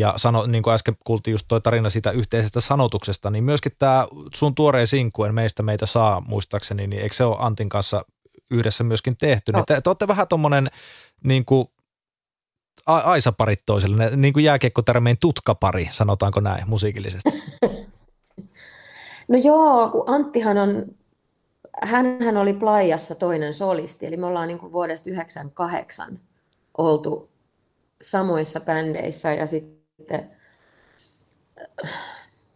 ja 0.00 0.14
sano, 0.16 0.44
niin 0.46 0.62
kuin 0.62 0.74
äsken 0.74 0.96
kuultiin 1.04 1.32
just 1.32 1.44
toi 1.48 1.60
tarina 1.60 1.88
siitä 1.88 2.10
yhteisestä 2.10 2.60
sanotuksesta, 2.60 3.30
niin 3.30 3.44
myöskin 3.44 3.72
tämä 3.78 4.06
sun 4.34 4.54
tuoreen 4.54 4.86
sinkkuen 4.86 5.34
Meistä 5.34 5.62
meitä 5.62 5.86
saa 5.86 6.20
muistaakseni, 6.20 6.86
niin 6.86 7.02
eikö 7.02 7.14
se 7.14 7.24
ole 7.24 7.36
Antin 7.38 7.68
kanssa 7.68 8.04
yhdessä 8.50 8.84
myöskin 8.84 9.16
tehty? 9.16 9.52
No. 9.52 9.58
Niin 9.58 9.66
te, 9.66 9.80
te 9.80 9.90
olette 9.90 10.08
vähän 10.08 10.28
tuommoinen 10.28 10.70
niin 11.24 11.44
kuin 11.44 11.68
aisaparit 12.86 13.60
toiselle, 13.66 14.16
niin 14.16 14.32
kuin 14.32 14.44
jääkiekkotermein 14.44 15.16
tutkapari, 15.20 15.88
sanotaanko 15.92 16.40
näin 16.40 16.68
musiikillisesti? 16.68 17.30
No 19.28 19.38
joo, 19.38 19.88
kun 19.88 20.04
Anttihan 20.06 20.58
on, 20.58 20.86
hän 21.82 22.36
oli 22.36 22.52
Playassa 22.52 23.14
toinen 23.14 23.54
solisti, 23.54 24.06
eli 24.06 24.16
me 24.16 24.26
ollaan 24.26 24.48
niin 24.48 24.58
kuin 24.58 24.72
vuodesta 24.72 25.10
98 25.10 26.20
oltu 26.78 27.30
samoissa 28.02 28.60
bändeissä 28.60 29.32
ja 29.32 29.46
sitten 29.46 29.79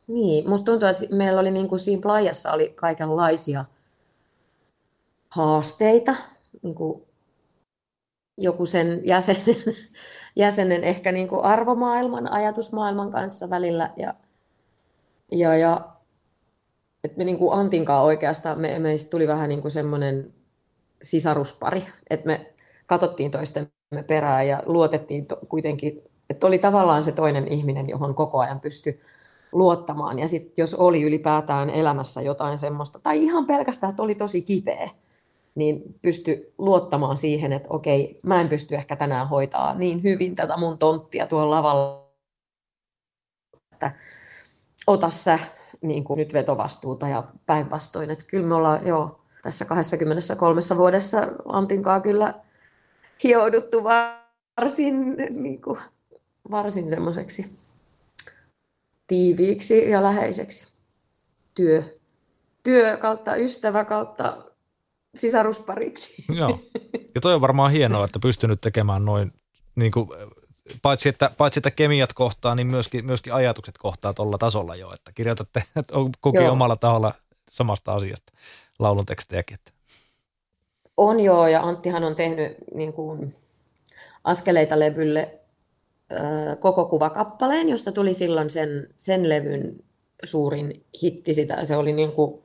niin, 0.07 0.49
musta 0.49 0.65
tuntuu, 0.65 0.89
että 0.89 1.05
meillä 1.11 1.41
oli 1.41 1.51
niin 1.51 1.69
kuin 1.69 1.79
siinä 1.79 2.03
Playassa 2.03 2.53
oli 2.53 2.73
kaikenlaisia 2.75 3.65
haasteita, 5.31 6.15
niin 6.63 6.75
kuin 6.75 7.03
joku 8.39 8.67
sen 8.67 9.01
jäsenen, 9.05 9.57
jäsenen 10.37 10.85
ehkä 10.85 11.13
niin 11.13 11.29
kuin 11.29 11.45
arvomaailman, 11.45 12.33
ajatusmaailman 12.33 13.11
kanssa 13.11 13.51
välillä. 13.51 13.91
Ja, 13.97 14.15
ja, 15.33 15.57
ja 15.57 15.95
että 17.05 17.19
me 17.19 17.25
niin 17.25 17.39
kuin 17.39 17.59
Antinkaan 17.59 18.05
oikeastaan, 18.05 18.61
me, 18.61 18.79
meistä 18.79 19.11
tuli 19.11 19.29
vähän 19.29 19.49
niin 19.49 19.63
kuin 19.63 19.73
semmoinen 19.73 20.35
sisaruspari, 21.03 21.87
että 22.11 22.27
me 22.27 22.55
katsottiin 22.87 23.31
toistemme 23.31 24.03
perään 24.07 24.49
ja 24.49 24.63
luotettiin 24.67 25.27
to, 25.27 25.39
kuitenkin, 25.49 26.03
että 26.31 26.47
oli 26.47 26.59
tavallaan 26.59 27.03
se 27.03 27.13
toinen 27.13 27.49
ihminen, 27.49 27.89
johon 27.89 28.15
koko 28.15 28.39
ajan 28.39 28.61
pystyi 28.61 29.01
luottamaan. 29.53 30.19
Ja 30.19 30.29
sitten 30.29 30.63
jos 30.63 30.75
oli 30.75 31.03
ylipäätään 31.03 31.71
elämässä 31.71 32.23
jotain 32.23 32.59
semmoista, 32.59 32.99
tai 32.99 33.23
ihan 33.23 33.47
pelkästään, 33.47 33.91
että 33.91 34.03
oli 34.03 34.15
tosi 34.15 34.43
kipeä, 34.43 34.91
niin 35.55 35.83
pysty 36.03 36.53
luottamaan 36.59 37.17
siihen, 37.17 37.53
että 37.53 37.69
okei, 37.71 38.21
mä 38.23 38.41
en 38.41 38.49
pysty 38.49 38.75
ehkä 38.75 38.97
tänään 38.97 39.29
hoitaa 39.29 39.75
niin 39.75 40.03
hyvin 40.03 40.35
tätä 40.35 40.57
mun 40.57 40.79
tonttia 40.79 41.27
tuolla 41.27 41.57
lavalla, 41.57 42.09
että 43.73 43.93
ota 44.87 45.11
sä 45.11 45.39
niin 45.81 46.05
kuin 46.05 46.19
nyt 46.19 46.33
vetovastuuta 46.33 47.09
ja 47.09 47.25
päinvastoin, 47.47 48.11
että 48.11 48.25
kyllä 48.29 48.47
me 48.47 48.55
ollaan, 48.55 48.87
joo, 48.87 49.21
tässä 49.43 49.65
23 49.65 50.61
vuodessa 50.77 51.19
Antinkaa 51.45 52.01
kyllä 52.01 52.35
hiouduttu 53.25 53.85
varsin, 53.85 55.17
niin 55.31 55.63
kuin, 55.63 55.79
varsin 56.51 56.91
semmoiseksi 56.91 57.59
tiiviiksi 59.07 59.91
ja 59.91 60.03
läheiseksi 60.03 60.67
työ, 61.55 61.99
työ 62.63 62.97
kautta 62.97 63.37
ystävä 63.37 63.85
kautta 63.85 64.45
sisaruspariksi. 65.15 66.25
Joo. 66.39 66.59
Ja 67.15 67.21
toi 67.21 67.35
on 67.35 67.41
varmaan 67.41 67.73
hienoa, 67.73 68.05
että 68.05 68.19
pystynyt 68.19 68.61
tekemään 68.61 69.05
noin, 69.05 69.33
niin 69.75 69.93
kuin, 69.93 70.09
paitsi, 70.83 71.09
että, 71.09 71.31
paitsi 71.39 71.59
että 71.59 71.71
kemiat 71.71 72.13
kohtaa, 72.13 72.55
niin 72.55 72.67
myöskin, 72.67 73.07
myöskin 73.07 73.35
ajatukset 73.35 73.79
kohtaa 73.79 74.15
tuolla 74.15 74.39
tasolla 74.39 74.77
jo, 74.77 74.93
että 74.93 75.13
kirjoitatte 75.13 75.65
että 75.77 75.99
on 75.99 76.11
kukin 76.21 76.43
Joo. 76.43 76.53
omalla 76.53 76.77
taholla 76.77 77.15
samasta 77.51 77.93
asiasta 77.93 78.33
laulun 78.79 79.07
tekstejäkin. 79.07 79.59
On 80.97 81.21
joo, 81.21 81.47
ja 81.47 81.63
Anttihan 81.63 82.05
on 82.05 82.15
tehnyt 82.15 82.57
niin 82.75 82.93
kuin, 82.93 83.35
askeleita 84.25 84.79
levylle 84.79 85.41
koko 86.61 86.85
kuvakappaleen, 86.85 87.69
josta 87.69 87.93
tuli 87.93 88.15
silloin 88.15 88.51
sen, 88.51 88.89
sen 88.97 89.29
levyn 89.29 89.77
suurin 90.25 90.85
hitti. 91.03 91.35
Sitä. 91.35 91.65
Se 91.65 91.77
oli 91.77 91.93
niin 91.93 92.13
kuin 92.13 92.43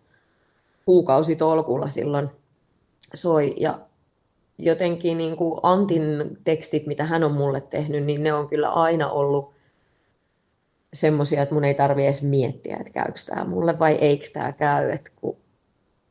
kuukausitolkulla 0.86 1.90
silloin 1.90 2.30
soi. 3.14 3.54
Ja 3.58 3.80
jotenkin 4.58 5.18
niin 5.18 5.36
kuin 5.36 5.60
Antin 5.64 6.38
tekstit, 6.44 6.88
mitä 6.88 7.04
hän 7.04 7.24
on 7.24 7.32
mulle 7.32 7.62
tehnyt, 7.62 8.06
niin 8.06 8.24
ne 8.24 8.34
on 8.34 8.48
kyllä 8.48 8.70
aina 8.70 9.12
ollut 9.12 9.54
semmoisia, 10.94 11.42
että 11.42 11.56
mun 11.56 11.64
ei 11.64 11.74
tarvi 11.74 12.04
edes 12.04 12.24
miettiä, 12.24 12.78
että 12.78 12.94
käykö 12.94 13.20
tämä 13.26 13.46
mulle 13.46 13.80
vai 13.80 13.94
eikö 13.94 14.26
tämä 14.34 14.52
käy. 14.52 14.90
Että 14.90 15.12
kun 15.16 15.38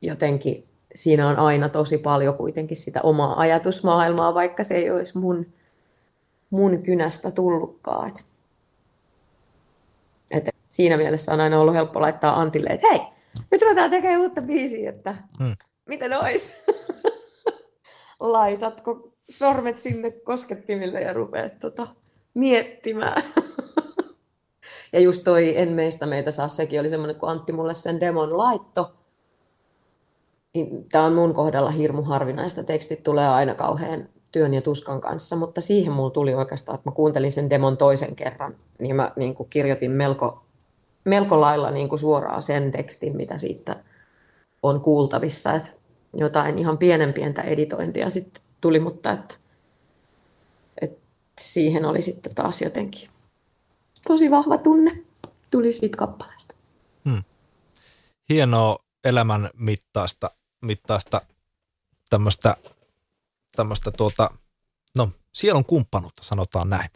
jotenkin 0.03 0.69
siinä 0.95 1.29
on 1.29 1.37
aina 1.37 1.69
tosi 1.69 1.99
paljon 1.99 2.37
kuitenkin 2.37 2.77
sitä 2.77 3.01
omaa 3.03 3.41
ajatusmaailmaa, 3.41 4.35
vaikka 4.35 4.65
se 4.65 4.75
ei 4.75 4.91
olisi 4.91 5.19
mun 5.19 5.47
mun 6.51 6.83
kynästä 6.83 7.31
tullutkaan. 7.31 8.09
Et, 8.09 8.25
et 10.31 10.55
siinä 10.69 10.97
mielessä 10.97 11.33
on 11.33 11.41
aina 11.41 11.61
ollut 11.61 11.75
helppo 11.75 12.01
laittaa 12.01 12.41
Antille, 12.41 12.69
että 12.71 12.89
hei, 12.93 13.01
nyt 13.51 13.63
ruvetaan 13.63 13.91
tekemään 13.91 14.21
uutta 14.21 14.43
biisiä, 14.43 14.91
että 14.91 15.15
hmm. 15.39 15.57
miten 15.87 16.13
ois? 16.13 16.57
Laitatko 18.21 19.13
sormet 19.31 19.79
sinne 19.79 20.11
koskettimille 20.11 21.01
ja 21.01 21.13
rupeat 21.13 21.59
tota, 21.61 21.87
miettimään. 22.35 23.23
ja 24.93 25.01
just 25.01 25.25
toi 25.25 25.59
En 25.59 25.73
meistä 25.73 26.07
meitä 26.07 26.31
saa, 26.31 26.49
sekin 26.49 26.81
oli 26.81 26.89
semmoinen, 26.89 27.17
kun 27.17 27.29
Antti 27.29 27.53
mulle 27.53 27.75
sen 27.75 28.01
demon 28.01 28.39
laitto. 28.39 28.95
Niin 30.55 30.89
Tämä 30.89 31.05
on 31.05 31.15
mun 31.15 31.35
kohdalla 31.35 31.71
hirmu 31.71 32.03
harvinaista. 32.03 32.65
Tekstit 32.65 33.03
tulee 33.03 33.29
aina 33.29 33.55
kauhean 33.55 34.09
työn 34.33 34.55
ja 34.55 34.63
tuskan 34.63 35.01
kanssa, 35.01 35.37
mutta 35.37 35.61
siihen 35.61 35.93
mulla 35.93 36.11
tuli 36.11 36.35
oikeastaan, 36.35 36.75
että 36.79 36.91
mä 36.91 36.95
kuuntelin 36.95 37.33
sen 37.33 37.51
demon 37.51 37.77
toisen 37.77 38.17
kerran, 38.17 38.57
niin 38.79 38.97
mä 38.97 39.13
niin 39.17 39.35
kuin 39.35 39.49
kirjoitin 39.51 39.91
melko, 39.91 40.45
melko 41.05 41.41
lailla 41.41 41.71
niin 41.71 41.89
kuin 41.89 41.99
suoraan 41.99 42.43
sen 42.43 42.73
tekstin, 42.73 43.17
mitä 43.17 43.39
siitä 43.39 43.77
on 44.63 44.81
kuultavissa, 44.81 45.53
että 45.53 45.71
jotain 46.15 46.59
ihan 46.59 46.79
pienen 46.79 47.13
pientä 47.13 47.43
editointia 47.43 48.11
sitten 48.11 48.43
tuli, 48.61 48.81
mutta 48.81 49.13
että, 49.13 49.35
että 50.81 51.01
siihen 51.41 51.85
oli 51.85 52.03
sitten 52.03 52.35
taas 52.35 52.63
jotenkin 52.63 53.09
tosi 54.09 54.31
vahva 54.31 54.59
tunne 54.59 55.03
tuli 55.51 55.73
siitä 55.73 55.97
kappaleesta. 55.97 56.55
Hmm. 57.05 57.23
Hienoa 58.29 58.79
elämän 59.05 59.51
mittaista, 59.55 60.31
mittaista 60.63 61.21
tämmöistä 62.11 62.57
tämmöistä 63.59 63.91
tuota, 63.91 64.31
no, 64.99 65.11
sielun 65.33 65.65
kumppanuutta, 65.65 66.23
sanotaan 66.25 66.71
näin. 66.71 66.91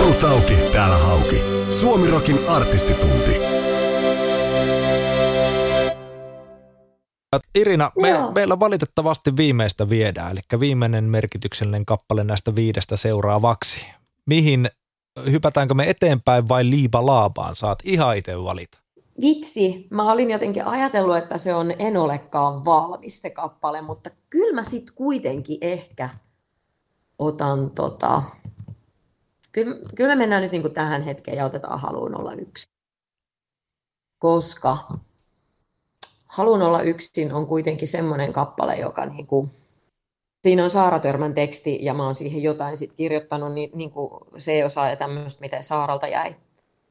Urutauki, 0.00 0.54
täällä 0.72 0.96
hauki. 0.96 1.42
Suomirokin 1.70 2.48
artistitunti. 2.48 3.40
Irina, 7.54 7.92
me, 8.00 8.12
meillä 8.34 8.60
valitettavasti 8.60 9.36
viimeistä 9.36 9.88
viedään, 9.88 10.32
eli 10.32 10.40
viimeinen 10.60 11.04
merkityksellinen 11.04 11.86
kappale 11.86 12.24
näistä 12.24 12.54
viidestä 12.54 12.96
seuraavaksi. 12.96 13.86
Mihin, 14.26 14.70
hypätäänkö 15.30 15.74
me 15.74 15.90
eteenpäin 15.90 16.48
vai 16.48 16.70
liiba 16.70 17.06
laabaan? 17.06 17.54
Saat 17.54 17.78
ihan 17.84 18.16
itse 18.16 18.38
valita 18.38 18.85
vitsi, 19.20 19.86
mä 19.90 20.12
olin 20.12 20.30
jotenkin 20.30 20.64
ajatellut, 20.64 21.16
että 21.16 21.38
se 21.38 21.54
on 21.54 21.72
En 21.78 21.96
olekaan 21.96 22.64
valmis 22.64 23.22
se 23.22 23.30
kappale, 23.30 23.82
mutta 23.82 24.10
kyllä 24.30 24.54
mä 24.54 24.64
sitten 24.64 24.94
kuitenkin 24.94 25.58
ehkä 25.60 26.08
otan 27.18 27.70
tota, 27.70 28.22
kyllä, 29.52 29.76
kyllä 29.94 30.10
me 30.10 30.16
mennään 30.18 30.42
nyt 30.42 30.52
niin 30.52 30.74
tähän 30.74 31.02
hetkeen 31.02 31.36
ja 31.36 31.44
otetaan 31.44 31.80
Haluun 31.80 32.20
olla 32.20 32.32
yksi. 32.32 32.70
Koska 34.18 34.76
Haluun 36.26 36.62
olla 36.62 36.82
yksin 36.82 37.32
on 37.34 37.46
kuitenkin 37.46 37.88
semmoinen 37.88 38.32
kappale, 38.32 38.76
joka 38.76 39.06
niin 39.06 39.26
kuin, 39.26 39.50
siinä 40.42 40.64
on 40.64 40.70
Saara 40.70 40.98
Törmän 40.98 41.34
teksti 41.34 41.78
ja 41.84 41.94
mä 41.94 42.04
oon 42.04 42.14
siihen 42.14 42.42
jotain 42.42 42.76
sit 42.76 42.94
kirjoittanut, 42.94 43.52
niin, 43.52 43.70
niin 43.74 43.90
kuin 43.90 44.10
se 44.38 44.64
osaa 44.64 44.90
ja 44.90 44.96
tämmöistä, 44.96 45.40
miten 45.40 45.64
Saaralta 45.64 46.08
jäi 46.08 46.36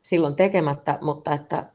silloin 0.01 0.35
tekemättä, 0.35 0.99
mutta 1.01 1.33
että 1.33 1.74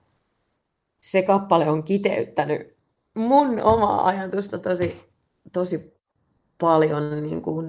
se 1.01 1.23
kappale 1.23 1.71
on 1.71 1.83
kiteyttänyt 1.83 2.77
mun 3.15 3.63
omaa 3.63 4.07
ajatusta 4.07 4.59
tosi, 4.59 5.11
tosi 5.53 5.95
paljon. 6.61 7.23
Niin 7.23 7.43
kuin, 7.43 7.67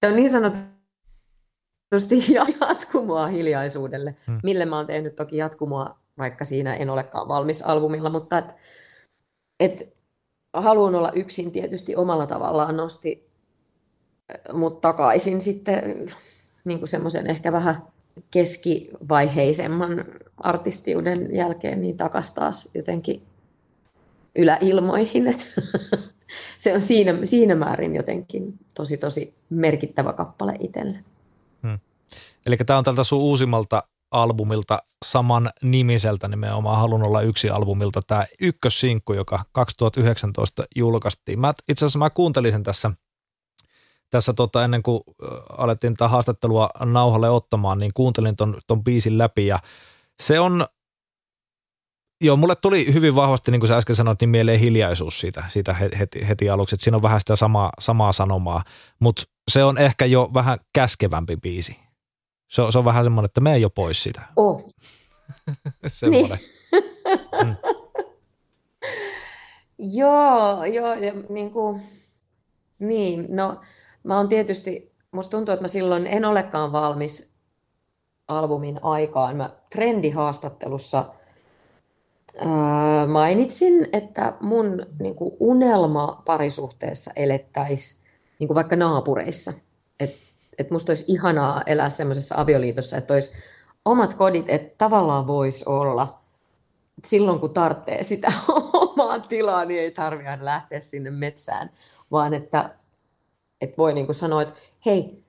se 0.00 0.10
on 0.10 0.16
niin 0.16 0.30
sanotusti 0.30 2.34
jatkumoa 2.60 3.26
hiljaisuudelle, 3.26 4.16
hmm. 4.26 4.40
mille 4.42 4.64
mä 4.64 4.76
oon 4.76 4.86
tehnyt 4.86 5.14
toki 5.14 5.36
jatkumoa, 5.36 5.98
vaikka 6.18 6.44
siinä 6.44 6.74
en 6.74 6.90
olekaan 6.90 7.28
valmis 7.28 7.62
albumilla, 7.62 8.10
mutta 8.10 8.38
et, 8.38 8.54
et, 9.60 9.98
haluan 10.52 10.94
olla 10.94 11.12
yksin 11.12 11.52
tietysti 11.52 11.96
omalla 11.96 12.26
tavallaan 12.26 12.76
nosti 12.76 13.28
mut 14.52 14.80
takaisin 14.80 15.40
sitten 15.40 16.06
niin 16.64 16.78
kuin 16.78 16.88
semmoisen 16.88 17.26
ehkä 17.26 17.52
vähän 17.52 17.82
keskivaiheisemman 18.30 20.04
artistiuden 20.36 21.34
jälkeen 21.34 21.80
niin 21.80 21.96
takas 21.96 22.34
taas 22.34 22.74
jotenkin 22.74 23.22
yläilmoihin. 24.36 25.26
Että 25.26 25.44
se 26.56 26.74
on 26.74 26.80
siinä, 26.80 27.18
siinä 27.24 27.54
määrin 27.54 27.94
jotenkin 27.94 28.54
tosi 28.76 28.96
tosi 28.96 29.34
merkittävä 29.50 30.12
kappale 30.12 30.56
itselle. 30.60 30.98
Hmm. 31.62 31.78
Eli 32.46 32.56
tämä 32.56 32.78
on 32.78 32.84
tältä 32.84 33.04
sun 33.04 33.20
uusimmalta 33.20 33.82
albumilta 34.10 34.78
saman 35.04 35.50
nimiseltä 35.62 36.28
nimenomaan 36.28 36.80
Halun 36.80 37.06
olla 37.06 37.22
yksi 37.22 37.50
albumilta 37.50 38.00
tämä 38.06 38.26
ykkössinkku, 38.40 39.12
joka 39.12 39.44
2019 39.52 40.64
julkaistiin. 40.76 41.40
Mä, 41.40 41.54
itse 41.68 41.84
asiassa 41.84 41.98
mä 41.98 42.10
kuuntelin 42.10 42.52
sen 42.52 42.62
tässä– 42.62 42.90
tässä 44.10 44.32
tota, 44.32 44.64
ennen 44.64 44.82
kuin 44.82 45.00
alettiin 45.58 45.94
tätä 45.94 46.08
haastattelua 46.08 46.70
nauhalle 46.84 47.30
ottamaan, 47.30 47.78
niin 47.78 47.90
kuuntelin 47.94 48.36
ton, 48.36 48.58
ton 48.66 48.84
biisin 48.84 49.18
läpi 49.18 49.46
ja 49.46 49.58
se 50.20 50.40
on, 50.40 50.66
joo, 52.20 52.36
mulle 52.36 52.56
tuli 52.56 52.94
hyvin 52.94 53.14
vahvasti, 53.14 53.50
niin 53.50 53.60
kuin 53.60 53.68
sä 53.68 53.76
äsken 53.76 53.96
sanoit, 53.96 54.20
niin 54.20 54.28
mieleen 54.30 54.60
hiljaisuus 54.60 55.20
siitä, 55.20 55.44
siitä 55.48 55.74
heti, 55.74 56.28
heti 56.28 56.50
aluksi, 56.50 56.74
että 56.74 56.84
siinä 56.84 56.96
on 56.96 57.02
vähän 57.02 57.20
sitä 57.20 57.36
samaa, 57.36 57.72
samaa 57.78 58.12
sanomaa, 58.12 58.64
mutta 58.98 59.22
se 59.50 59.64
on 59.64 59.78
ehkä 59.78 60.06
jo 60.06 60.30
vähän 60.34 60.58
käskevämpi 60.72 61.36
biisi. 61.36 61.76
Se 62.48 62.62
on, 62.62 62.72
se 62.72 62.78
on 62.78 62.84
vähän 62.84 63.04
semmoinen, 63.04 63.26
että 63.26 63.40
mene 63.40 63.58
jo 63.58 63.70
pois 63.70 64.02
sitä. 64.02 64.22
Oh. 64.36 64.64
semmoinen. 65.86 66.38
Niin. 66.72 66.84
mm. 67.44 67.56
joo, 69.98 70.64
joo, 70.64 70.94
ja 70.94 71.12
niin 71.28 71.50
kuin, 71.50 71.82
niin, 72.78 73.26
no 73.28 73.60
mä 74.02 74.16
oon 74.16 74.28
tietysti, 74.28 74.92
musta 75.10 75.30
tuntuu, 75.30 75.52
että 75.52 75.64
mä 75.64 75.68
silloin 75.68 76.06
en 76.06 76.24
olekaan 76.24 76.72
valmis 76.72 77.38
albumin 78.28 78.80
aikaan. 78.82 79.36
Mä 79.36 79.50
trendihaastattelussa 79.70 81.04
ää, 82.38 83.06
mainitsin, 83.06 83.88
että 83.92 84.32
mun 84.40 84.86
niin 84.98 85.14
kuin 85.14 85.36
unelma 85.40 86.22
parisuhteessa 86.24 87.10
elettäisiin 87.16 88.08
niin 88.38 88.54
vaikka 88.54 88.76
naapureissa. 88.76 89.52
Että 90.00 90.18
et 90.58 90.70
musta 90.70 90.90
olisi 90.90 91.04
ihanaa 91.08 91.62
elää 91.66 91.90
semmoisessa 91.90 92.34
avioliitossa, 92.38 92.96
että 92.96 93.14
olisi 93.14 93.36
omat 93.84 94.14
kodit, 94.14 94.48
että 94.48 94.74
tavallaan 94.78 95.26
voisi 95.26 95.64
olla 95.68 96.18
silloin, 97.04 97.40
kun 97.40 97.54
tarvitsee 97.54 98.02
sitä 98.02 98.32
omaa 98.74 99.18
tilaa, 99.18 99.64
niin 99.64 99.80
ei 99.80 99.90
tarvitse 99.90 100.38
lähteä 100.40 100.80
sinne 100.80 101.10
metsään, 101.10 101.70
vaan 102.10 102.34
että 102.34 102.70
että 103.60 103.76
voi 103.76 103.94
niin 103.94 104.06
kuin 104.06 104.16
sanoa, 104.16 104.42
että 104.42 104.54
hei, 104.86 105.24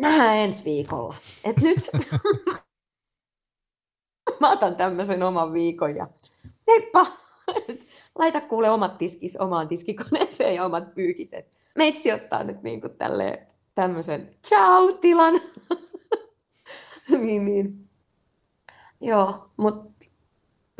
nähdään 0.00 0.36
ensi 0.36 0.64
viikolla. 0.64 1.14
Et 1.44 1.60
nyt 1.60 1.90
mä 4.40 4.52
otan 4.52 4.76
tämmöisen 4.76 5.22
oman 5.22 5.52
viikon 5.52 5.96
ja 5.96 6.08
heippa, 6.66 7.06
laita 8.18 8.40
kuule 8.40 8.70
omat 8.70 8.98
tiskis 8.98 9.36
omaan 9.36 9.68
tiskikoneeseen 9.68 10.54
ja 10.54 10.64
omat 10.64 10.94
pyykit. 10.94 11.34
Et 11.34 11.52
meitsi 11.76 12.12
ottaa 12.12 12.44
nyt 12.44 12.62
niin 12.62 12.80
kuin 12.80 12.96
tälleen 12.96 13.46
tämmöisen 13.74 14.34
ciao-tilan. 14.46 15.40
niin, 17.20 17.44
niin. 17.44 17.88
Joo, 19.00 19.50
mutta 19.56 20.06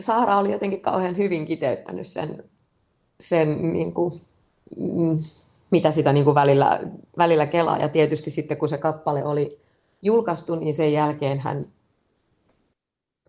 Saara 0.01 0.39
oli 0.39 0.53
jotenkin 0.53 0.81
kauhean 0.81 1.17
hyvin 1.17 1.45
kiteyttänyt 1.45 2.07
sen, 2.07 2.51
sen 3.21 3.73
niin 3.73 3.95
kuin, 3.95 4.21
mm, 4.77 5.19
mitä 5.71 5.91
sitä 5.91 6.13
niin 6.13 6.25
kuin 6.25 6.35
välillä, 6.35 6.81
välillä 7.19 7.47
kelaa. 7.47 7.79
Ja 7.79 7.89
tietysti 7.89 8.31
sitten 8.31 8.57
kun 8.57 8.69
se 8.69 8.79
kappale 8.79 9.25
oli 9.25 9.59
julkaistu, 10.03 10.55
niin 10.55 10.75
sen 10.75 10.93
jälkeen 10.93 11.41
hän, 11.41 11.67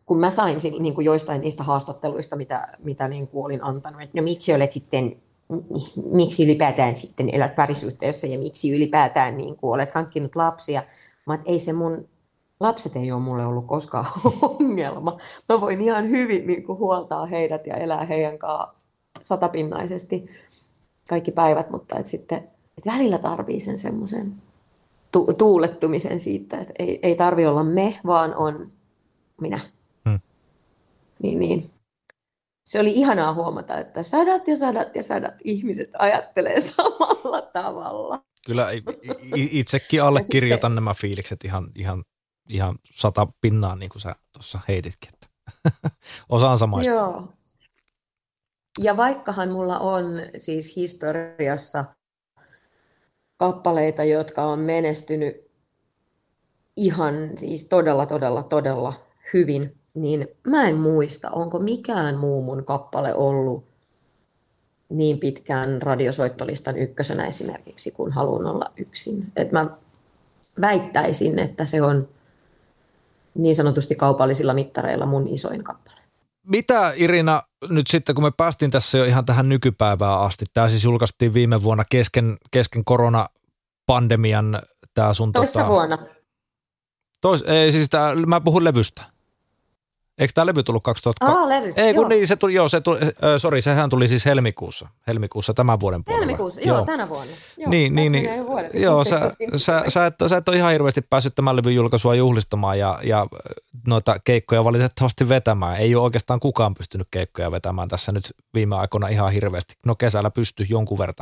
kun 0.05 0.19
mä 0.19 0.29
sain 0.29 0.57
niin 0.79 0.93
kuin 0.93 1.05
joistain 1.05 1.41
niistä 1.41 1.63
haastatteluista, 1.63 2.35
mitä, 2.35 2.67
mitä 2.83 3.07
niin 3.07 3.27
kuin 3.27 3.45
olin 3.45 3.63
antanut, 3.63 4.01
että 4.01 4.17
no 4.17 4.23
miksi 4.23 4.53
olet 4.53 4.71
sitten, 4.71 5.15
miksi 6.11 6.43
ylipäätään 6.43 6.95
sitten 6.95 7.29
elät 7.29 7.55
parisuhteessa 7.55 8.27
ja 8.27 8.39
miksi 8.39 8.75
ylipäätään 8.75 9.37
niin 9.37 9.55
kuin 9.55 9.73
olet 9.73 9.91
hankkinut 9.91 10.35
lapsia. 10.35 10.83
Mä 11.25 11.39
ei 11.45 11.59
se 11.59 11.73
mun, 11.73 12.07
lapset 12.59 12.95
ei 12.95 13.11
ole 13.11 13.21
mulle 13.21 13.45
ollut 13.45 13.67
koskaan 13.67 14.05
ongelma. 14.59 15.17
Mä 15.49 15.61
voin 15.61 15.81
ihan 15.81 16.09
hyvin 16.09 16.47
niin 16.47 16.63
kuin 16.63 16.79
huoltaa 16.79 17.25
heidät 17.25 17.67
ja 17.67 17.75
elää 17.75 18.05
heidän 18.05 18.37
kanssaan 18.37 18.75
satapinnaisesti 19.21 20.25
kaikki 21.09 21.31
päivät, 21.31 21.69
mutta 21.69 21.99
et 21.99 22.05
sitten 22.05 22.37
et 22.77 22.85
välillä 22.85 23.17
tarvii 23.17 23.59
sen 23.59 23.79
semmoisen 23.79 24.33
tu- 25.11 25.33
tuulettumisen 25.37 26.19
siitä, 26.19 26.57
että 26.59 26.73
ei, 26.79 26.99
ei 27.03 27.15
tarvi 27.15 27.45
olla 27.45 27.63
me, 27.63 27.99
vaan 28.05 28.35
on 28.35 28.71
minä. 29.41 29.59
Hmm. 30.09 30.19
Niin, 31.21 31.39
niin. 31.39 31.69
Se 32.65 32.79
oli 32.79 32.91
ihanaa 32.91 33.33
huomata, 33.33 33.77
että 33.79 34.03
sadat 34.03 34.47
ja 34.47 34.55
sadat 34.55 34.95
ja 34.95 35.03
sadat 35.03 35.33
ihmiset 35.43 35.89
ajattelee 35.99 36.59
samalla 36.75 37.41
tavalla. 37.41 38.21
Kyllä 38.45 38.67
itsekin 39.33 40.03
allekirjoitan 40.03 40.71
sitten, 40.71 40.75
nämä 40.75 40.93
fiilikset 40.93 41.45
ihan, 41.45 41.71
ihan, 41.75 42.03
ihan 42.49 42.79
sata 42.93 43.27
pinnaa, 43.41 43.75
niin 43.75 43.89
kuin 43.89 44.01
sä 44.01 44.15
tuossa 44.33 44.59
heititkin. 44.67 45.11
Osaan 46.29 46.57
samaista. 46.57 46.93
Joo. 46.93 47.27
Ja 48.79 48.97
vaikkahan 48.97 49.49
mulla 49.49 49.79
on 49.79 50.19
siis 50.37 50.75
historiassa 50.75 51.85
kappaleita, 53.37 54.03
jotka 54.03 54.43
on 54.43 54.59
menestynyt 54.59 55.45
ihan 56.77 57.29
siis 57.35 57.69
todella, 57.69 58.05
todella, 58.05 58.43
todella 58.43 58.93
hyvin, 59.33 59.77
niin 59.93 60.27
mä 60.47 60.67
en 60.67 60.75
muista, 60.75 61.29
onko 61.29 61.59
mikään 61.59 62.17
muu 62.17 62.41
mun 62.41 62.65
kappale 62.65 63.15
ollut 63.15 63.65
niin 64.89 65.19
pitkään 65.19 65.81
radiosoittolistan 65.81 66.77
ykkösenä 66.77 67.27
esimerkiksi, 67.27 67.91
kun 67.91 68.11
haluan 68.11 68.45
olla 68.45 68.71
yksin. 68.77 69.31
Et 69.35 69.51
mä 69.51 69.69
väittäisin, 70.61 71.39
että 71.39 71.65
se 71.65 71.81
on 71.81 72.07
niin 73.33 73.55
sanotusti 73.55 73.95
kaupallisilla 73.95 74.53
mittareilla 74.53 75.05
mun 75.05 75.27
isoin 75.27 75.63
kappale. 75.63 75.99
Mitä 76.47 76.93
Irina, 76.95 77.43
nyt 77.69 77.87
sitten 77.87 78.15
kun 78.15 78.23
me 78.23 78.31
päästiin 78.37 78.71
tässä 78.71 78.97
jo 78.97 79.03
ihan 79.03 79.25
tähän 79.25 79.49
nykypäivään 79.49 80.21
asti, 80.21 80.45
tämä 80.53 80.69
siis 80.69 80.83
julkaistiin 80.83 81.33
viime 81.33 81.63
vuonna 81.63 81.83
kesken, 81.89 82.37
kesken 82.51 82.85
koronapandemian 82.85 84.61
tämä 84.93 85.13
sun... 85.13 85.31
Toissa 85.31 85.59
tota, 85.59 85.71
vuonna. 85.71 85.97
Tois, 87.21 87.41
ei 87.41 87.71
siis 87.71 87.89
tää, 87.89 88.15
mä 88.15 88.41
puhun 88.41 88.63
levystä. 88.63 89.14
Eikö 90.17 90.33
tämä 90.33 90.45
levy 90.45 90.63
tullut 90.63 90.83
2000? 90.83 91.25
Aa, 91.25 91.49
levy, 91.49 91.73
Ei, 91.75 91.93
kun 91.93 92.01
joo. 92.01 92.09
niin, 92.09 92.27
se 92.27 92.35
tuli, 92.35 92.53
joo, 92.53 92.69
se 92.69 92.81
tuli, 92.81 92.97
äh, 93.01 93.11
sorry, 93.37 93.61
sehän 93.61 93.89
tuli 93.89 94.07
siis 94.07 94.25
helmikuussa, 94.25 94.87
helmikuussa 95.07 95.53
tämän 95.53 95.79
vuoden 95.79 96.03
puolella. 96.03 96.25
Helmikuussa, 96.25 96.61
joo, 96.61 96.77
joo, 96.77 96.85
tänä 96.85 97.09
vuonna. 97.09 97.33
Joo, 97.57 97.69
niin, 97.69 97.95
niin, 97.95 98.11
niin, 98.11 98.29
joo, 98.73 99.03
sä, 99.09 99.19
sä, 99.55 99.83
sä, 99.87 100.05
et, 100.05 100.15
sä 100.27 100.37
et 100.37 100.49
ole 100.49 100.57
ihan 100.57 100.71
hirveästi 100.71 101.01
päässyt 101.01 101.35
tämän 101.35 101.55
levyn 101.55 101.75
julkaisua 101.75 102.15
juhlistamaan 102.15 102.79
ja, 102.79 102.99
ja 103.03 103.27
noita 103.87 104.19
keikkoja 104.23 104.63
valitettavasti 104.63 105.29
vetämään. 105.29 105.77
Ei 105.77 105.95
ole 105.95 106.03
oikeastaan 106.03 106.39
kukaan 106.39 106.75
pystynyt 106.75 107.07
keikkoja 107.11 107.51
vetämään 107.51 107.87
tässä 107.87 108.11
nyt 108.11 108.33
viime 108.53 108.75
aikoina 108.75 109.07
ihan 109.07 109.31
hirveästi. 109.31 109.75
No 109.85 109.95
kesällä 109.95 110.31
pystyy 110.31 110.65
jonkun 110.69 110.97
verran. 110.97 111.15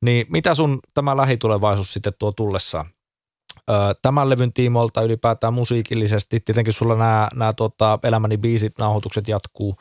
Niin 0.00 0.26
mitä 0.28 0.54
sun 0.54 0.78
tämä 0.94 1.16
lähitulevaisuus 1.16 1.92
sitten 1.92 2.12
tuo 2.18 2.32
tullessaan? 2.32 2.90
Tämän 4.02 4.30
levyn 4.30 4.52
tiimoilta 4.52 5.02
ylipäätään 5.02 5.54
musiikillisesti. 5.54 6.40
Tietenkin 6.40 6.72
sulla 6.72 6.96
nämä, 6.96 7.28
nämä 7.34 7.52
tuota, 7.52 7.98
elämäni 8.02 8.36
biisit, 8.36 8.72
nauhoitukset 8.78 9.28
jatkuu. 9.28 9.76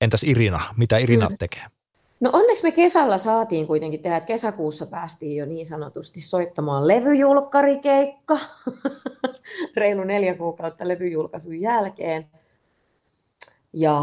Entäs 0.00 0.24
Irina? 0.24 0.60
Mitä 0.76 0.98
Irina 0.98 1.28
tekee? 1.38 1.64
No 2.20 2.30
onneksi 2.32 2.62
me 2.62 2.72
kesällä 2.72 3.18
saatiin 3.18 3.66
kuitenkin 3.66 4.02
tehdä, 4.02 4.16
että 4.16 4.26
kesäkuussa 4.26 4.86
päästiin 4.86 5.36
jo 5.36 5.46
niin 5.46 5.66
sanotusti 5.66 6.20
soittamaan 6.20 6.88
levyjulkkarikeikka. 6.88 8.38
Reilu 9.76 10.04
neljä 10.04 10.34
kuukautta 10.34 10.88
levyjulkaisun 10.88 11.60
jälkeen. 11.60 12.26
Ja 13.72 14.00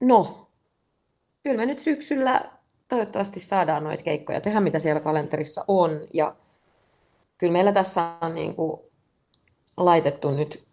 no, 0.00 0.48
kyllä 1.42 1.56
me 1.56 1.66
nyt 1.66 1.78
syksyllä 1.78 2.42
toivottavasti 2.88 3.40
saadaan 3.40 3.84
noita 3.84 4.04
keikkoja 4.04 4.40
tehdä, 4.40 4.60
mitä 4.60 4.78
siellä 4.78 5.00
kalenterissa 5.00 5.64
on. 5.68 5.90
Ja 6.14 6.32
kyllä 7.38 7.52
meillä 7.52 7.72
tässä 7.72 8.12
on 8.20 8.34
niin 8.34 8.54
kuin 8.54 8.80
laitettu 9.76 10.30
nyt 10.30 10.64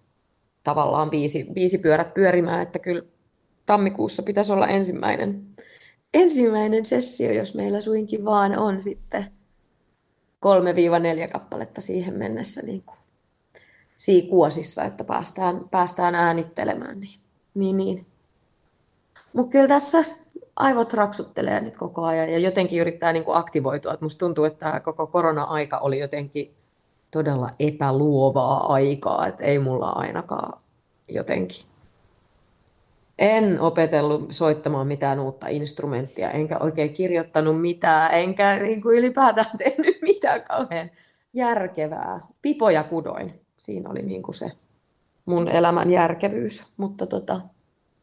tavallaan 0.64 1.10
biisi, 1.10 1.48
biisipyörät 1.54 2.14
pyörimään, 2.14 2.62
että 2.62 2.80
kyllä 2.80 3.02
tammikuussa 3.66 4.24
pitäisi 4.24 4.54
olla 4.54 4.68
ensimmäinen, 4.68 5.46
ensimmäinen 6.14 6.86
sessio, 6.86 7.32
jos 7.32 7.56
meillä 7.56 7.82
suinkin 7.82 8.26
vaan 8.26 8.60
on 8.60 8.82
sitten 8.82 9.26
3-4 11.26 11.32
kappaletta 11.32 11.82
siihen 11.82 12.14
mennessä 12.14 12.62
niin 12.62 12.84
kuin 12.86 12.98
siikuosissa, 13.98 14.84
että 14.84 15.04
päästään, 15.04 15.70
päästään 15.72 16.16
äänittelemään. 16.16 17.00
Niin, 17.00 17.20
niin, 17.54 17.78
niin. 17.78 18.06
Mutta 19.34 19.52
kyllä 19.52 19.68
tässä 19.68 20.04
aivot 20.60 20.94
raksuttelee 20.94 21.62
nyt 21.62 21.78
koko 21.78 22.04
ajan 22.04 22.32
ja 22.32 22.40
jotenkin 22.40 22.80
yrittää 22.80 23.14
niin 23.14 23.24
kuin 23.24 23.38
aktivoitua. 23.38 23.94
Et 23.94 24.02
musta 24.02 24.20
tuntuu, 24.20 24.46
että 24.46 24.60
tämä 24.60 24.80
koko 24.80 25.08
korona-aika 25.08 25.78
oli 25.78 26.00
jotenkin 26.00 26.54
todella 27.12 27.52
epäluovaa 27.60 28.74
aikaa, 28.74 29.28
että 29.28 29.44
ei 29.44 29.60
mulla 29.60 29.90
ainakaan 29.90 30.60
jotenkin. 31.10 31.66
En 33.20 33.62
opetellut 33.62 34.28
soittamaan 34.30 34.88
mitään 34.88 35.20
uutta 35.20 35.48
instrumenttia, 35.48 36.32
enkä 36.32 36.58
oikein 36.58 36.94
kirjoittanut 36.94 37.62
mitään, 37.62 38.14
enkä 38.14 38.58
niin 38.58 38.82
kuin 38.82 38.98
ylipäätään 38.98 39.58
tehnyt 39.58 39.98
mitään 40.02 40.44
kauhean 40.44 40.92
järkevää. 41.34 42.20
Pipoja 42.42 42.84
kudoin. 42.84 43.42
Siinä 43.58 43.90
oli 43.90 44.02
niin 44.02 44.24
kuin 44.24 44.36
se 44.36 44.52
mun 45.26 45.48
elämän 45.48 45.92
järkevyys. 45.92 46.74
Mutta 46.78 47.06
tota, 47.08 47.42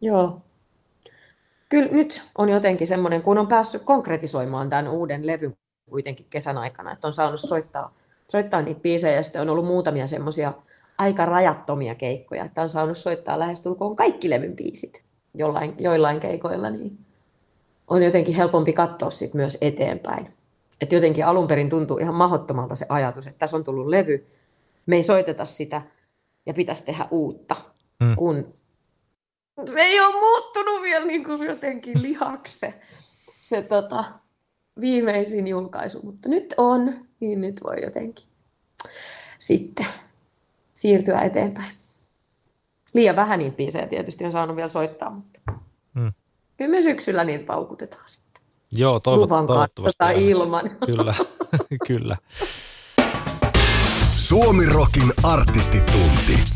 joo. 0.00 0.45
Kyllä 1.68 1.88
nyt 1.92 2.22
on 2.38 2.48
jotenkin 2.48 2.86
semmoinen, 2.86 3.22
kun 3.22 3.38
on 3.38 3.48
päässyt 3.48 3.82
konkretisoimaan 3.82 4.70
tämän 4.70 4.88
uuden 4.88 5.26
levyn 5.26 5.56
kuitenkin 5.90 6.26
kesän 6.30 6.58
aikana, 6.58 6.92
että 6.92 7.06
on 7.06 7.12
saanut 7.12 7.40
soittaa 7.40 7.94
soittaa 8.28 8.62
niitä 8.62 8.80
biisejä 8.80 9.16
ja 9.16 9.22
sitten 9.22 9.42
on 9.42 9.50
ollut 9.50 9.66
muutamia 9.66 10.06
semmoisia 10.06 10.52
aika 10.98 11.26
rajattomia 11.26 11.94
keikkoja, 11.94 12.44
että 12.44 12.62
on 12.62 12.68
saanut 12.68 12.98
soittaa 12.98 13.38
lähestulkoon 13.38 13.96
kaikki 13.96 14.30
levyn 14.30 14.56
biisit 14.56 15.04
jollain, 15.34 15.74
joillain 15.78 16.20
keikoilla, 16.20 16.70
niin 16.70 16.98
on 17.88 18.02
jotenkin 18.02 18.34
helpompi 18.34 18.72
katsoa 18.72 19.10
sit 19.10 19.34
myös 19.34 19.58
eteenpäin. 19.60 20.32
Et 20.80 20.92
jotenkin 20.92 21.26
alun 21.26 21.46
perin 21.46 21.70
tuntuu 21.70 21.98
ihan 21.98 22.14
mahdottomalta 22.14 22.74
se 22.74 22.86
ajatus, 22.88 23.26
että 23.26 23.38
tässä 23.38 23.56
on 23.56 23.64
tullut 23.64 23.86
levy, 23.86 24.26
me 24.86 24.96
ei 24.96 25.02
soiteta 25.02 25.44
sitä 25.44 25.82
ja 26.46 26.54
pitäisi 26.54 26.84
tehdä 26.84 27.08
uutta, 27.10 27.56
hmm. 28.04 28.16
kun 28.16 28.54
se 29.64 29.80
ei 29.80 30.00
ole 30.00 30.20
muuttunut 30.20 30.82
vielä 30.82 31.04
niin 31.04 31.24
kuin 31.24 31.42
jotenkin 31.42 32.02
lihaksi 32.02 32.58
se, 32.58 32.74
se 33.40 33.62
tota, 33.62 34.04
viimeisin 34.80 35.48
julkaisu, 35.48 36.00
mutta 36.02 36.28
nyt 36.28 36.54
on 36.56 37.06
niin 37.20 37.40
nyt 37.40 37.60
voi 37.64 37.82
jotenkin 37.82 38.26
sitten 39.38 39.86
siirtyä 40.74 41.20
eteenpäin. 41.20 41.72
Liian 42.94 43.16
vähän 43.16 43.38
niitä 43.38 43.56
biisejä 43.56 43.86
tietysti 43.86 44.24
on 44.24 44.32
saanut 44.32 44.56
vielä 44.56 44.68
soittaa, 44.68 45.10
mutta 45.10 45.40
hmm. 45.94 46.12
kyllä 46.56 46.70
me 46.70 46.80
syksyllä 46.80 47.24
niitä 47.24 47.46
paukutetaan 47.46 48.08
sitten. 48.08 48.42
Joo, 48.72 49.00
toivot, 49.00 49.28
toivottavasti. 49.28 50.30
ilman. 50.30 50.70
Kyllä, 50.86 51.14
kyllä. 51.88 52.16
Suomi 54.16 54.66
Rokin 54.66 55.12
artistitunti. 55.22 56.55